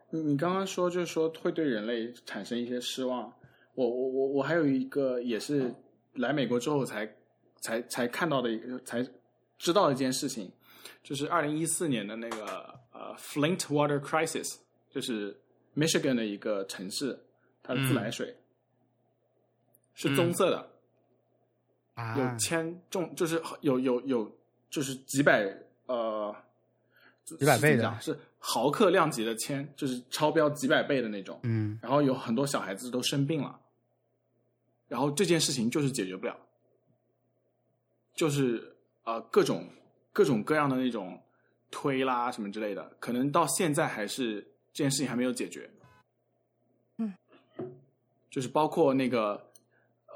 [0.10, 3.32] 你你刚刚说就是说会对人类产生一些失望。
[3.76, 5.74] 我我我我还有一个也是
[6.16, 7.10] 来美国之后才
[7.62, 9.08] 才才看到的一个才
[9.58, 10.52] 知道的一件事情，
[11.02, 14.58] 就是二零一四年的那个呃 Flint Water Crisis，
[14.90, 15.40] 就是
[15.76, 17.18] Michigan 的一个城市，
[17.64, 18.36] 它的自来水
[19.94, 20.70] 是棕色的，
[22.18, 24.36] 有铅重，就是有有有。
[24.72, 25.52] 就是几百
[25.88, 26.36] 呃，
[27.26, 31.40] 几百倍的，是毫克量级的铅，就是超标几百倍的那种。
[31.42, 33.60] 嗯，然后有很多小孩子都生病了，
[34.88, 36.38] 然后这件事情就是解决不了，
[38.14, 39.68] 就是呃各种
[40.14, 41.20] 各种各样的那种
[41.72, 44.42] 推拉什么之类的，可能到现在还是
[44.74, 45.70] 这件事情还没有解决。
[46.98, 47.14] 嗯，
[48.30, 49.46] 就是包括那个。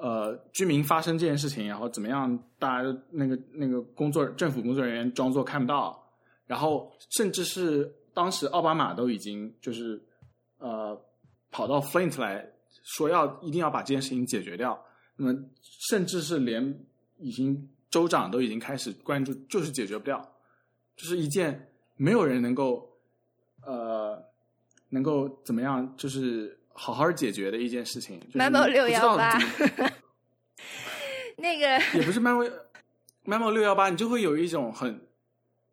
[0.02, 2.38] 呃，居民发生这件事情，然后怎么样？
[2.60, 6.12] 大家那个那个工作政府工作人员装作看不到，
[6.46, 10.04] 然后甚至是当时奥巴马都已经就是
[10.58, 11.00] 呃
[11.52, 12.46] 跑到 Flint 来
[12.84, 14.84] 说要一定要把这件事情解决掉。
[15.16, 16.86] 那么甚至是连
[17.20, 20.20] 已经州长都已经开始关注，就是解决不掉，
[20.95, 22.98] 就是一件没有人能够
[23.65, 24.24] 呃
[24.90, 26.57] 能够怎么样，就是。
[26.76, 28.20] 好好解决的一件事情。
[28.34, 29.38] Memo 六幺八，
[31.38, 32.52] 那个也不是 Memo
[33.26, 34.99] Memo 六幺八，你就会有一种很，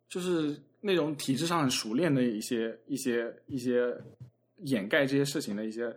[0.07, 3.91] 就是那种体制上很熟练的一些一些一些
[4.57, 5.91] 掩盖这些事情的一些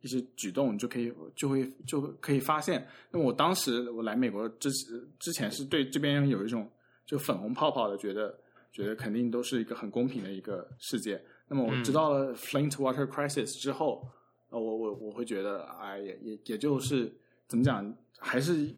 [0.00, 2.86] 一些举动，你就可以就会就可以发现。
[3.10, 4.70] 那么我当时我来美国之
[5.18, 6.70] 之前是对这边有一种
[7.04, 8.38] 就粉红泡泡的，觉得
[8.76, 11.20] 觉得肯定都是一个很公平的一个世界。
[11.48, 14.06] 那么我知道了 Flint Water Crisis 之后。
[14.48, 17.12] 呃，我我我会觉得，哎，也也也就是
[17.48, 18.72] 怎么讲，还是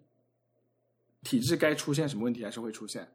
[1.23, 3.07] 体制该出现什么问题还是会出现，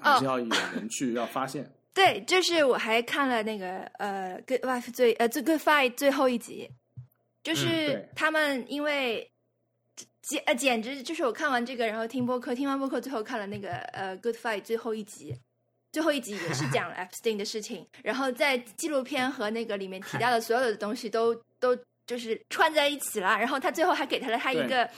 [0.00, 1.70] 还是要有人去要发现。
[1.92, 6.70] 对，就是我还看了那个呃《Good Wife》最呃《最 Good Fight》最后一集，
[7.42, 9.30] 就是他们因为
[10.22, 15.38] 简呃简直就是我看完这个，然后听播客，听完播客最后看了那个呃《Good Fight》最后一集。
[15.94, 24.90] 最后一集也是讲了 Epstein 的事情，然后在纪录片和那个里面提到的所有的东西都都就是串在一起了，然后他最后还给他了他一个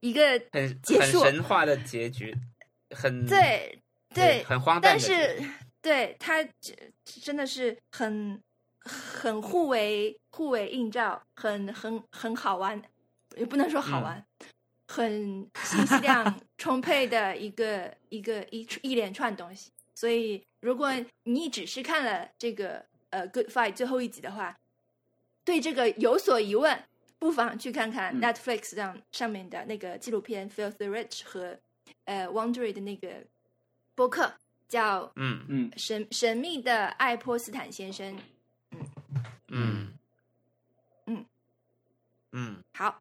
[0.00, 2.36] 一个很结束神话的结局，
[2.90, 3.80] 很对
[4.14, 5.42] 对很荒诞，但是
[5.80, 6.46] 对他
[7.22, 8.38] 真的是很
[8.80, 12.82] 很互为互为映照，很很很好玩，
[13.38, 14.22] 也不能说好玩，
[14.88, 19.70] 很信息量充沛的一个一个一一连串东西。
[19.94, 20.92] 所以，如果
[21.22, 24.58] 你只是看了这个呃《Good Fight》最后一集的话，
[25.44, 26.84] 对这个有所疑问，
[27.18, 28.20] 不妨去看看嗯。
[28.20, 31.58] Netflix 上上面的那个纪录片《Feel the Rich》和
[32.04, 33.08] 呃 Wondery 的那个
[33.94, 34.32] 播客，
[34.68, 35.44] 叫嗯。
[35.48, 38.16] 嗯《神神秘的爱泼斯坦先生》。
[39.48, 39.92] 嗯。
[41.06, 41.24] 嗯。
[42.32, 43.00] 嗯，好，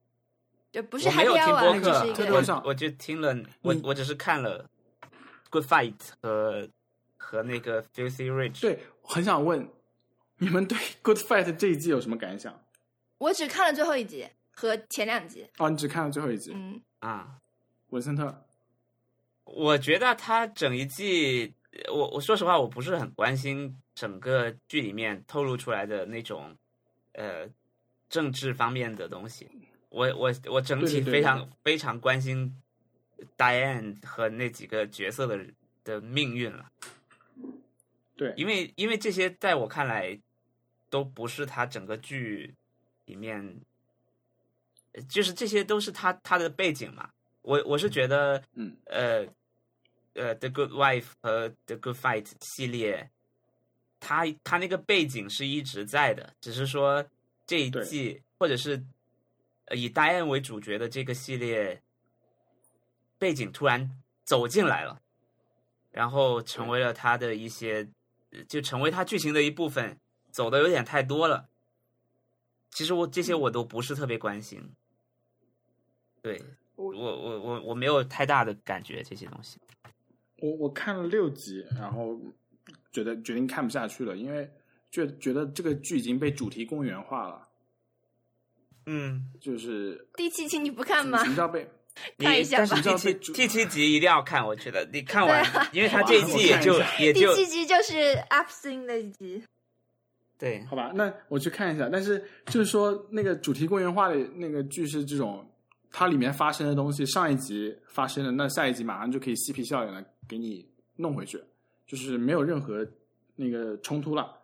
[0.71, 4.63] 这不是还没有听播啊客，这是一个这个上我我就听了，我你我只是看了
[5.49, 6.69] 《Good Fight》和
[7.23, 8.57] 和那个《Filthy Rich》。
[8.61, 9.67] 对，很想问
[10.37, 12.61] 你们对《Good Fight》这一季有什么感想？
[13.17, 15.47] 我只看了最后一集和前两集。
[15.57, 17.37] 哦，你只看了最后一集，嗯，啊，
[17.89, 18.45] 文森特。
[19.45, 21.53] 我觉得他整一季，
[21.89, 26.55] 我我说实话，我不是很关心整个剧里面透露出来的那种
[27.13, 27.47] 呃
[28.09, 29.49] 政治方面的东西。
[29.89, 32.53] 我我我整体对对对非常非常关心
[33.37, 35.45] Diane 和那几个角色的
[35.83, 36.65] 的命运了，
[38.15, 40.19] 对，因为因为这些在我看来
[40.89, 42.55] 都不是他整个剧
[43.05, 43.61] 里面，
[44.93, 47.09] 呃就是这些都是他他的背景嘛。
[47.41, 48.75] 我我是觉得，嗯。
[48.85, 49.25] 呃
[50.15, 53.09] 呃，《The Good Wife》和《The Good Fight》系列，
[53.99, 57.03] 他他那个背景是一直在的，只是说
[57.47, 58.85] 这一季或者是
[59.65, 61.81] 呃以 Diane 为主角的这个系列，
[63.17, 63.89] 背景突然
[64.23, 65.01] 走进来了，
[65.89, 67.87] 然后成为了他的一些，呃
[68.47, 69.99] 就成为他剧情的一部分，
[70.31, 71.49] 走的有点太多了。
[72.71, 74.73] 其实我这些我都不是特别关心，
[76.21, 76.41] 对
[76.75, 79.59] 我我我我我没有太大的感觉这些东西。
[80.37, 82.19] 我我看了六集，然后
[82.91, 84.51] 觉得决定看不下去了，因为
[84.89, 87.47] 觉觉得这个剧已经被主题公园化了，
[88.87, 91.69] 嗯，就是第七期你不看吗你知道被？
[92.17, 97.93] 看一下吧但是第你知道被主七第七集一定要看，我觉得你看完，啊因为他这一季也就也就第七集就是
[98.29, 99.43] Upsing 那一集。
[100.37, 101.87] 对，好吧，那我去看一下。
[101.89, 105.49] 但是就是说，那个主题公园化的那个剧是这种，
[105.89, 110.67] 它里面发生的东西，上一集发生的，那下一集马上就可以嬉皮笑脸的给你
[110.97, 111.41] 弄回去，
[111.87, 112.85] 就是没有任何
[113.35, 114.37] 那个冲突了。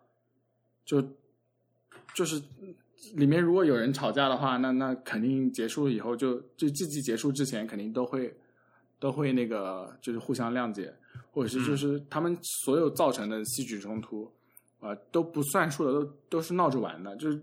[0.86, 1.02] 就
[2.14, 2.42] 就是
[3.16, 8.36] 里面如果有人吵架的话，那那肯定结束以后就就这季结束之前肯定都会
[9.00, 10.94] 都会那个就是互相谅解，
[11.32, 14.32] 或者是就是他们所有造成的戏剧冲突。
[14.82, 17.38] 啊、都不算数的，都都是闹着玩的，就是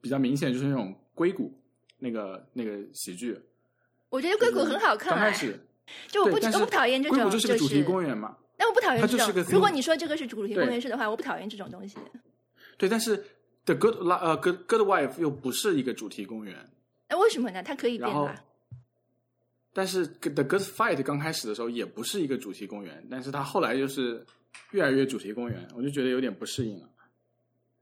[0.00, 1.52] 比较明显，就是那种硅谷
[1.98, 3.36] 那个那个喜剧。
[4.10, 5.58] 我觉得硅谷很好看、哎，刚开始，
[6.06, 9.52] 就我不我不讨厌这种，硅谷就是个主题公园嘛，但我不讨厌这种它就是个。
[9.52, 11.98] 如果你说这个是主题公园式的话，我不讨厌这种东西。
[12.78, 13.24] 对，但是
[13.64, 16.56] The Good Li- 呃 Good Good Wife 又不是一个主题公园，
[17.08, 17.62] 那为什么呢？
[17.62, 18.30] 它可以变然后。
[19.74, 24.24] 但是 The Good Fight 刚开始的时候也不是一个主题公园，但是它后来就是
[24.72, 26.88] 越来越主题公园，我就觉得有点不适应了。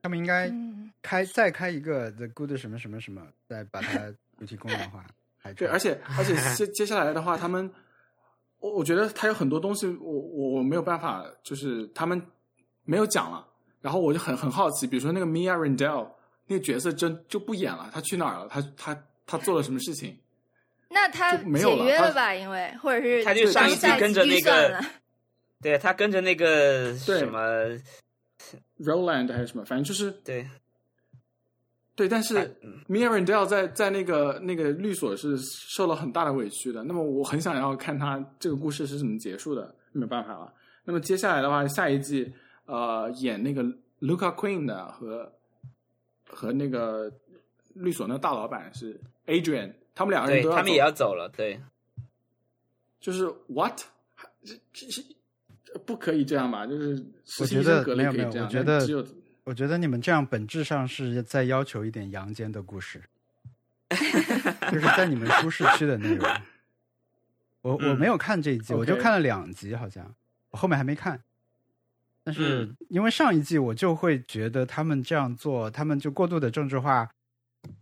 [0.02, 5.04] 他们应该嗯，开再开一个 The Good 什么什么什么，再把它主题公园化。
[5.56, 7.68] 对，而且而且接接下来的话，他们，
[8.58, 12.22] 我我觉得他有很多东西我，我我没有办法，就是他们
[12.84, 13.48] 没有讲了，
[13.80, 16.08] 然后我就很很好奇，比如说那个 Mia Rendell
[16.46, 18.48] 那个角色真就不演了，他去哪儿了？
[18.48, 20.18] 他他他做了什么事情？
[20.88, 22.34] 那他没有解了他约了吧？
[22.34, 24.80] 因为或者是他就上一季跟着那个，
[25.62, 27.40] 对他跟着那个对什么
[28.80, 30.44] ，Roland 还是什么，反正就是对，
[31.94, 36.82] 对，但是嗯 Mia Rendell 在在那个那个律所是受了很大的委屈的。
[36.82, 40.52] 那么我很想要看他这个故事是怎么结束的，没有办法了。
[40.82, 42.34] 那么接下来的话，下一季
[42.70, 43.64] 呃演那个
[44.00, 45.32] Luca Queen 的和
[46.28, 47.12] 和那个
[47.74, 51.60] 律所那个大老板是 Adrian，他们两个人都要他们也要走了，对，
[53.00, 53.80] 就是 what
[54.44, 55.04] 这这是
[55.84, 56.66] 不可以这样吧？
[56.66, 59.06] 就是实习医我觉得生格雷没有没有可以这样，我觉得只有
[59.44, 63.02] 我觉得你们这样本质上是在要求一点阳间的故事，
[63.90, 66.28] 就是在你们舒适区的内容。
[67.62, 70.14] 我我嗯没有看这一集， 我就看了两集，好像
[70.50, 71.20] 我后面还没看。
[72.30, 77.10] 但是嗯因为上一季我就会觉得他们这样做，他们就过度的政治化，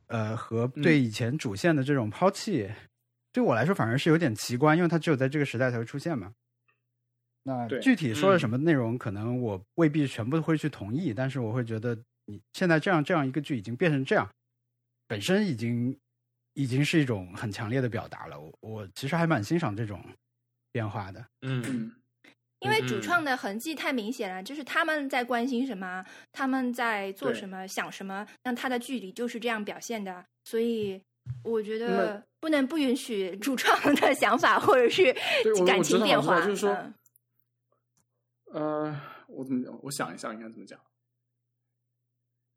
[0.06, 2.70] 呃，和对以前主线的这种抛弃，
[3.30, 6.32] 对我来说反而是有点奇观，因为它只有在这个时代才会出现嘛。
[7.42, 11.94] 那具体说了嗯什么内容，可能我未必全部会去同意，但是我会觉得
[12.24, 14.26] 你现在这样这样一个剧已经变成这样，
[15.06, 15.98] 本身已经
[16.54, 18.40] 已经是一种很强烈的表达了。
[18.40, 20.02] 我我其实还蛮欣赏这种
[20.72, 21.24] 变化的。
[21.42, 21.92] 嗯嗯
[22.60, 31.00] 因为主嗯创的痕迹太明显了，就是他们在关心什么，他们在做什么，想什么，那他的剧里就是这样表现的，所以
[31.44, 35.14] 我觉得不能不允许主创的想法或者是
[35.66, 36.94] 感情变化，就是说嗯
[38.52, 39.78] 呃，我怎么讲？
[39.82, 40.78] 我想一下应该怎么讲。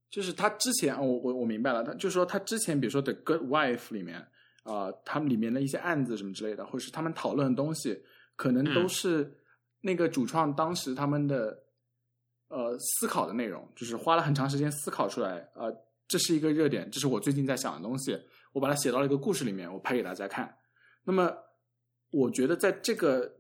[0.10, 4.20] 就是他之前，哦我我我明白了，他就是说他之前，比如说《The Good Wife》里面，
[4.64, 8.04] 啊、他们里面的一些案子什么之类的，或者是他们讨论的东西，
[8.36, 9.38] 可能都嗯是
[9.82, 11.64] 那个主创当时他们的
[12.48, 15.76] 呃思考的内容，就是花了很长时间思考出来，呃，
[16.08, 18.20] 这是一个热点，这是我最近在想的东西，
[18.54, 20.58] 我把它写到了一个故事里面，我拍给大家看。
[21.04, 21.36] 那么，
[22.12, 23.28] 我觉得在这个《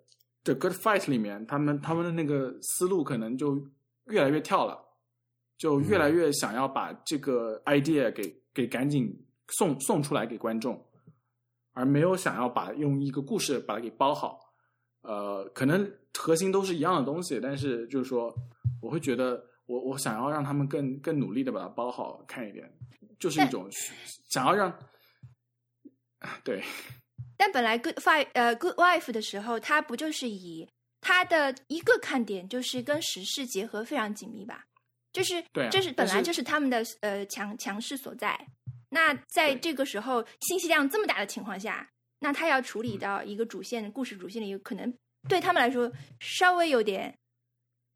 [0.44, 3.68] The Good Fight》里面，他们他们的那个思路可能就
[4.06, 4.84] 越来越跳了，
[5.58, 9.16] 就越来越想要把这个 idea 给给赶紧
[9.50, 10.84] 送送出来给观众，
[11.74, 14.40] 而没有想要把用一个故事把它给包好。
[15.02, 18.34] 呃，可能核心都是一样的东西，但是就是说，
[18.82, 22.72] 我会觉得我我想要让他们更更努力的把它包好看一点，
[23.20, 23.68] 就是一但种
[24.30, 24.72] 想要让
[26.44, 26.64] 对
[27.38, 30.68] 但本来 Good Five 呃 Good Wife 的时候，它不就是以
[31.00, 34.66] 它的一个看点就是跟时事结合非常紧密吧？
[35.12, 38.48] 就是对啊这是本来就是他们的呃强强势所在。
[38.90, 41.90] 那在这个时候信息量这么大的情况下，
[42.20, 44.94] 那他要处理嗯到一个主线故事主线里，可能
[45.28, 47.18] 对他们来说稍微有点，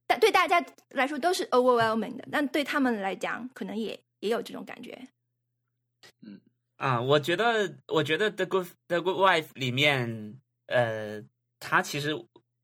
[0.07, 5.07] 但对大家来说都是 overwhelming 的，但对他们来讲，可能也也有这种感觉。
[6.21, 6.39] 嗯
[6.77, 11.23] 啊，我觉得，我觉得《The Good The Good Wife》里面，呃，
[11.57, 12.11] 它其实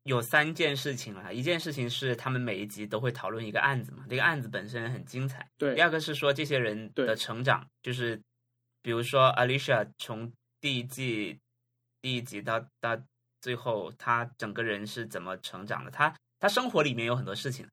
[0.03, 1.31] 有三件事情啦。
[1.31, 5.49] 一件事情是他们每一集都会讨论一个案子嘛，这个案子本身很精彩。
[5.57, 8.21] 对第二个是说这些人的成长，就是
[8.81, 11.39] 比如说 Alicia 从第一季
[12.01, 13.01] 第一集到到
[13.41, 15.91] 最后，他整个人是怎么成长的？
[15.91, 17.68] 他他生活里面有很多事情。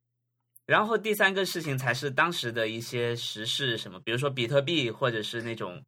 [0.67, 5.83] 然后第三个事情才是当时的一些时事什么，比如说比特币或者是那种，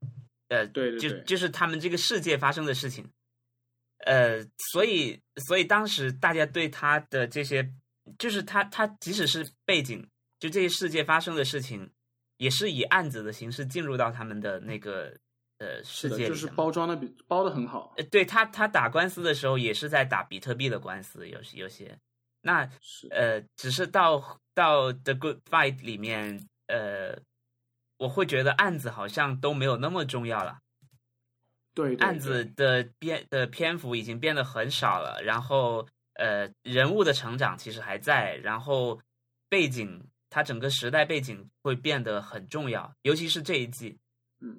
[0.48, 3.06] 呃，对就就是他们这个世界发生的事情，
[4.06, 4.42] 呃，
[4.72, 7.70] 所以所以当时大家对他的这些，
[8.18, 10.08] 就是他他即使是背景，
[10.38, 11.90] 就这些世界发生的事情，
[12.38, 15.14] 也是以案子的形式进入到他们的那个
[15.60, 21.96] 呃世是的，就是包装的比包的很好，呃，对他，他打官司的时候也是在打比特币的官司，有有些，
[22.42, 27.16] 那是呃，只是到到 The Good Fight 里面，呃，
[27.98, 30.58] 我会觉得案子好像都没有那么重要了，
[31.74, 32.44] 对对案子。
[32.56, 39.00] 的篇的篇幅已经变得很少了，然后呃，人物的成长其实还在，然后
[39.48, 43.98] 背景，它整个时代背景会变得很重要，尤其是这一季，
[44.40, 44.58] 嗯，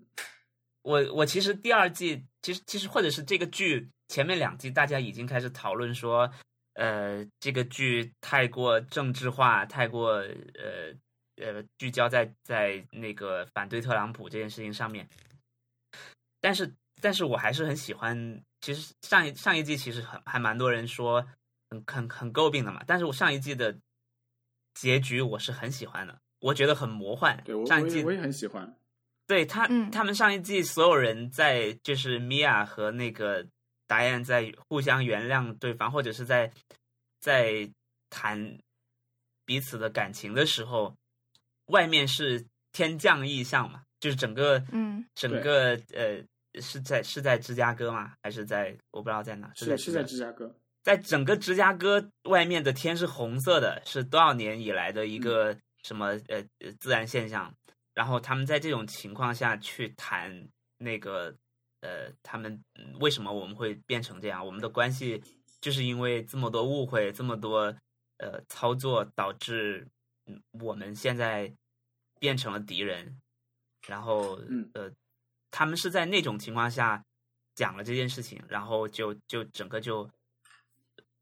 [0.82, 6.32] 我我其实第二季，其实其实或者是这个剧前面两季，大家已经开始讨论说，
[6.74, 10.94] 呃，这个剧太过政治化，太过呃
[11.38, 15.08] 呃聚焦在在那个反对特朗普这件事情上面。
[16.40, 18.41] 但是，但是我还是很喜欢。
[18.62, 21.26] 其实上一上一季其实很还蛮多人说
[21.72, 23.76] 很很很诟病的嘛，但是我上一季的
[24.76, 27.41] 结局我是很喜欢的，我觉得很魔幻。
[27.44, 28.72] 对我上一季我也我也很喜欢，
[29.32, 33.48] 对他，嗯他们上一季所有人在就是米娅和那个
[33.88, 36.52] 达彦在互相原谅对方，或者是在
[37.22, 37.66] 在
[38.10, 38.60] 谈
[39.45, 40.94] 彼此的感情的时候，
[41.68, 46.22] 外面是天降异象嘛，就是整个嗯整个呃
[46.60, 48.12] 是在是在芝加哥吗？
[48.22, 49.49] 还是在我不知道在哪？
[49.56, 50.53] 是在是是在芝芝加哥，
[50.84, 57.49] 在整个芝加哥外面的天是红色的，是多少年以来的一个什么呃呃自然现象。
[57.93, 60.47] 然后他们在这种情况下去谈
[60.77, 61.35] 那个
[61.81, 64.45] 呃，他们嗯为什么我们会变成这样？
[64.45, 65.22] 我们的关系
[65.59, 67.76] 就是因为这么多误会，这么多
[68.18, 69.88] 呃操作导致
[70.26, 71.51] 嗯我们现在
[72.19, 73.19] 变成了敌人。
[73.88, 74.91] 然后嗯呃，
[75.49, 77.03] 他们是在那种情况下
[77.55, 80.07] 讲了这件事情，然后就就整个就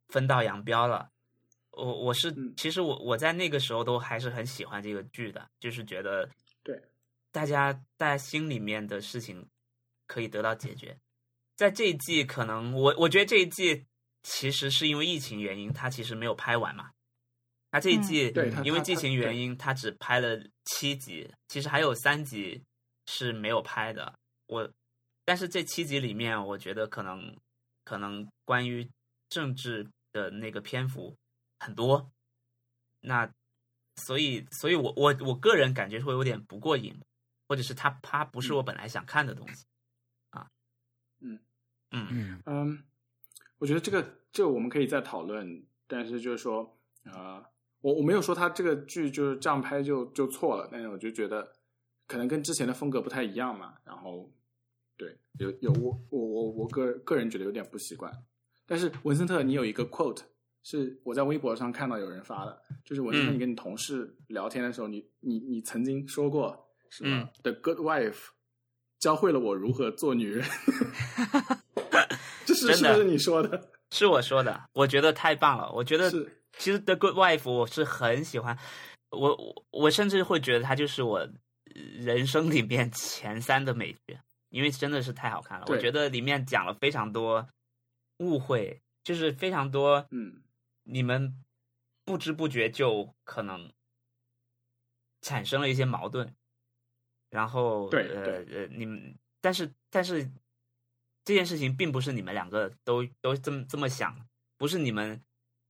[0.10, 1.10] 分道扬镳了。
[1.72, 6.34] 我我是嗯其实我我在那个时候都还是很喜欢这个剧的，就是觉得对
[7.32, 9.48] 大家大家心里面的事情
[10.08, 10.98] 可以得到解决。
[11.56, 13.86] 在这一季，可能我我觉得这一季
[14.24, 16.92] 其实是因为疫情原因，它其实没有拍完嘛。
[17.72, 22.64] 它这一嗯季、对因为疫情原因，它只拍了七集，其实还有三集
[23.06, 24.18] 是没有拍的。
[24.48, 24.72] 我
[25.24, 27.38] 但是这七集里面，我觉得可能
[27.84, 28.90] 可能关于
[29.30, 31.16] 政治的那个篇幅
[31.60, 32.10] 很多，
[33.02, 33.32] 那
[33.98, 37.00] 所以所以我我我个人感觉会有点不过瘾，
[37.50, 39.66] 或者是它它不是我本来想看的东西
[40.30, 40.52] 啊，
[41.20, 41.40] 嗯。
[41.90, 42.08] 嗯。
[42.12, 42.44] 嗯。
[42.46, 42.84] 嗯，
[43.58, 47.44] 我觉得这个这个我们可以再讨论，但是就是说，呃，
[47.82, 51.52] 我我没有说他这个剧就是这样拍就就错了，但是我就觉得
[52.06, 54.32] 可能跟之前的风格不太一样嘛，然后
[54.96, 58.14] 对，有有我我我我个个人觉得有点不习惯，
[58.68, 60.22] 但是文森特你有一个 quote，
[60.62, 63.34] 是我在微博上看到有人发的，就是我记得嗯。
[63.34, 66.69] 你跟你同事聊天的时候，你你你曾经说过
[67.02, 68.18] 嗯 The Good Wife
[69.00, 70.46] 教会了我如何做女人，
[72.46, 73.72] 这是真的是不是你说的？
[73.92, 75.72] 是我说的，我觉得太棒了。
[75.72, 76.10] 我觉得
[76.58, 78.58] 其实《The Good Wife》我是很喜欢，
[79.10, 81.28] 我我我甚至会觉得它就是我
[81.66, 85.66] 人生里面前三的美剧，因为真的是太好看了。
[85.70, 87.48] 我觉得里面讲了非常多
[88.18, 90.44] 误会，就是非常多嗯
[90.84, 91.34] 你们
[92.04, 93.72] 不知不觉就可能
[95.22, 96.36] 产生了一些矛盾，
[97.30, 100.30] 然后对呃呃，你们但是但是
[101.24, 104.16] 这件事情并不是你们两个都都这么这么想，
[104.58, 105.22] 不是你们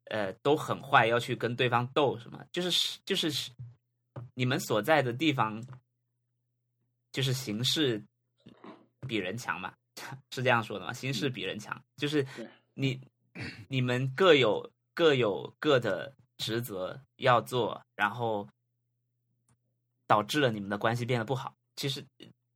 [0.05, 3.51] 呃都很坏要去跟对方斗什么，就是就是
[4.33, 5.61] 你们所在的地方
[7.11, 8.01] 就是形势
[9.07, 9.73] 比人强嘛，
[10.31, 10.93] 是这样说的吗？
[10.93, 12.25] 形势比人强，就是
[12.73, 12.99] 你
[13.67, 18.47] 你们各有各有各的职责要做，然后
[20.09, 21.53] 导致了你们的关系变得不好。
[21.75, 22.03] 其实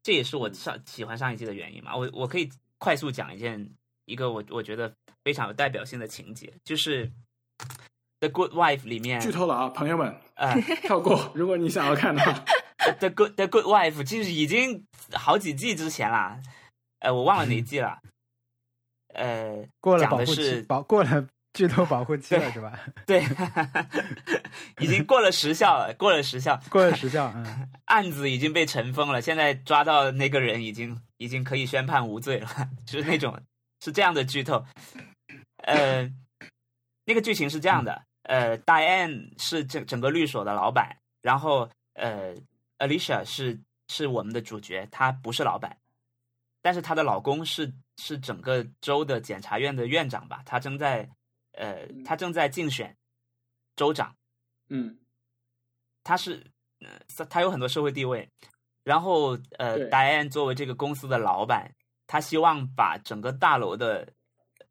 [0.02, 1.96] 这也是我上喜欢上一季的原因嘛。
[1.96, 2.50] 我我可以
[2.80, 3.70] 快速讲一件
[4.06, 4.92] 一个我我觉得
[5.24, 7.08] 非常有代表性的情节，就是
[8.22, 11.32] 《The Good Wife》里面剧透了啊，朋友们，呃跳过。
[11.36, 12.32] 如果你想要看的话，
[12.98, 16.42] 《The Good The Good Wife》其实已经好几季之前啦，
[17.00, 18.00] 呃，我忘了哪一季了。
[19.14, 22.80] 呃，过了讲保护期，的是保过了剧透保护期了是吧？
[23.06, 23.24] 对，
[24.80, 32.50] 已经过了时效了，过了时效，过了时效，嗯，案子已经被尘封了，现在抓到那个人已经已经可以宣判无罪了，
[32.88, 33.40] 就是那种
[33.82, 34.66] 是这样的剧透。
[35.58, 36.10] 呃，
[37.06, 42.34] 那个剧情是这样的，呃，Diane 是整整个律所的老板，然后呃
[42.80, 45.78] ，Alicia 是是我们的主角，她不是老板，
[46.64, 51.08] 但是她的老公是是整个州的检察院的院长吧，他正在
[51.54, 52.96] 呃，他正在竞选
[53.76, 54.16] 州长。
[54.70, 54.98] 嗯。
[56.06, 56.46] 他是，
[56.82, 58.30] 呃，他有很多社会地位，
[58.84, 61.74] 然后呃对，Diane 作为这个公司的老板，
[62.08, 64.06] 他希望把整个大楼的，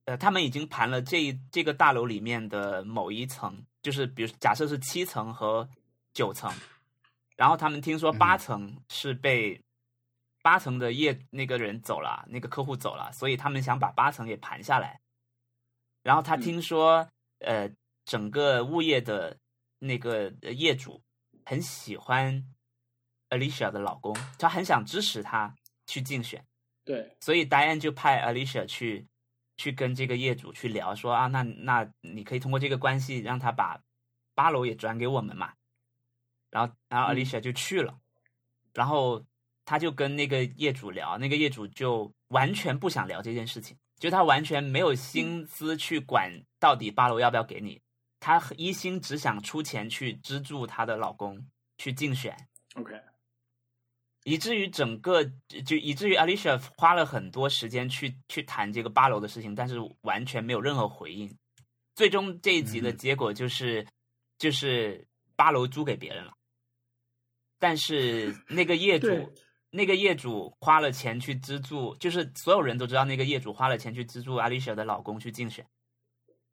[0.05, 5.67] 呃，他们已经盘了这一这个大楼里面的某一层，就是比如假设是七层和
[6.13, 6.53] 九层，
[7.35, 9.59] 然后他们听说八层是被、
[10.43, 15.01] 八层的业那个人走了，那个客户走了，所以他们想把八层给盘下来，
[16.03, 16.41] 然后他嗯。
[16.41, 17.09] 听说，
[17.39, 17.71] 呃，
[18.05, 19.37] 整个物业的
[19.79, 21.03] 那个呃业主
[21.45, 22.45] 很喜欢
[23.31, 25.55] Alicia 的老公，他很想支持他
[25.87, 26.45] 去竞选，
[26.85, 29.07] 对，所以 Diane 就派 Alicia 去
[29.57, 33.81] 去跟这个业主去聊，说啊，那那你可以通过这个关系让他把
[34.35, 35.53] 八楼也转给我们嘛。
[36.51, 37.17] 然后然后嗯。
[37.17, 37.99] Alicia 就去了，
[38.75, 39.25] 然后
[39.65, 47.81] 他就跟那个业主聊，那个业主就完全不想聊这件事情，就他完全没有心思去管到底八楼要不要给你，
[48.19, 51.39] 他一心只想出钱去资助她的老公
[51.79, 52.37] 去竞选
[52.75, 53.01] ，OK，
[54.25, 55.23] 以至于整个
[55.65, 61.33] 就以至于 Alicia 花了很多时间去去谈这个八楼的事情，但是完全没有任何回应。
[61.95, 62.97] 最终这一集的嗯。
[62.97, 63.87] 结果就是、
[64.37, 65.07] 就是
[65.37, 66.33] 八楼租给别人了，
[67.61, 69.33] 但是那个业主
[69.75, 75.67] 那个业主花了钱去资助，就是所有人都知道那个业主花了钱去资助 Alicia 的老公去竞选。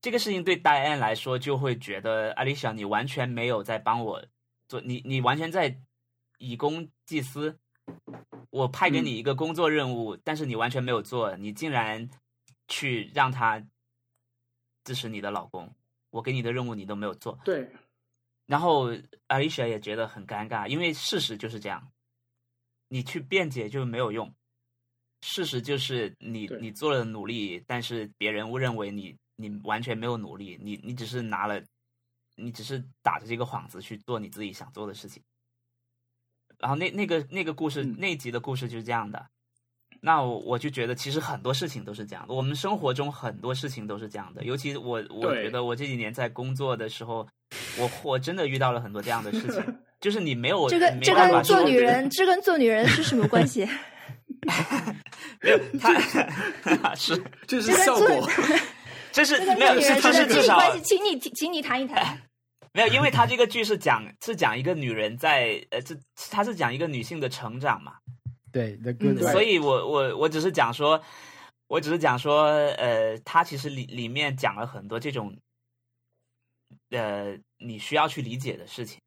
[0.02, 4.24] 这个事情对 Diane 来说就会觉得 Alicia 你完全没有在帮我
[4.70, 5.78] 做，你你完全在
[6.38, 7.60] 以公济私。
[8.52, 12.10] 我派给你一个工作任务，但是你完全没有做，你竟然
[12.68, 13.62] 去让他
[14.84, 15.76] 支持你的老公，
[16.10, 17.38] 我给你的任务你都没有做。
[17.44, 17.70] 对，
[18.48, 18.92] 然后
[19.28, 21.92] Alicia 也觉得很尴尬，因为事实就是这样，
[22.90, 24.32] 你去辩解就没有用。
[25.22, 31.62] 事实就是你你做了努力，但是别人误认为你你完全没有努力，你你只是拿了，
[32.36, 35.24] 你只是打着这个幌子去做你自己想做的事情。
[36.58, 37.96] 然后那那个那个故事、嗯。
[37.98, 39.30] 那一集的故事就是这样的，
[40.02, 47.28] 那我我就觉得其实很多事情都是这样的，我们生活中很多事情都是这样的，尤其我我觉得我这几年在工作的时候，
[47.78, 53.68] 我我真的遇到了很多这样的事情， 就是你没有这跟这跟做女人，这跟做女人是什么关系？
[55.42, 58.30] 没有 他是 这是跟做效果。
[59.12, 62.18] 这是没有是做女人这是至少关系，请你请你谈一谈。
[62.72, 65.98] 没有，因为他这个剧是讲是讲一个女人在呃，这
[66.30, 67.94] 他是讲一个女性的成长嘛，
[68.52, 71.02] 对，The Good 所以我我我只是讲说，
[71.68, 72.44] 我只是讲说，
[72.78, 75.36] 呃，他其实里里面讲了很多这种，
[76.92, 79.02] 呃，你需要去理解的事情。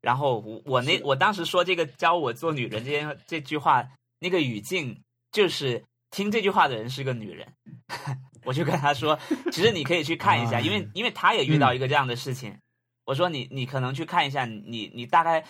[0.00, 5.02] 然后我我那我当时说这个教我做女人这件这句话，那个语境
[5.32, 7.52] 就是听这句话的人是个女人，
[8.44, 9.18] 我就跟他说，
[9.52, 12.56] 其实你可以去 看一下，因为因为他也遇到一个这样的事情。
[13.04, 15.44] 我说你你可能去看一下，你你大概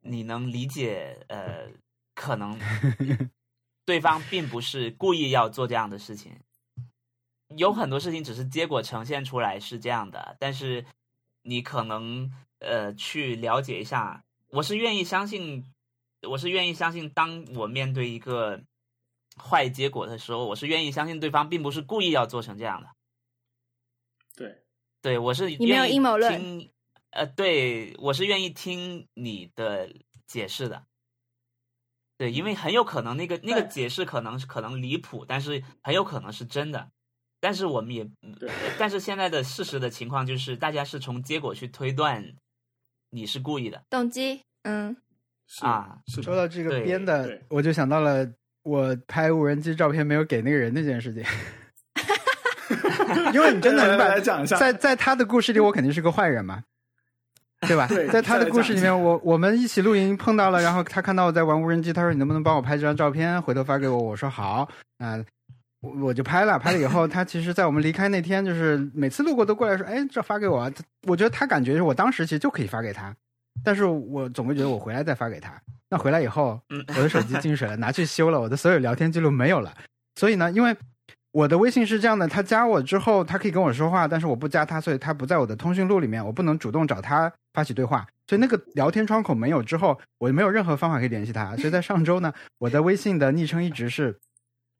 [0.00, 1.68] 你能理解呃，
[2.14, 2.58] 可能
[3.86, 6.36] 对方并不是故意要做这样的事情，
[7.56, 10.84] 有很多事情只是结果呈现出来是这样的，但是
[11.42, 12.30] 你可能
[12.60, 15.64] 呃去了解一下，我是愿意相信，
[16.22, 18.62] 我是愿意相信，当我面对一个
[19.36, 22.88] 坏结果的时候，我是愿意相信对方并不是故意要做成这样的。
[24.36, 24.62] 对，
[25.02, 26.70] 对我是你没有阴谋论听
[27.10, 29.92] 呃，对我是愿意听你的
[30.26, 30.86] 解释的。
[32.16, 36.90] 对，因为很有可能那个那个解释可能是可能离谱，但是很有可能是真的。
[37.40, 38.06] 但是我们也，
[38.78, 42.36] 但是现在的事实的情况就是，大家是从结果去推断
[43.10, 44.96] 你是故意的动机，嗯，
[45.46, 48.26] 是啊是，说到这个编的，我就想到了
[48.62, 51.24] 我拍无人机照片没有给那个人那件事情。
[53.34, 56.62] 因为你真的 来明白，来讲一下在在他的故事里，我肯定是个坏人嘛，
[57.66, 57.88] 对吧？
[57.88, 63.98] 对在他的故事里面，我我们一起露营碰到了，然后他看到我在玩无人机，他说你能不能帮我拍这张照片，回头发给我？
[63.98, 64.68] 我说好，
[64.98, 65.18] 啊、
[65.80, 70.70] 我我就拍了，拍了以后，他其实，在我们离开那天，就是每次路过都过来说，哎，这发给我
[71.06, 73.14] 我觉得他感觉是我当时其实就可以发给他，
[73.64, 75.52] 但是我总会觉得我回来再发给他。
[75.88, 79.74] 那回来以后，嗯我的手机进水了，拿去修了，我的所有聊天记录没有了。
[80.16, 80.76] 所以呢，因为
[81.32, 91.56] 我的微信是这样的，他加我之后，他可以跟我说话，但是我不加他，所以他不在我的通讯录里面，我不能主动找他发起对话，所以那个聊天窗口没有之后，我就没有任何方法可以联系他。
[91.56, 94.16] 所以在上周呢，我的微信的昵称一直是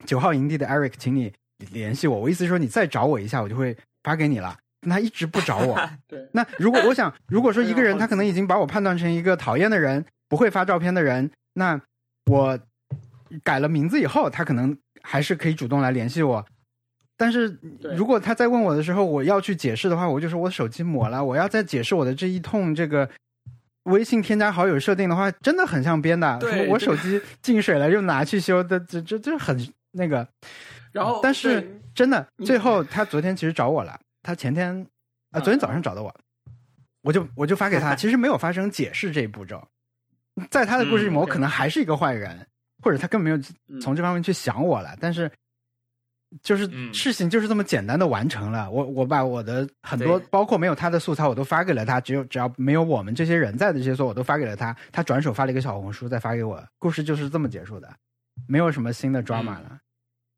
[0.07, 1.33] 九号营地的 Eric，请你
[1.73, 2.19] 联系我。
[2.19, 4.57] 我意思是说，你再找我一下，我就会发给你了。
[4.83, 5.79] 但他一直不找我，
[6.09, 11.79] 对那如果我想，如果说一个人他可能已经把我判断成一个讨厌的人，不会发照片的人，那
[12.31, 12.59] 我
[13.45, 16.47] 改了名字以后，他可能还是可以主动来联系我。
[17.19, 17.59] 但是
[17.95, 23.07] 如果他在问我的时候，我要去解释的话，我就说我手机抹了，我要再解释我的这一通这个
[23.83, 26.39] 微信添加好友设定的话，真的很像编的。
[26.39, 29.55] 对我手机进水了又拿去修的，这这这很
[29.91, 30.27] 那个。
[30.93, 34.81] 然后但是真的，最后他昨天其实找我了，他前天
[35.31, 36.15] 啊、嗯昨天早上找的我，
[37.03, 39.67] 我就我就发给他，其实没有发生解释这一步骤，
[40.51, 42.47] 在他的故事里面，嗯我可能还是一个坏人，
[42.83, 43.37] 或者他根本没有
[43.69, 45.31] 嗯从这方面去想我了，但是。
[46.45, 57.93] 就是嗯事情就是这么简单的完成了，我我把我的很多包括没有他的素材我都发给了他，只有只要没有我们这些人在的这些素我都发给了他，他转手发了一个小红书再发给我，故事就是这么结束的，
[58.49, 59.79] 没有什么新的 drama 了。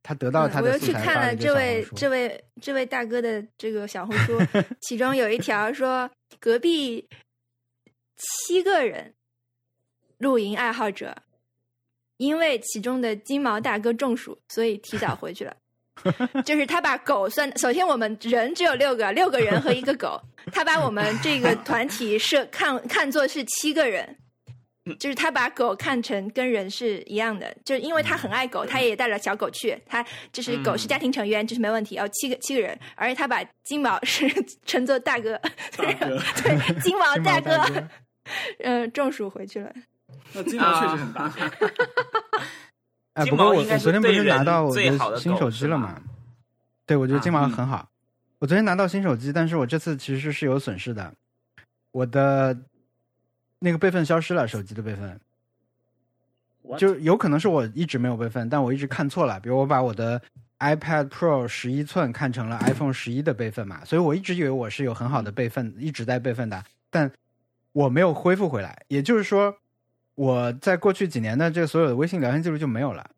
[0.05, 1.87] 他得到他嗯我又的素材，去看了这位。
[1.95, 4.37] 这位这位大哥的这个小红书，
[4.83, 6.11] 其中有一条说
[6.41, 7.09] 隔壁
[8.17, 9.15] 七个人
[10.19, 11.17] 露营爱好者，
[12.17, 15.57] 因为其中的金毛大哥中暑，所以提早回去了。
[16.45, 20.21] 就是他把狗算，首先我们人只有六个，六个人和一个狗，
[20.51, 24.19] 他把我们这个团体是看看作是七个人，
[24.99, 31.97] 就是他把狗看成跟人是一样的，就是因为他很爱狗，他也带了小狗去，他就是狗是家庭成员，就是没问题。
[31.99, 34.29] 哦，七个七个人，而且他把金毛是
[34.67, 35.41] 称作大哥，
[35.77, 37.89] 大哥， 对，金毛大大哥，
[38.65, 39.73] 嗯， 中暑回去了。
[40.33, 41.33] 那金毛确实很大，
[43.15, 46.01] 哎，金不过我我昨天不是拿到我的新手机了吗？
[46.87, 47.89] 对，我觉得金毛啊嗯很好。
[48.41, 51.13] 我昨天拿到新手机，但是我这次其实是有损失的，
[51.93, 52.57] 我的
[53.63, 55.21] 那个备份消失了，手机的备份。
[56.79, 59.39] 就有可能是我一直没有备份，但我一直看错了。
[59.41, 60.21] 比如我把我的
[60.61, 67.11] iPad Pro 十一寸看成了 iPhone 十一的备份嘛，所以我一直以为我是有很好的备份，一直在备份的，但
[67.73, 68.81] 我没有恢复回来。
[68.89, 69.55] 也就是说，
[70.15, 73.11] 我在过去几年的这个所有的微信聊天记录就没有了。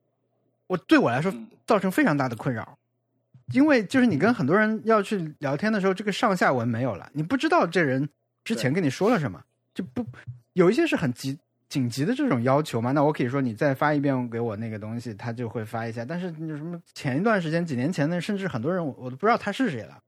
[0.67, 2.79] 我对我来说嗯造成非常大的困扰，
[3.53, 8.09] 因为就是你跟很多人要去聊天的时候，这个上下文没有了，你不知道这人
[8.43, 9.43] 之前跟你说了什么，
[9.75, 10.07] 就不
[10.53, 11.39] 有一些是很急
[11.69, 16.05] 紧急的这种要求嘛，那我可以说你再发一遍给我那个东西，他就会发一下。
[16.05, 19.99] 但是你有什么前一段时间几年前的，甚至很多人我我都不知道他是谁了，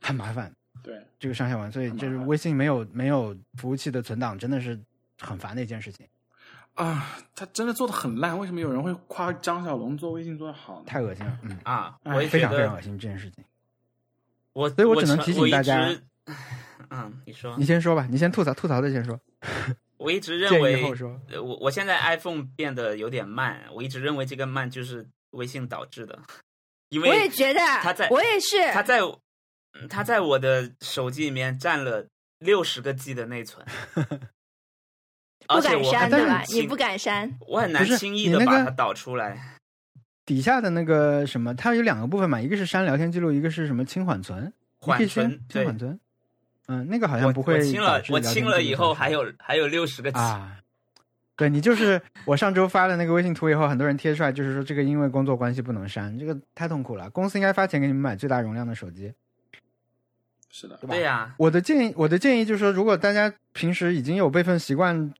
[0.00, 0.52] 很麻烦
[0.82, 4.78] 对，这个上下文，所以就是微信没有没有服务器的存档，真的是
[5.18, 6.06] 很烦的一件事情，
[6.74, 10.84] 啊，他真的做的很烂，为什么有人会夸张小龙做微信做的好呢？
[10.86, 13.42] 太恶心了，嗯，啊，哎我也非常非常恶心这件事情。
[14.52, 15.88] 我，所以我只能提醒大家
[16.94, 19.18] 嗯，你说你，先说吧，你先吐槽吐槽的先说，
[19.96, 20.84] 我一直认为
[21.40, 26.18] 我我现在 iPhone 变得有点慢，我一直认为这个慢就是微信导致的，
[26.90, 32.06] 因为我也觉得，他在我也是，他在嗯它在我的手机里面占了
[32.40, 33.66] 六十个 G 的内存，
[35.48, 36.42] 不敢删对吧？
[36.52, 39.56] 你不敢删，我很难轻易的把它导出来。
[40.26, 45.98] 底下的那个什么，它有两个部分嘛，一个是删聊天记录，一个是什么清缓存，缓存清缓存。
[46.68, 50.58] 嗯，那个好像不会我清了我清了以后还有还有六十个 G，、啊。
[51.34, 57.10] 对你就是我上周发了那个微信图以后，很多人贴出来，就是说这个因为工作关系不能删，这个太痛苦了。
[57.10, 59.12] 公司应该发钱给你们买最大容量的手机。
[60.50, 65.12] 是的，对吧对呀、我的建议，我的建议就是说，如果大家平时已经有备份习惯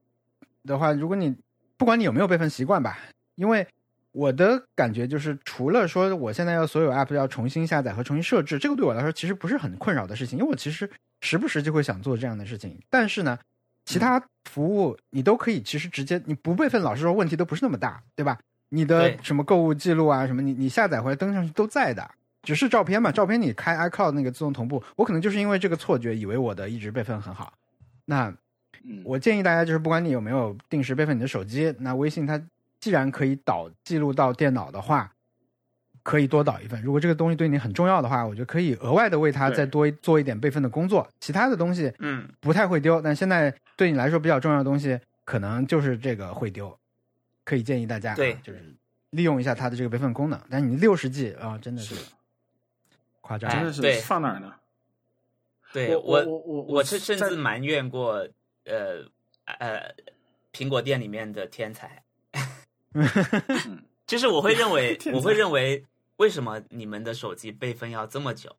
[0.65, 1.35] 的话，如果你
[1.79, 2.99] 不管你有没有备份习惯吧，
[3.35, 3.67] 因为
[4.13, 10.89] 我的感觉就是，除了说我现在要所有 app 要重新下载和重新设置，这个对我来说其实不是很困扰的事情，因为我其实
[11.23, 12.79] 时不时就会想做这样的事情。
[12.91, 13.39] 但是呢，
[13.87, 18.39] 其他服务你都可以，其实直接你不备份，老实说问题都不是那么大，对吧？
[18.69, 22.11] 你的什么购物记录啊，什么你你下载回来登上去都在的。
[22.43, 27.53] 只是照片嘛，照片你开 iCloud 那个自动同步，我可能就是因为这个错觉，以为我的一直备份很好。
[28.05, 28.35] 那
[28.83, 32.41] 嗯，我建议大家就是，不管你有没有定时备份你的手机，那微信它
[32.83, 35.15] 既然可以导记录到电脑的话，
[36.03, 36.83] 可以多导一份。
[36.83, 41.09] 如果这个东西对你很重要的话，我觉得可以额外的为它再多做一点备份的工作。
[41.21, 46.77] 其他的东西嗯，不太会丢，但现在对你来说比较重要的东西，可能就是这个会丢。
[47.45, 48.75] 可以建议大家啊，对就是
[49.11, 50.41] 利用一下它的这个备份功能。
[50.51, 52.03] 但你六十 G 啊，真的是是
[53.21, 53.49] 夸张。
[53.49, 54.53] 真的是对放哪儿呢？
[55.73, 58.29] 对我我我我是甚在至埋怨过
[58.65, 59.05] 呃
[59.45, 59.95] 呃
[60.53, 62.02] 苹果店里面的天才，
[62.95, 65.85] 嗯 就是我会认为 我会认为
[66.17, 68.55] 为什么你们的手机备份要这么久？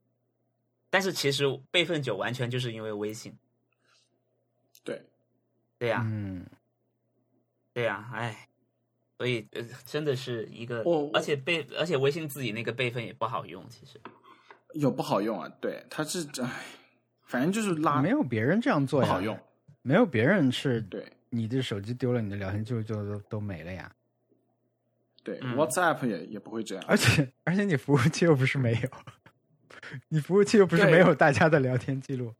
[0.89, 3.35] 但是其实备份久完全就是因为微信，
[4.83, 5.01] 对。
[5.79, 6.45] 对呀、嗯，
[7.73, 8.47] 对呀、哎，
[9.17, 13.99] 所以呃真的是一个我，而且备而且微信自己那个备份也不好用，其实。
[14.73, 16.63] 有不好用啊，对，它是唉，
[17.25, 19.37] 反正就是拉没有别人这样做呀，不好用，
[19.81, 21.05] 没有别人是对。
[21.29, 23.91] 你的手机丢了，你的聊天记录就都都没了呀。
[25.23, 28.89] 对嗯，WhatsApp 也也不会这样，而且而且你服务器又不是没有，
[30.09, 32.33] 你服务器又不是没有大家的聊天记录，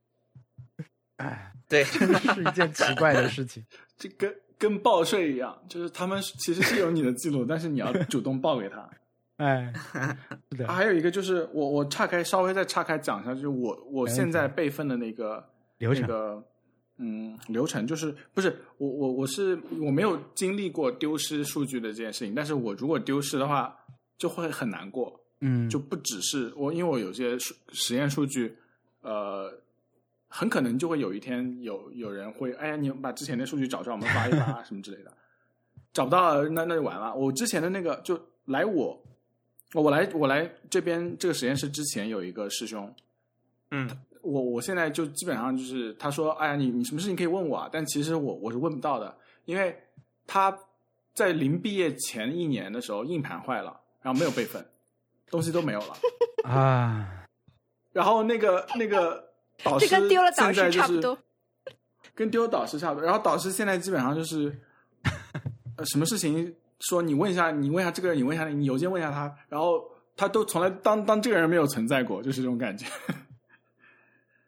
[1.18, 3.66] 哎，对，真的是一件奇怪的事情。
[3.98, 8.90] 这跟跟报税一样，就是他们其实是有你的记录，但是你要主动报给他。
[9.38, 9.74] 哎，
[10.52, 15.44] 是的，啊还有一个就是我我岔开稍微再岔开讲一下，就是我我现在备份的那个
[15.80, 16.44] 流程那个
[17.06, 23.78] 嗯流程，就是不是我我我是我没有经历过丢失数据的这件事情，但是我如果丢失的话，
[24.18, 25.20] 就会很难过。
[25.42, 28.56] 嗯，就不只是我，因为我有些实实验数据，
[29.02, 29.54] 呃，
[30.30, 35.12] 很可能就会有一天有有人会，哎呀，你把之前的数据找出来，我们发一发啊什么之类的。
[35.92, 37.14] 找不到，那那就完了。
[37.14, 39.04] 我之前的那个就来我，
[39.74, 42.96] 我来我来这边这个实验室之前有一个师兄，
[43.72, 43.90] 嗯
[44.24, 47.70] 我我现在就基本上就是他说，哎呀，你你什么事情可以问我啊？
[47.72, 49.78] 但其实我我是问不到的，因为
[50.26, 50.58] 他
[51.14, 54.66] 在临毕业前一年的时候硬盘坏了，然后没有备份，
[55.30, 55.98] 东西都没有了。
[56.50, 57.26] 啊，
[57.92, 59.24] 然后那个那个
[59.64, 61.18] 导师这跟丢了导现在就是师差不多。
[62.16, 63.06] 跟丢导师差不多。
[63.06, 64.56] 然后导师现在基本上就是，
[65.76, 69.84] 呃，什么事情说你问一下，你问一下这个人，你问一下你邮件问一下他，然后
[70.16, 72.86] 他都从来当当这个人没有存在过，就是这种感觉。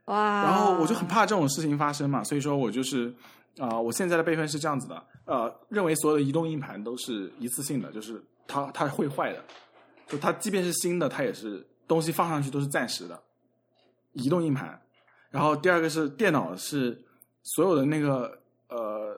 [0.06, 0.44] 哇！
[0.44, 3.14] 然后我就很怕这种事情发生嘛，所以说我就是
[3.57, 9.41] 啊、我现在的备份是这样子的，呃，认为所有的移动硬盘都是一次性的，就是它它会坏的，
[10.07, 13.18] 就它即便是新的，它也是东西放上去都是暂时的，
[14.11, 14.80] 移动硬盘。
[15.30, 17.02] 然后第二个是电脑是
[17.44, 19.18] 所有的那个呃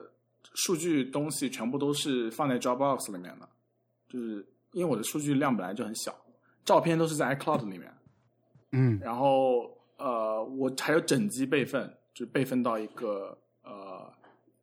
[0.54, 3.48] 数据东西全部都是放在 Dropbox 里面的，
[4.08, 6.14] 就是因为我的数据量本来就很小，
[6.64, 7.92] 照片都是在 iCloud 里面。
[8.70, 14.10] 嗯然后呃，我还有整机备份，就是备份到一个呃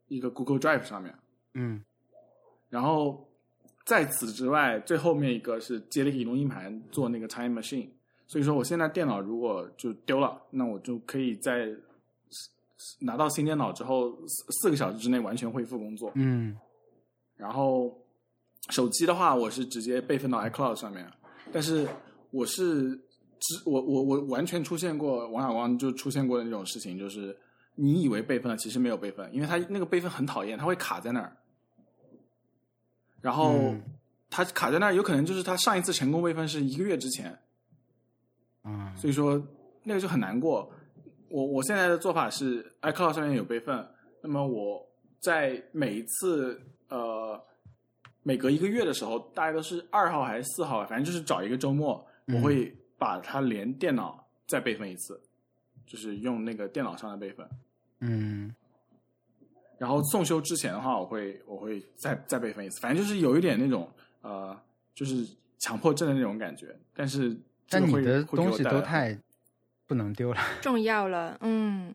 [0.07, 1.13] 一个 Google Drive 上面。
[1.53, 1.83] 嗯
[2.69, 3.29] 然后
[3.85, 7.89] 在此之外，最后面一个是接了一个移动硬盘做那个 Time Machine。
[8.27, 11.69] 所以说，我现在电脑如果就丢了，那我就可以在
[13.01, 16.11] 拿到新电脑之后四四个小时之内完全恢复工作。
[16.15, 16.57] 嗯
[17.37, 17.95] 然后
[18.71, 21.07] 手机的话，我是直接备份到 iCloud 上面，
[21.51, 21.87] 但是
[22.31, 23.14] 我是只
[23.65, 27.37] 我我我完全出现过王小光就出现过的那种事情，就是
[27.75, 31.35] 你以为备份了，其实没有备份，因为他那个备份很讨厌，他会卡在那儿，
[33.21, 33.81] 然后嗯。
[34.27, 37.39] 它卡在那儿，有可能就是他上一次成功备份是一个月之前，
[38.63, 39.41] 啊所以说
[39.83, 40.69] 那个就很难过。
[41.29, 43.87] 我我现在的做法是 iCloud 上面有备份，
[44.21, 44.85] 那么我
[45.21, 46.59] 在每一次
[46.89, 47.41] 呃
[48.23, 52.35] 每隔一个月的时候，大概都是二号还是四号，反正就是找一个周末，嗯。
[52.35, 55.21] 我会把它连电脑再备份一次，
[55.85, 57.47] 就是用那个电脑上的备份。
[57.99, 58.53] 嗯
[59.77, 63.91] 然后送修之前的话，我会我会再再备份一次，反正就是有一点那种
[64.21, 64.57] 呃，
[64.93, 65.27] 就是
[65.59, 67.33] 强迫症的那种感觉，但是
[67.67, 69.17] 这但你的东西都太
[69.85, 70.41] 不能丢了。
[70.61, 71.93] 重要了，嗯，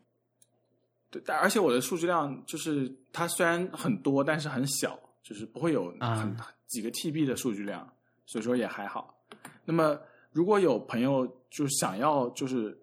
[1.09, 7.91] 对，但而且我的数据量就是它虽然很多，但是很小，就是不会有很、啊几个 TB 的数据量，
[8.25, 9.19] 所以说也还好。
[9.65, 9.99] 那么
[10.31, 12.77] 如果有朋友就想要就是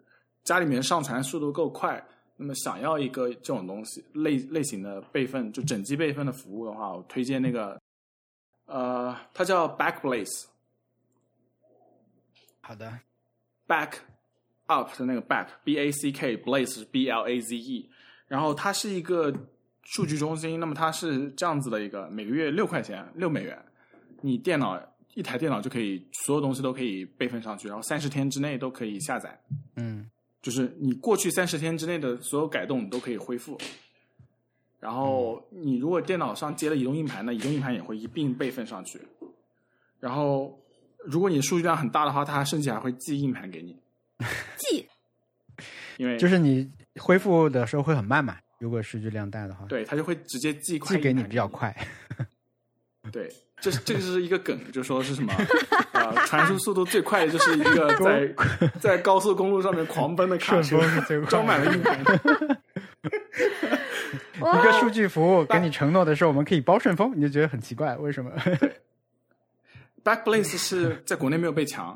[0.45, 2.03] 家里面上传速度够快，
[2.37, 7.81] 那么想要一个这种东西类类型的备份，就整机备份的服务的话，我推荐那个
[8.67, 10.47] 呃，它叫 Backblaze。
[12.61, 13.01] 好的
[13.67, 13.95] ，back
[14.67, 17.91] up 的那个 back b a c k blaze 是 b l a z e，
[18.27, 19.35] 然后它是一个
[19.85, 23.59] 数据中心，那么它是这样子的一个，每个月六块钱六美元，
[24.21, 24.79] 你电脑
[25.15, 29.39] 一台电脑就可以所有东西都可以备份上去，然后三十天之内都可以下载，
[29.77, 30.09] 嗯
[30.41, 33.59] 就是你过去三十天之内的所有改动你都可以恢复。
[34.79, 39.01] 然后你如果电脑上接了移动硬盘呢，移动硬盘也会一并备份上去。
[39.99, 40.57] 然后
[41.05, 43.77] 如果你数据量很大的话，它甚至还会寄硬盘给你，
[44.57, 44.87] 寄
[45.97, 46.71] 因为就是你
[47.01, 51.77] 恢复的时候会很慢嘛，如果数据量大的话，对，它就会直接寄一块寄给你比较快。
[53.13, 53.31] 对，
[53.61, 55.33] 这是这个是一个梗，就说是什么
[55.93, 58.35] 呃，传输速度最快的就是一个在
[58.81, 60.79] 在高速公路上面狂奔的卡车
[61.29, 62.01] 装满了硬盘。
[64.39, 68.31] 一个数据服务给你承诺的是我们可以包顺丰，你就觉得很奇怪，为什么？
[70.05, 71.89] Backblaze 是在国内没有被抢，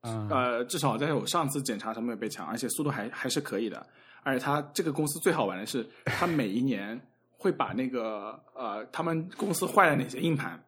[0.00, 3.84] 啊，呃，至少在我上次检查上没有被抢，而且速度还还是可以的。
[4.22, 6.98] 而且它这个公司最好玩的是，它每一年
[7.40, 10.62] 会把那个呃，他们公司坏了哪些硬盘，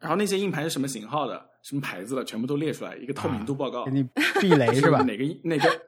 [0.00, 3.84] 然后那些硬盘是什么型号的、什么牌子的，全部都列出来，一个透明度报告。
[3.84, 4.02] 给你
[4.40, 5.02] 避雷是吧？
[5.02, 5.80] 哪个哪个？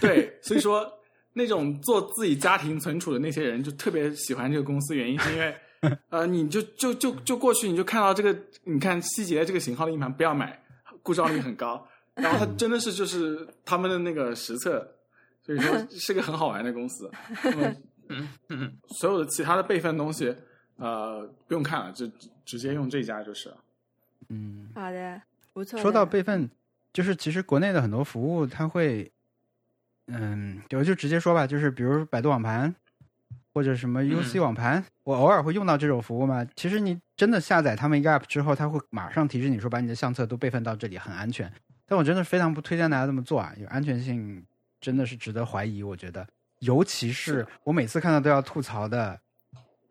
[0.00, 0.90] 对，所以说
[1.34, 5.54] 那种做自己家庭存储的那些人就特别喜欢这个公司，原因是因为
[6.08, 8.34] 呃，你就就就就过去你就看到这个，
[8.64, 10.58] 你看希捷这个型号的硬盘不要买，
[11.02, 11.86] 故障率很高。
[12.14, 14.80] 然后它真的是就是他们的那个实测，
[15.42, 17.10] 所以说 是个很好玩的公司。
[18.48, 20.34] 那么所有的其他的备份东西，
[20.76, 23.56] 呃，不用看了，就直直接用这家就是了。
[24.28, 25.22] 嗯，好的，
[25.52, 25.80] 不错。
[25.80, 26.48] 说到备份，
[26.92, 29.10] 就是其实国内的很多服务它会，
[30.06, 32.74] 嗯，我就直接说吧，就是比如百度网盘
[33.54, 36.46] 或者什么 UC 网盘，我偶尔会用到这种服务嘛。
[36.56, 41.50] 其实你真的下载他们一个 app 之后，它会马上提示你说把你的相册都备份到这里，很安全。
[41.86, 44.44] 但我真的非常不推荐大家这么做啊，有安全性
[44.80, 45.82] 真的是值得怀疑。
[45.82, 46.26] 我觉得，
[46.60, 49.20] 尤其是我每次看到都要吐槽的，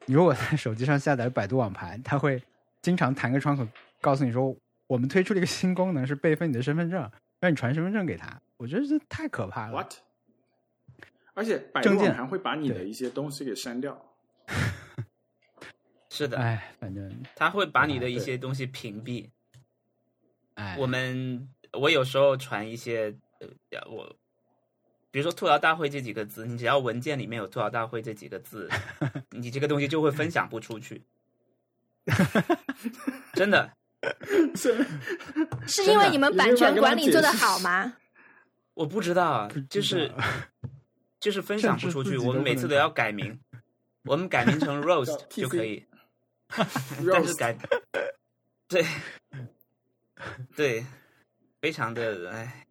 [0.05, 2.41] 你如果在手机上下载百度网盘，它会
[2.81, 3.67] 经常弹个窗口
[4.01, 4.55] 告诉你说，
[4.87, 7.09] 我们推出了一个新功能，是备份你的身份证，
[7.39, 8.41] 让你传身份证给他。
[8.57, 9.73] 我觉得这太可怕了。
[9.73, 9.93] What？
[11.33, 14.01] 而且百度证件网盘会把你的一些东西给删掉。
[16.09, 19.29] 是的，哎，反正他会把你的一些东西屏蔽。
[20.53, 24.15] 哎，我们我有时候传一些呃，我
[25.15, 28.69] 比如说吐槽大会这几个字，你只要文件里面有吐槽大会这几个字，
[29.31, 31.01] 你这个东西就会分享不出去。
[33.31, 33.71] 真的，
[34.57, 34.85] 是
[35.67, 37.93] 是因为你们版权管理做得你没有办法跟他解释好吗？
[38.73, 40.11] 我不知道啊，就是
[41.21, 43.39] 就是分享不出去，我们每次都要改名，
[44.03, 45.85] 我们改名成 roast 就可以，
[46.49, 47.55] 但是 Roast 改
[48.67, 48.85] 对。
[50.57, 50.85] 对，
[51.61, 52.64] 非常的哎。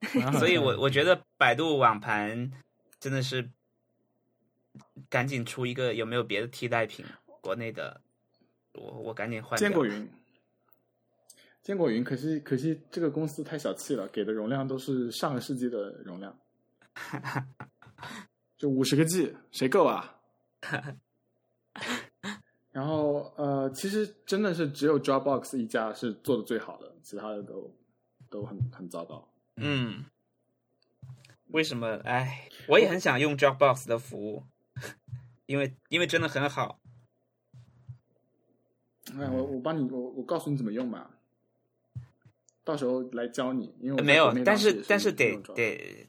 [0.38, 2.52] 所以我我觉得百度网盘
[3.00, 3.50] 真的是
[5.10, 7.04] 赶紧出一个有没有别的替代品？
[7.40, 8.00] 国内的，
[8.74, 9.58] 我我赶紧换。
[9.58, 10.08] 坚果云，
[11.62, 16.38] 坚果云，可惜可惜这个公司太小气了，给的容量都是上个世纪的容量，
[18.56, 20.20] 就五十个 G，谁够啊？
[22.70, 27.74] 然后呃，其实真的是只有 Dropbox 一家是做的最好的，其他的都
[28.30, 29.28] 都很很糟糕。
[29.60, 30.04] 嗯，
[31.48, 32.00] 为什么？
[32.04, 34.44] 哎，我也很想用 Dropbox 的服务，
[35.46, 36.78] 因为因为真的很好。
[39.18, 41.10] 哎，我我帮你，我我告诉你怎么用吧，
[42.62, 46.06] 到时候来教你，因为没有但是但是得得，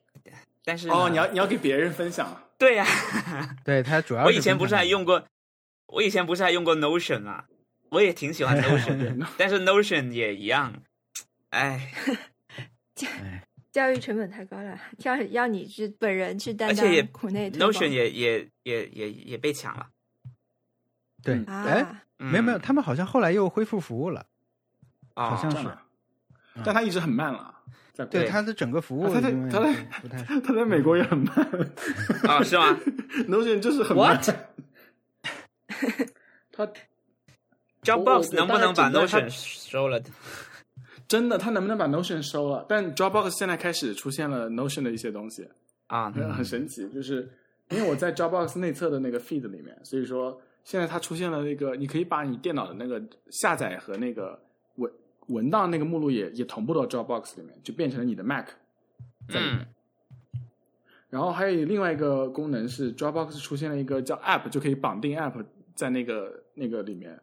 [0.65, 2.45] 但是哦，你要你要给别人分享啊。
[2.57, 2.85] 对呀、
[3.63, 5.25] 对他主要我以前不是还用过，
[5.85, 7.47] 我以前不是还用过 Notion 啊，
[7.87, 10.83] 我也挺喜欢 Notion 的，但是 Notion 也一样，
[11.51, 11.93] 哎，
[13.71, 19.87] 教育成本太高了， 要要你去本人去担当而且也苦内 Notion 也也也也也被抢了，
[21.23, 24.25] 对，啊，嗯、没有没有，他们好像后来又恢复服务了，
[25.13, 25.69] 啊，好像是。
[26.63, 27.55] 但他一直很慢了，
[28.09, 31.35] 对它的整个服务啊它在因为它在不太 它在美国也很慢。
[32.27, 32.77] 啊是吗？
[33.29, 34.17] Notion 就是很慢。
[34.17, 34.35] What？。
[36.51, 36.67] 它
[37.83, 40.01] Dropbox 能不能把 Notion 收了？
[41.09, 42.65] 真的，他能不能把 Notion 收了？
[42.69, 45.45] 但 Dropbox 现在开始出现了 Notion 的一些东西，
[45.87, 46.87] 啊， 很很神奇。
[46.89, 47.27] 就是
[47.71, 54.39] 因为我在 Dropbox 内测的那个 feed 里面，所以说现在它出现了那个，你可以把你电脑的那个下载和那个
[54.75, 54.89] 文
[55.27, 58.45] 文档那个目录也也同步到 Dropbox 里面，就变成了你的 Mac
[59.27, 59.57] 在里面。
[59.59, 59.65] 嗯
[61.09, 67.19] 然后还有另外一个功能是 Dropbox 出现了一个叫 App，就可以绑定 App 在那个那个里面。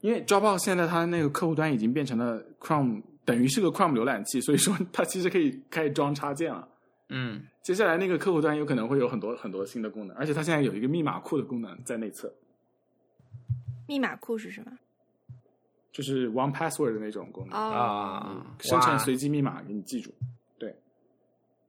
[0.00, 6.66] 因为 Dropbox 现在它那个客户端已经变成了 Chrome，等于是个 Chrome 浏览器，所以说 它其实可以开始装插件了。
[7.08, 12.32] 嗯接下来那个客户端有可能会有很多很多新的功能，而且它现在有一个密码库的功能在内测，
[13.86, 14.72] 密码库是什么？
[15.92, 20.14] 就是 One Password 的那种功能，哦，啊，哇生成随机密码给你记住。
[20.56, 20.74] 对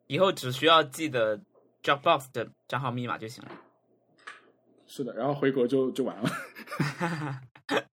[0.07, 1.41] 以后只需要记得
[1.83, 3.51] Dropbox 的账号密码就行了。
[4.85, 6.29] 是的，然后回国就就完了。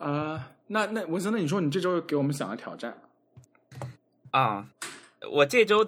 [0.00, 2.96] 呃，那那文森那，你说你这周给我们想了挑战，
[4.30, 4.66] 啊，
[5.30, 5.86] 我这周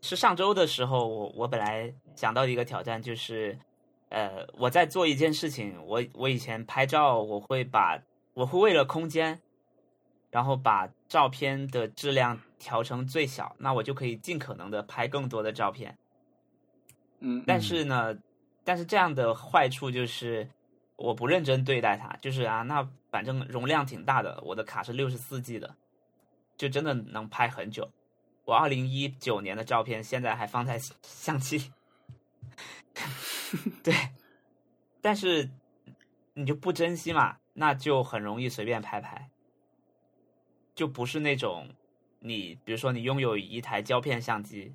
[0.00, 3.58] 是上周的时候，我我本来想到一个挑战，就是
[4.08, 8.00] 呃，我在做一件事情，我我以前拍照，我会把
[8.32, 9.38] 我会为了空间，
[10.30, 15.98] 然后把照片的质量调成最小，那我就可以尽可能的拍更多的照片。
[17.20, 18.16] 嗯，但是呢，
[18.64, 20.48] 但是这样的坏处就是
[20.98, 25.76] 我不认真对待它，就是啊，那反正容量挺大的，我的卡是六十四 G 的，
[26.56, 27.88] 就真的能拍很久。
[28.44, 31.70] 我二零一九年的照片现在还放在相机里，
[33.84, 33.94] 对，
[35.00, 35.48] 但是
[36.34, 39.30] 你就不珍惜嘛，那就很容易随便拍拍，
[40.74, 41.68] 就不是那种
[42.18, 44.74] 你比如说你拥有一台胶片相机，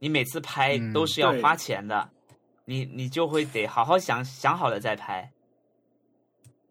[0.00, 2.10] 你每次拍嗯都是要花钱的，
[2.64, 5.30] 你你就会得好好想想好了再拍，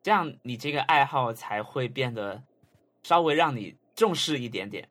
[0.01, 2.41] 这样你这个爱好才会变得
[3.03, 4.87] 稍微让你重视一点点。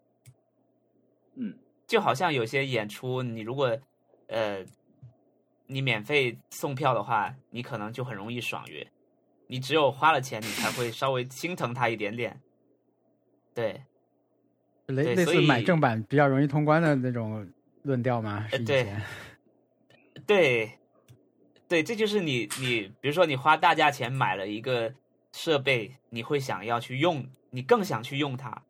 [1.35, 1.57] 嗯，
[1.87, 3.79] 就好像有些演出，你如果
[4.29, 4.65] 呃
[5.67, 8.87] 你免费送票的话，你可能就很容易爽约。
[9.47, 12.41] 你只有花了钱，你才会稍微心疼他一点点。
[13.53, 13.83] 对，
[14.87, 17.49] 类类对所以似买正版比较容易通关的那种
[17.83, 18.47] 论调吗？
[18.49, 19.03] 是以呃对前
[20.27, 20.71] 对，
[21.69, 24.93] 对，这就是你你，比如说你花大价钱买了一个
[25.33, 28.63] 设备，你会想要去用，你更想去用它。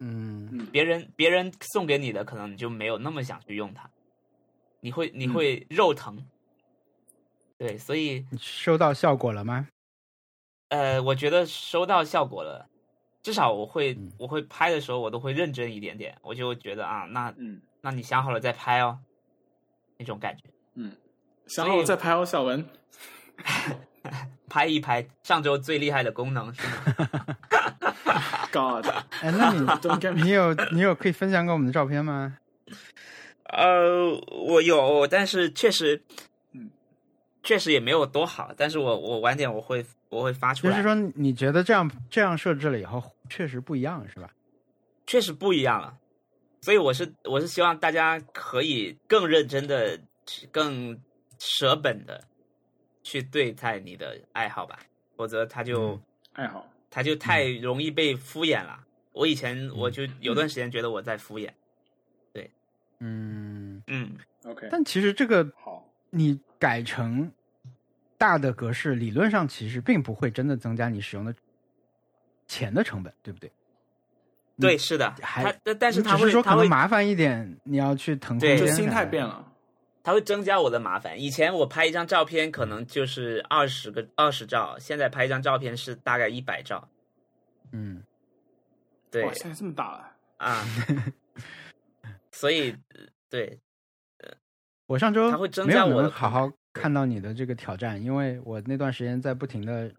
[0.00, 3.88] 嗯别人别人送给你的，可能你就没有那么想去用它，
[4.80, 6.26] 你会你嗯会肉疼。
[7.56, 9.68] 对，所以你收到效果了吗？
[10.68, 12.68] 呃，我觉得收到效果了，
[13.22, 18.98] 至少我会嗯我会拍的时候，我都会认真一点点，我就觉得啊，那嗯那你想好了再拍哦，
[19.96, 20.44] 那种感觉。
[20.74, 20.94] 嗯，
[21.46, 22.68] 想好了再拍哦，小文。
[24.48, 27.26] 拍一拍上周最厉害的功能是吗？
[28.52, 28.86] God，
[29.20, 29.66] 哎，那你
[30.22, 32.36] 你有你有可以分享给我们的照片吗？
[33.44, 36.02] 呃，我有，但是确实，
[36.52, 36.70] 嗯，
[37.42, 38.52] 确实也没有多好。
[38.56, 44.30] 但是我我晚点我会我会发出来，就是说，你觉得这样这样设置了以后，确实不一样，是吧？
[45.06, 45.94] 确实不一样了。
[46.62, 49.98] 所以我是我是希望大家可以更认真的、
[50.50, 50.98] 更
[51.38, 52.22] 舍本的
[53.04, 54.80] 去对待你的爱好吧，
[55.14, 56.02] 否则他就、嗯
[56.32, 56.68] 爱好。
[56.90, 58.78] 他就太容易被敷衍了。
[59.12, 61.50] 我以前我就有段时间觉得我在敷衍，
[62.32, 62.48] 对
[63.00, 67.28] 嗯，嗯，OK，但其实这个好，你改成
[68.16, 71.34] 大的格式，理论上其实并不会真的增加你使用的
[72.46, 73.50] 钱的成本，对不对？
[74.60, 79.52] 对，是的，还但但是他会只是说可能麻烦一点，你要去腾空对就心态变了。
[80.04, 81.18] 它会增加我的麻烦。
[81.18, 86.86] 以前我拍一张照片可能就是二十个二十兆，现在拍一张照片是大概一百兆。
[87.72, 88.02] 嗯，
[89.10, 90.12] 对哇，现在这么大了。
[90.36, 90.62] 啊，
[92.30, 93.00] 所以呃
[93.30, 93.58] 对
[94.86, 99.90] 我上周它会增加我的好好看到你的这个挑战，因为我那段时间在不停的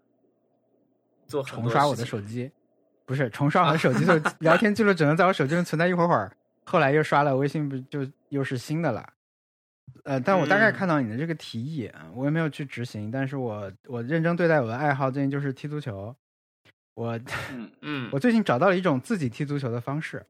[1.26, 2.48] 做重刷我的手机，
[3.04, 6.30] 不是重刷我的手机就聊天记录，只能在我手机上存在一会儿会儿。
[6.64, 9.04] 后来又刷了微信，不就又是新的了？
[10.04, 16.14] 呃，但我大概嗯看到你的这个提议，啊，我也没有去执行，但是我我认真对待我的爱好，最近就是踢足球。
[16.94, 17.18] 我
[17.52, 20.24] 嗯 嗯我最近找到了一种自己踢足球的方式。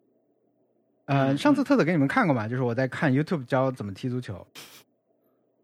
[1.05, 4.47] 呃，嗯上次特特给你们看过嘛，就是我在看 YouTube 教怎么踢足球。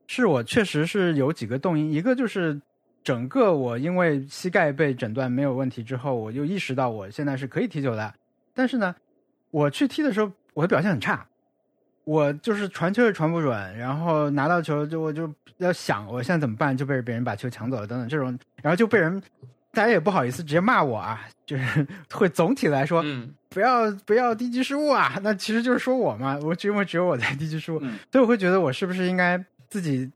[0.07, 2.61] 是我确实是有几个动因，一个就是
[3.03, 8.15] 整个我因为膝盖被诊断没有问题之后，我就意识到我现在是可以踢球的。
[8.55, 8.95] 但是呢，
[9.51, 11.27] 我去踢的时候，我的表现很差，
[12.05, 19.23] 我就是传球也传不准，然后拿到球就我就要想我现在怎么办，就被别人把球抢走了等等这种，然后就被人
[19.73, 30.11] 大家也不好意思直接骂我啊，就是 会总体来说嗯不要不要低级失误啊，那其实就是说我嘛，我因为只有我在低级失误，嗯所以我会觉得我是不是应该自己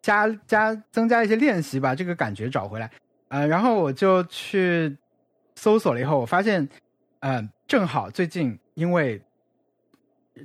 [0.00, 2.90] 加加增加一些练习，把这个感觉找回来。
[3.28, 4.94] 呃，然后我就去
[5.54, 6.68] 搜索了以后，我发现，
[7.20, 9.18] 呃，正好最近因为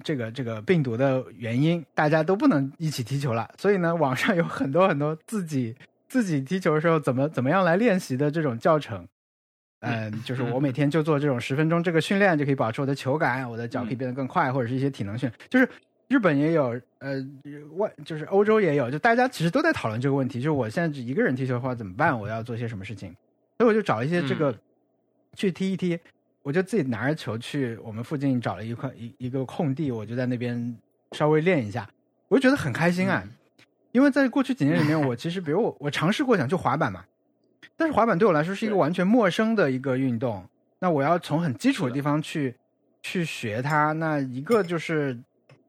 [0.04, 5.76] 这个这个病毒的原因，大家都不能一起踢球了，所以呢，网上有很多很多自己
[6.08, 9.08] 自己踢球的时候怎么怎么样来练习的这种教程。
[9.80, 15.32] 嗯，就是我每天就做这种十分钟这个训练，就可以保持我的球感，我的脚可以变得更快，或者是一些体能训。
[15.50, 15.70] 就是
[16.08, 17.24] 日本也有，呃，
[17.76, 20.40] 外就是欧洲也有，就大家其实都在讨论这个问题。
[20.40, 22.20] 就是我现在只一个人踢球的话怎么办？
[22.20, 23.16] 我要做些什么事情？
[23.58, 24.54] 所以我就找一些这个、
[25.36, 26.00] 去踢一踢。
[26.48, 30.78] 我就自己拿着球去我们附近找了一块一一个空地，我就在那边
[31.12, 31.86] 稍微练一下，
[32.30, 33.22] 我就觉得很开心啊。
[33.92, 37.04] 因为在过去几年里面，我其实比如我我尝试过想去滑板嘛，
[37.76, 40.42] 但是滑板对我来说是一个完全陌生的一个运动，
[40.80, 42.56] 那我要从很基础的地方去
[43.02, 45.20] 去学它，那一个就是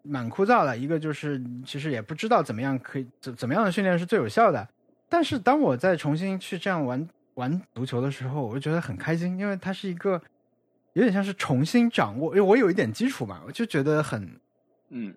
[0.05, 4.69] 蛮枯燥的，一个就是其实也不知道怎么样可以怎怎么样的训练是最有效的。
[5.09, 10.23] 但是当我再重新去这样玩玩足球的时候，我就觉得很开心，因为它是一个
[10.99, 14.29] 有点像是重新掌握，因为我有一点基础嘛，我就觉得很
[14.89, 15.15] 嗯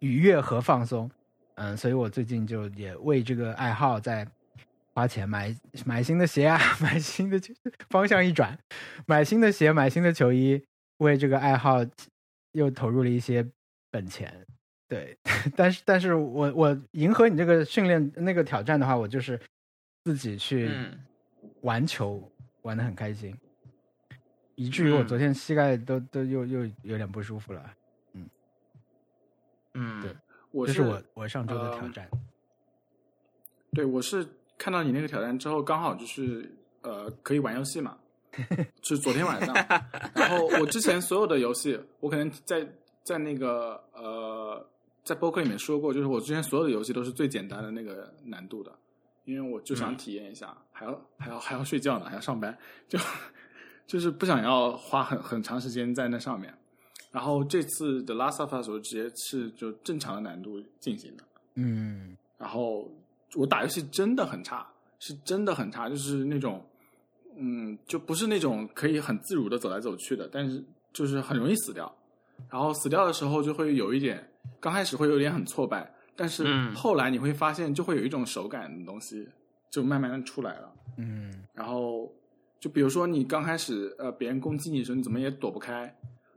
[0.00, 1.10] 愉悦和放松。
[1.54, 4.28] 嗯，所以我最近就也为这个爱好在
[4.92, 5.56] 花钱买
[5.86, 7.54] 买新的鞋啊， 买新的球
[7.88, 8.58] 方向一转，
[9.06, 10.62] 买新的鞋，买新的球衣，
[10.98, 11.78] 为这个爱好
[12.52, 13.46] 又投入了一些
[13.90, 14.30] 本钱。
[14.88, 15.16] 对，
[15.56, 19.40] 但是但是我我迎合你这个训练那个挑战的话，我就是
[20.04, 20.98] 自己去嗯
[21.62, 22.30] 玩球，
[22.60, 23.34] 玩的很开心，
[24.56, 27.72] 以至于我嗯昨天膝盖都都又又有点不舒服了。
[28.12, 28.28] 嗯
[29.74, 30.14] 嗯，对
[30.50, 32.08] 我这是我我上周的挑呃战。
[33.72, 34.26] 对，我是
[34.56, 36.48] 看到你那个挑战之后，刚好就是
[36.82, 37.98] 呃可以玩游戏嘛，
[38.82, 39.54] 是昨天晚上。
[40.14, 42.64] 然后我之前所有的游戏，我可能在
[43.02, 44.64] 在那个呃
[45.02, 48.72] 在播客里面说过，就是我之前所有的游戏都是最简单的那个难度的，
[49.24, 52.56] 因为我就想嗯体验一下，还要还要还要睡觉呢，还要上班，
[52.88, 52.96] 就
[53.86, 56.52] 就是不想要花很很长时间在那上面。
[57.10, 61.24] 然后这次的 Last of Us 我直接是就正常的难度进行的。
[61.54, 62.90] 嗯然后
[63.34, 64.66] 我打游戏真的很差，
[64.98, 66.64] 是真的很差，就是那种，
[67.36, 70.62] 嗯，就不是那种可以很自如的走来走去的，但是
[70.92, 71.92] 就是很容易死掉。
[72.50, 74.28] 然后死掉的时候就会有一点，
[74.58, 79.28] 刚开始会有点很挫败，但是嗯后来你会发现就会有一种手感的东西
[79.70, 80.72] 就慢慢的出来了。
[80.96, 82.12] 嗯然后
[82.60, 85.94] 就比如说你刚开始呃别人攻击你的时候，你怎么也躲不开，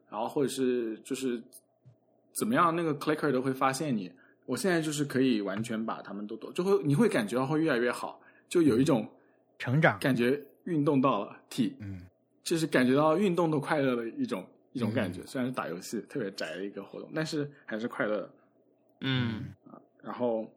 [0.09, 1.41] 然后或者是就是
[2.33, 4.11] 怎么样那个 clicker 都会发现你。
[4.45, 9.05] 我现在就是可以完全把他们都躲，就会你会感觉到会越来越好，就有一种
[9.59, 9.99] 成长。
[9.99, 11.99] 感觉运动到了体，嗯
[12.43, 15.19] 就是感觉到运动的快乐的一种一种感觉。
[15.21, 18.29] 嗯虽然是打游戏特别宅的一个活动，但是还是快乐的。
[19.01, 19.45] 嗯
[20.01, 20.49] 然后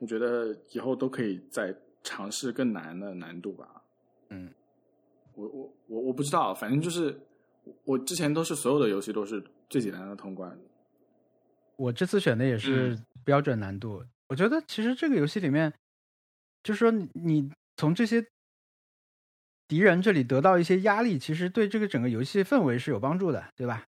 [0.00, 3.82] 我觉得以后都可以再尝试更难的难度吧。
[4.30, 4.52] 嗯，
[5.42, 7.18] 我我我我不知道，反正就是
[7.84, 10.56] 我之前都是所有的游戏都是最简单的通关。
[11.76, 14.04] 我这次选的也是标准难度。
[14.28, 15.72] 我觉得其实这个游戏里面，
[16.62, 18.24] 就是说你你从这些
[19.66, 23.84] 敌人这里得到一些压力，其实对这个整个游戏氛围是有帮助的，对吧？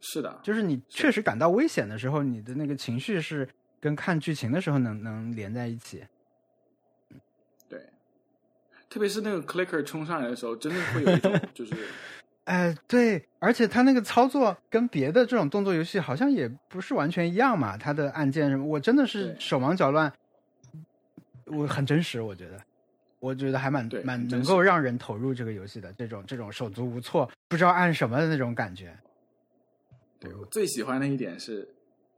[0.00, 3.48] 是的，就是你确实感到危险的时候，你的那个情绪是
[3.80, 6.04] 跟看剧情的时候能能连在一起。
[8.88, 11.74] 对，特别是那个 clicker 冲上来的时候，真的会有一种 就是
[12.44, 20.10] 哎，对，而且它那个操作跟别的这种动作游戏好像也不是完全一样嘛，它的按键什么，我真的是手忙脚乱，
[21.44, 22.58] 我很真实，我觉得，
[23.20, 28.96] 我觉得还蛮对蛮能够让人投入这个游戏的这种这种手足无措，不知道按什么的那种感觉。
[30.18, 31.68] 对我最喜欢的一点是，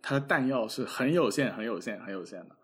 [0.00, 2.54] 它的弹药是很有限、很有限、很有限的，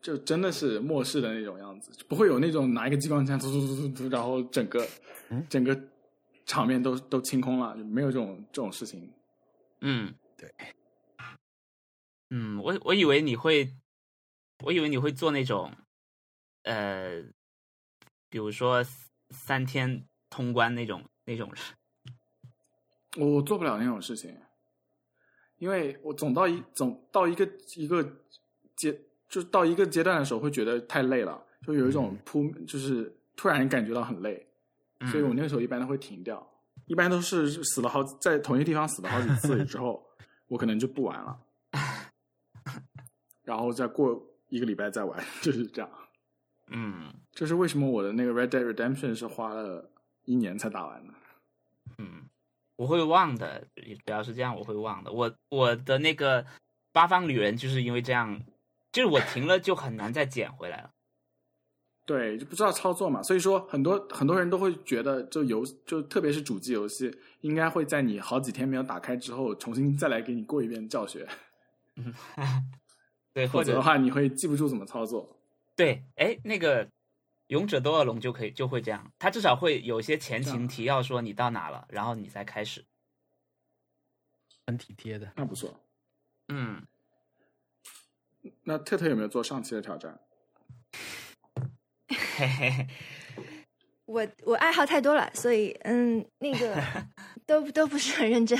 [0.00, 4.86] 就真的是末世的那种样子，不会有那种拿一个激光枪突突突突突，然后整个、
[5.30, 5.78] 嗯整个
[6.46, 9.12] 场面都都清空了，就没有这种这种事情。
[9.80, 10.50] 嗯，对，
[12.30, 13.74] 嗯，我我以为你会，
[14.64, 15.70] 我以为你会做那种，
[16.62, 17.22] 呃，
[18.30, 18.82] 比如说
[19.30, 21.74] 三天通关那种那种事。
[23.16, 24.34] 我我做不了那种事情，
[25.58, 27.46] 因为我总到一总到一个
[27.76, 28.02] 一个
[28.76, 28.98] 阶，
[29.28, 34.46] 就是到一个阶段的时候，会觉得太累了，就有一种扑，就是突然感觉到很累，
[35.10, 36.44] 所以我那个时候一般都会停掉，
[36.86, 40.02] 一般都是死了好在同一个地方死了好几次之后，
[40.48, 41.38] 我可能就不玩了，
[43.44, 45.90] 然后再过一个礼拜再玩，就是这样。
[46.70, 49.90] 嗯这是为什么我的那个 Red Dead Redemption 是花了
[50.24, 51.14] 一年才打完的。
[51.96, 52.28] 嗯，
[52.76, 53.66] 我会忘的，
[54.04, 55.10] 主要是这样我会忘的。
[55.10, 56.44] 我我的那个
[56.92, 58.38] 八方旅人就是因为这样，
[58.98, 60.90] 就是我停了就很难再捡回来了。
[62.04, 71.28] 对，就不知道操作嘛，所以说很多很多人都会觉得，就游就特别是主机游戏，应该会在你好几天没有打开之后，重新再来给你过一遍教学，
[71.94, 72.12] 嗯，
[73.32, 75.38] 对， 或者否则的话你会记不住怎么操作。
[75.76, 76.88] 对，哎，那个
[77.48, 82.84] 勇者斗恶龙就可以就会这样，它至少会有一些前情提要说你到哪了，然后你再开始。
[84.66, 85.32] 很体贴的。
[85.36, 85.78] 那不错。
[86.48, 86.82] 嗯，
[88.64, 90.18] 那特特有没有做上期的挑战？
[92.08, 92.86] 嘿嘿嘿，
[94.06, 96.82] 我我爱好太多了，所以嗯，那个
[97.46, 98.58] 都都不是很认真。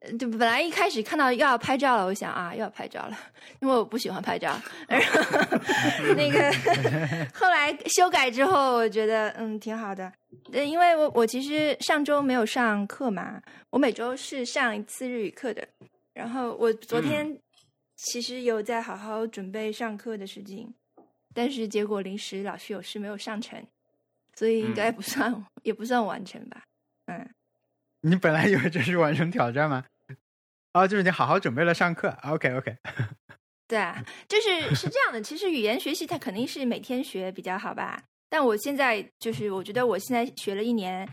[0.00, 3.18] 呃 就本来一开始看到又要拍照了，我想啊又要拍照了，
[3.60, 4.54] 因为我不喜欢拍照。
[4.88, 5.20] 然后
[6.14, 6.52] 那个
[7.32, 10.12] 后来修改之后，我觉得嗯挺好的。
[10.52, 15.66] 呃，因为我我其实上周没有上课嘛，我每周是上一次日语课的。
[16.12, 17.26] 然后我昨天
[18.06, 20.72] 其实有在好好准备上课的事情，
[21.34, 23.60] 但是结果临时老师有事没有上成，
[24.34, 26.62] 所以应该不算、也不算完成吧。
[27.06, 27.28] 嗯，
[28.02, 29.84] 你本来以为这是完成挑战吗？
[30.72, 32.16] 哦，就是你好好准备了上课。
[32.22, 32.76] OK OK，
[33.66, 35.20] 对啊，就是是这样的。
[35.20, 41.08] 其实语言学习它肯定是每天学比较好吧，但我现在就是我觉得我现在学了一年，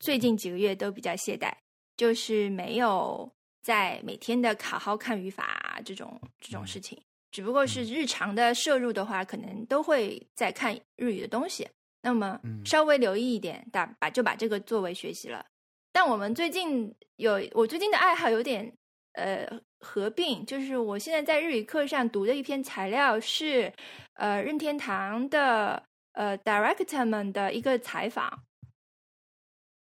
[0.00, 1.52] 最近几个月都比较懈怠，
[1.96, 3.32] 就是没有
[3.62, 7.00] 在每天的好好看语法这种这种事情。
[7.30, 11.66] 只不过是日常的摄入的话，可能都会在看日语的东西。
[12.02, 15.46] 那么嗯稍微留意一点，打把就把这个作为学习了。
[15.92, 18.70] 但我们最近有我最近的爱好有点
[19.12, 19.48] 呃
[19.78, 23.72] 合并，就是我现在在日语课上读的一篇材料是
[24.14, 25.82] 呃任天堂的
[26.12, 28.42] 呃 director 们的一个采访，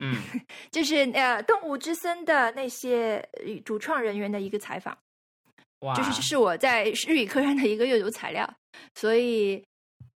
[0.01, 0.15] 嗯
[0.71, 4.97] 就是呃动物之森的那些呃主创人员的一个采访。
[5.79, 8.47] 哇，就是是我在日语课上的一个阅读材料，
[8.95, 9.63] 所以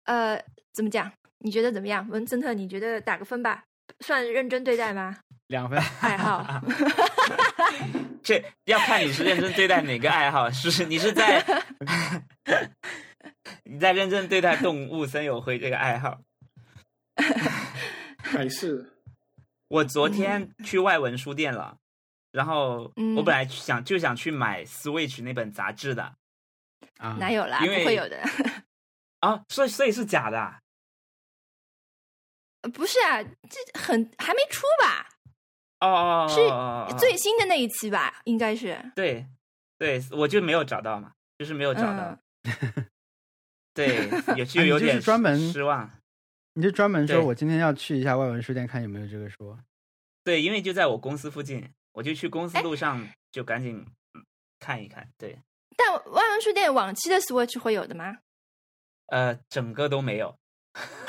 [0.05, 0.39] 呃，
[0.73, 1.11] 怎么讲？
[1.39, 2.53] 你觉得怎么样，文森特？
[2.53, 3.63] 你觉得打个分吧？
[4.01, 5.17] 算认真对待吗？
[5.49, 5.79] 两分。
[6.01, 6.63] 爱好
[8.23, 11.45] 这要看你是认真对待哪个爱好，是你是在
[13.65, 16.19] 你在认真对待动物森友会这个爱好。
[18.17, 18.94] 还是
[19.69, 21.77] 我昨天去外文书店了，
[22.33, 26.15] 然后嗯我本来想就想去买 Switch 那本杂志的
[26.99, 27.61] 啊，哪有啦？
[27.65, 28.23] 因为不会有的。
[29.21, 30.61] 啊，所以所以是假的
[32.73, 35.09] 不是啊，这很还没出吧？
[35.81, 38.21] 哦哦，哦是最新的那一期吧？
[38.25, 38.79] 应该是。
[38.95, 39.27] 对
[39.79, 42.19] 对，我就没有找到嘛，就是没有找到。
[43.75, 45.91] 对，也就有点专门失望。
[46.55, 49.57] 你就专门说我今天要去一下外文书店看有没有这个书。
[50.23, 54.25] 对，因为就在我公司附近，我就去公司哎路上就赶紧嗯
[54.59, 55.09] 看一看。
[55.19, 55.39] 对，
[55.77, 58.19] 但外文书店往期的 Switch 会有的吗？
[59.09, 60.35] 呃，整个都没有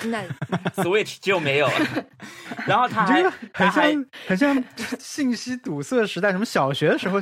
[0.04, 0.28] 那，
[0.76, 1.70] Switch 就没有。
[2.68, 4.64] 然后他还你这个很像很像
[5.00, 7.22] 信息堵塞时代，什么小学的时候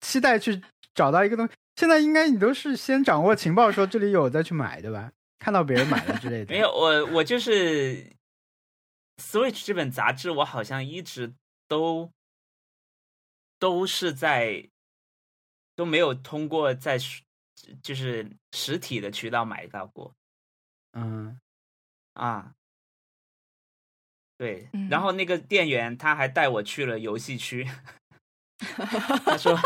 [0.00, 0.62] 期待去
[0.94, 5.10] 找到一个东西，现在应该你都是先掌握情报，说这里有再去买，对吧？
[5.38, 6.52] 看到别人买了之类的。
[6.52, 8.16] 没有，我我就是
[9.18, 11.34] Switch 这本杂志，我好像一直
[11.68, 12.10] 都
[13.58, 14.68] 都是在
[15.74, 17.22] 都没有通过在实
[17.82, 20.14] 就是实体的渠道买到过
[20.92, 21.38] 嗯，
[22.14, 22.54] 啊。
[24.36, 27.64] 对，嗯然后那个店员他还带我去了游戏区，
[29.24, 29.58] 他说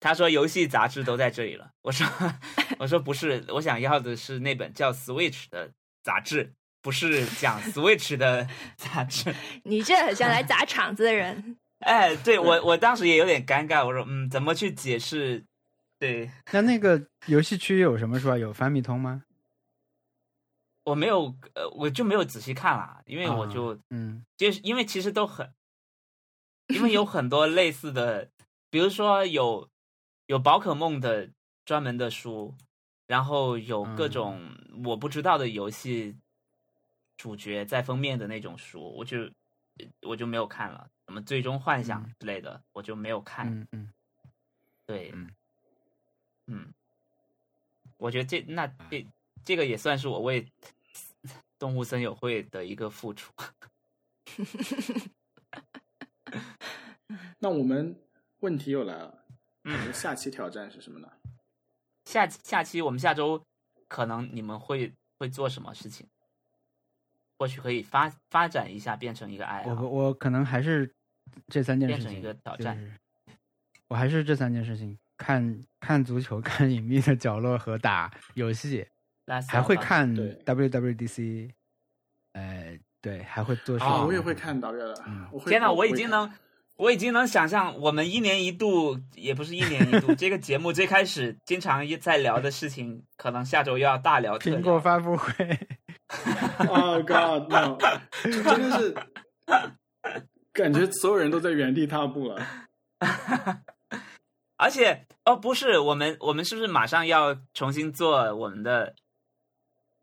[0.00, 1.70] 他说游戏杂志都在这里了。
[1.82, 2.06] 我说
[2.78, 5.70] 我说不是，我想要的是那本叫 Switch 的
[6.02, 9.34] 杂志，不是讲 Switch 的杂志。
[9.64, 11.56] 你这很像来砸场子的人。
[11.80, 15.44] 哎，对我我当时也有点尴尬，我说嗯，怎么去解释？
[15.98, 18.36] 对那那个游戏区有什么书啊？
[18.36, 19.22] 有翻米通吗？
[20.84, 25.48] 我没有呃，我就没有仔细看啦，因为我啊就、嗯就是因为其实都很，
[26.74, 28.30] 因为有很多类似的，
[28.70, 29.68] 比如说有
[30.26, 31.30] 有宝可梦的
[31.64, 32.54] 专门的书，
[33.06, 34.10] 然后有各嗯。
[34.10, 36.16] 种我不知道的游戏
[37.16, 39.30] 主角在封面的那种书，我就
[40.02, 42.14] 我就没有看了，什么最终幻想嗯。
[42.18, 43.48] 之类的，我就没有看。
[43.48, 43.92] 嗯嗯，
[44.86, 45.30] 对，嗯。
[46.46, 46.72] 嗯。
[47.98, 49.06] 我觉得这那这
[49.44, 50.44] 这个也算是我为
[51.58, 53.32] 动物森友会的一个付出。
[57.38, 57.94] 那我们
[58.40, 59.24] 问题又来了，
[59.64, 61.08] 嗯，下期挑战是什么呢？
[62.04, 63.40] 下下期我们下周
[63.88, 66.06] 可能你们会会做什么事情？
[67.38, 69.82] 或许可以发发展一下，变成一个爱我好。
[69.82, 70.92] 我可能还是
[71.48, 72.92] 这三件事变成情，一个挑战就是
[73.88, 78.86] 我还是这三件事情：看看足球、看隐秘的角落和打游戏，
[79.48, 81.52] 还会看 WWDC，
[82.32, 86.32] 呃，对，还会做视哦啊，我也会看 W 的嗯，我天哪，我已经能，
[86.76, 94.38] 我已经能想象，我们一年一度也不是一年一度， 这个节目最开始经常一在聊的事情，可能下周又要大聊。
[94.38, 95.32] 苹果发布会，
[96.68, 97.76] Oh God no！
[98.24, 98.94] 就真的是
[100.52, 102.46] 感觉所有人都在原地踏步了。
[104.56, 108.94] 而且哦，不是，我们我们是不是马上要重新做我们的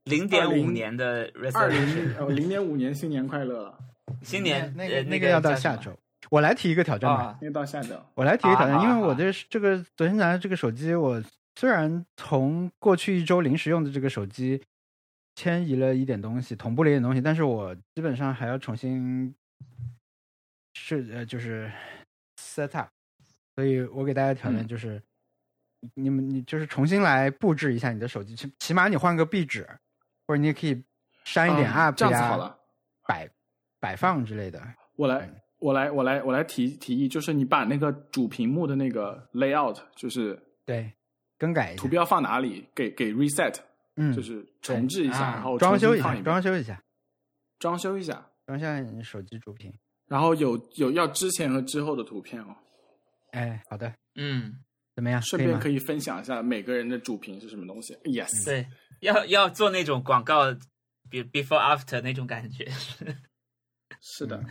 [0.09, 2.05] 零点五年的二 resolution？
[2.05, 3.77] 零呃零点五年新年快乐，
[4.21, 5.97] 新年那个那个要到下周。
[6.29, 7.95] 我来提一个挑战吧，啊那个到下周。
[8.13, 11.23] 我来提一个挑战，因为我这这个昨天拿的这个手机，我
[11.55, 14.61] 虽然从过去一周临时用的这个手机
[15.35, 19.33] 迁移了一点东西，同步了一点东西，但是我基本上还要重新
[20.73, 21.71] 是呃就是
[22.39, 22.89] set up，
[23.55, 25.01] 所以我给大家挑战嗯就是，
[25.95, 29.67] 你们你就是重新来布置一下你的手机，起起码你换个壁纸，
[30.29, 30.79] 或者你也可以
[31.23, 32.55] 删一点啊这样子好了。
[33.07, 33.27] 摆
[33.79, 34.61] 摆放之类的。
[34.95, 35.27] 我来，
[35.57, 40.93] 我来，我来，我来提提议，就是你把那个主屏幕的那个 layout，就是对，
[41.39, 43.55] 更改一下图，标放哪里，给给 reset，
[43.95, 46.79] 嗯，就是重置一下，啊然后装修一下，装修一下，
[47.57, 49.73] 装修一下，装修一下你的手机主屏。
[50.05, 52.55] 然后有有要之前和之后的图片哦，
[53.31, 54.59] 哎，好的，嗯，
[54.99, 55.21] 怎么样？
[55.21, 57.95] 顺便可以分享一下每个人的主屏是什么东西。
[58.03, 58.67] Yes，对，
[58.99, 60.53] 要要做那种广告，
[61.09, 62.69] 比 before after 那种感觉。
[64.01, 64.45] 是的嗯，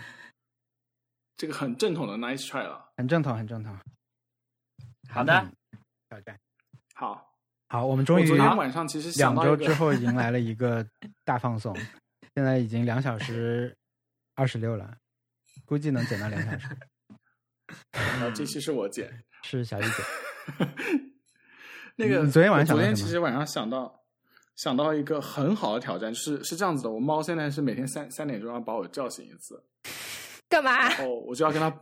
[1.37, 2.91] 这个很正统的 nice try 了。
[2.97, 3.79] 很正统，很正统。
[5.11, 6.41] 好的，嗯挑战。
[6.95, 7.31] 好，
[7.69, 10.83] 好，我们终于昨天晚上其实两周之后迎来了一个
[11.27, 11.77] 大放送，
[12.35, 13.77] 现在已经两小时
[14.35, 14.97] 二十六了，
[15.67, 16.75] 估计能减到两小时。
[17.93, 19.13] 然后这期是我剪。
[19.45, 20.03] 是小一姐，
[21.97, 24.03] 那个昨天晚上昨天其实晚上想到
[24.57, 29.63] 想到一个很好的挑战，是是这样子的，我猫现在是每天三三点钟要把我叫醒一次，
[30.49, 30.89] 干嘛？
[31.03, 31.73] 哦，我就要跟它。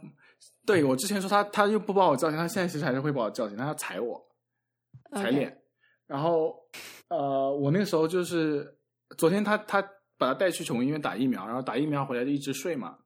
[0.66, 4.20] 对我之前说它，它又不把我叫醒，它现在其实还是会把我叫醒，它要踩我，
[5.12, 5.56] 踩脸。
[6.08, 6.56] 然后
[7.08, 8.76] 呃，我那个时候就是
[9.16, 9.80] 昨天他他
[10.18, 12.98] 把他带去宠物医院打疫苗，然后打疫苗回来就一直睡嘛，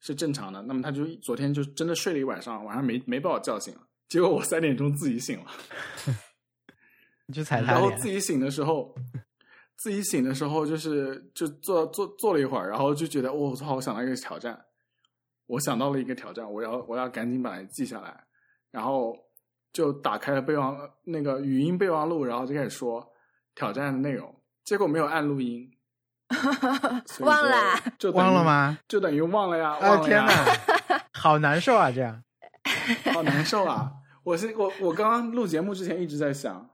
[0.00, 0.60] 是正常的。
[0.62, 3.74] 那么他就昨天就真的睡了一晚上，晚上没没把我叫醒，
[4.08, 5.46] 结果我三点钟自己醒了。
[7.26, 8.94] 你去踩他然后自己醒的时候，
[9.76, 14.64] 自己醒的时候就是就坐坐坐了一会儿，然后就觉得我操，我想到一个挑战，
[15.46, 18.24] 我想到了一个挑战，我要我要赶紧把它记下来，
[18.70, 19.14] 然后
[19.74, 23.06] 就打开了备忘那个语音备忘录，然后就开始说
[23.54, 25.70] 挑战的内容，结果没有按录音，
[27.20, 28.42] 忘说了，就忘了？
[28.42, 28.78] 吗？
[28.88, 30.24] 就等于忘了呀，啊忘了天呀，
[30.88, 31.92] 哪，好难受啊！
[31.92, 32.24] 这样，
[33.12, 33.92] 好难受啊！
[34.24, 36.70] 我是我我刚刚录节目之前一直在想，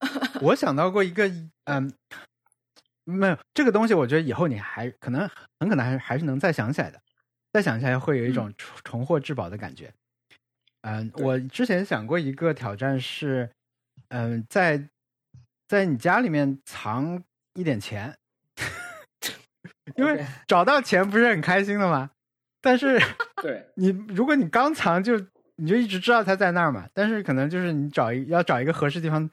[0.42, 1.30] 我想到过一个，
[1.64, 1.92] 嗯，
[3.04, 5.28] 没有这个东西，我觉得以后你还可能
[5.60, 7.00] 很可能还是还是能再想起来的，
[7.52, 9.92] 再想起来会有一种重重获至宝的感觉。
[10.82, 13.50] 嗯，对我之前想过一个挑战是，
[14.08, 14.88] 嗯，在
[15.68, 17.22] 在你家里面藏
[17.54, 18.18] 一点钱，
[19.96, 22.10] 因为找到钱不是很开心的吗？
[22.64, 22.98] 但是
[23.42, 25.12] 对， 你如果你刚藏就
[25.56, 29.30] 你就一直知道它在那儿嘛，但是可能就是你找一要找一个合适地方，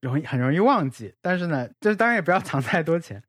[0.00, 1.14] 容易很容易忘记。
[1.20, 3.22] 但是呢，就是当然也不要藏太多钱，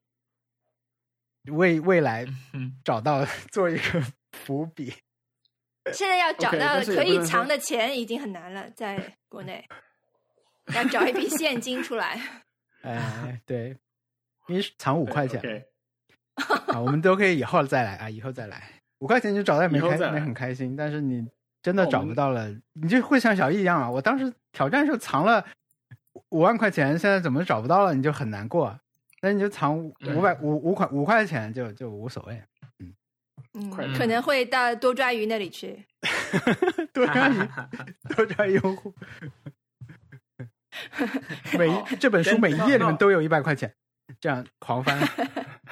[1.51, 4.93] 为未来嗯找到 做一个伏笔。
[5.91, 9.67] 现在要找到可以藏的钱已经很难了，在国内
[10.73, 12.22] 要找一笔现金出来。
[12.83, 13.75] 哎，对，
[14.48, 15.65] 因为藏五块钱 OK，
[16.72, 18.80] 啊，我们都可以以后再来啊，以后再来。
[19.01, 21.27] 五块钱就找到也没开没很开心，但是你
[21.61, 23.89] 真的找不到了，你就会像小易一样啊。
[23.89, 25.43] 我当时挑战时候藏了
[26.30, 28.80] 五万块钱，现在怎么找不到了，你就很难过。
[29.21, 32.41] 那你就藏五百五五块五块钱就就无所谓，
[33.53, 35.85] 嗯快，可能会到多抓鱼那里去。
[36.93, 37.38] 多抓鱼
[38.15, 38.93] 多抓用户。
[41.57, 43.73] 每一这本书每一页里面都有一百块钱，
[44.19, 44.97] 这样狂翻，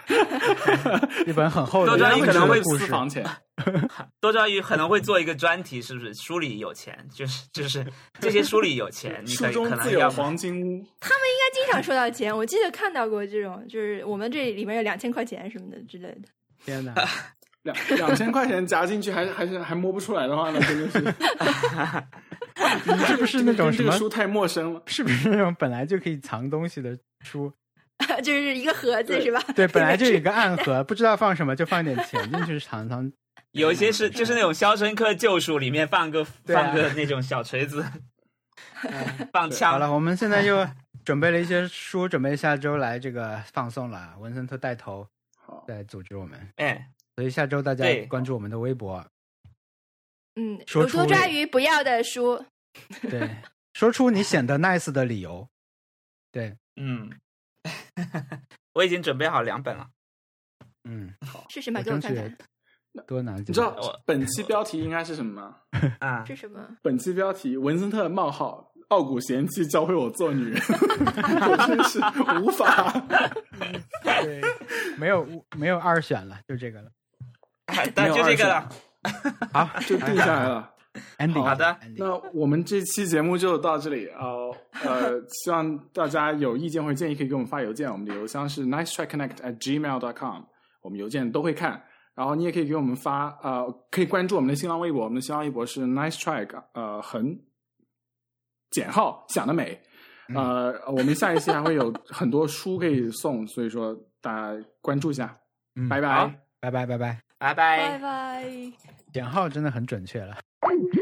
[1.28, 2.60] 一本很厚的多抓鱼可能会。
[2.64, 3.26] 私房钱，
[4.22, 6.14] 多抓鱼可能会做一个专题，是不是？
[6.14, 7.86] 书里有钱，就是就是
[8.20, 10.86] 这些书里有钱，你书可以可中自有能要黄金屋。
[11.00, 16.28] 他们应该经常收到钱，我记得看到过这种，就是我们这里面有两千块钱什么的之类的。
[16.64, 16.94] 天哪！
[17.64, 21.02] 两两千块钱夹进去还还是还摸不出来的话，呢真的是
[22.86, 23.90] 你是不是那种跟什么？
[23.90, 24.82] 这个书太陌生了。
[24.86, 27.52] 是不是那种本来就可以藏东西的书？
[28.24, 29.42] 就是一个盒子是吧？
[29.56, 33.12] 对，本来就有一个 暗盒，不知道放什么，就放点钱进去尝尝。
[33.52, 37.84] 有一些是就是那种《肖申克救赎》里面放个、啊放个那种小锤子，
[39.34, 39.80] 放枪好。
[39.80, 40.68] 了，我们现在又
[41.04, 44.16] 准备了一些书，准备下周来这个放送了。
[44.20, 49.04] 文森特带头好，在组织我们，哎，所以下周大家关注我们的微博，
[50.36, 52.46] 嗯，说出抓鱼不要的书，
[53.10, 53.36] 对，
[53.74, 55.50] 说出你显得 nice 的理由。
[56.32, 57.10] 对，嗯，
[58.74, 59.88] 我已经准备好两本了。
[60.84, 61.14] 嗯，
[61.50, 61.80] 是什么？
[61.80, 62.38] 我给我看看，
[63.06, 65.56] 多拿几你知道本期标题应该是什么吗？
[66.00, 66.60] 啊，是什么？
[66.82, 70.62] 本期标题：文森特冒号傲骨贤妻教会我做女人，
[71.50, 72.00] 我真是
[72.42, 72.92] 无法。
[74.04, 74.42] 对，
[74.98, 76.92] 没有没有二选了，就这个了。
[77.94, 78.70] 但就这个了。
[79.54, 80.74] 好，就定下来了。
[81.20, 84.26] ending 好的 ending 那我们这期节目就到这里啊、
[84.84, 90.44] 呃， 希望大家有意见或者建议可以给我们发邮件，我们的邮箱是 nice try connect at gmail dot com，
[90.82, 91.84] 我们邮件都会看。
[92.16, 97.40] 然后你也可以给我们发呃，可以关注我们的新浪微博，我们的新浪微博是 nice try 呃横
[98.72, 99.80] 减号想得美。
[100.36, 105.34] 呃，我们下一期还会有很多书可以送，所以说大家关注一下，
[105.76, 106.40] 嗯拜拜。
[106.60, 108.52] 拜拜拜拜，拜拜拜拜。
[109.14, 110.36] 减号真的很准确了。
[110.66, 110.99] Thank you.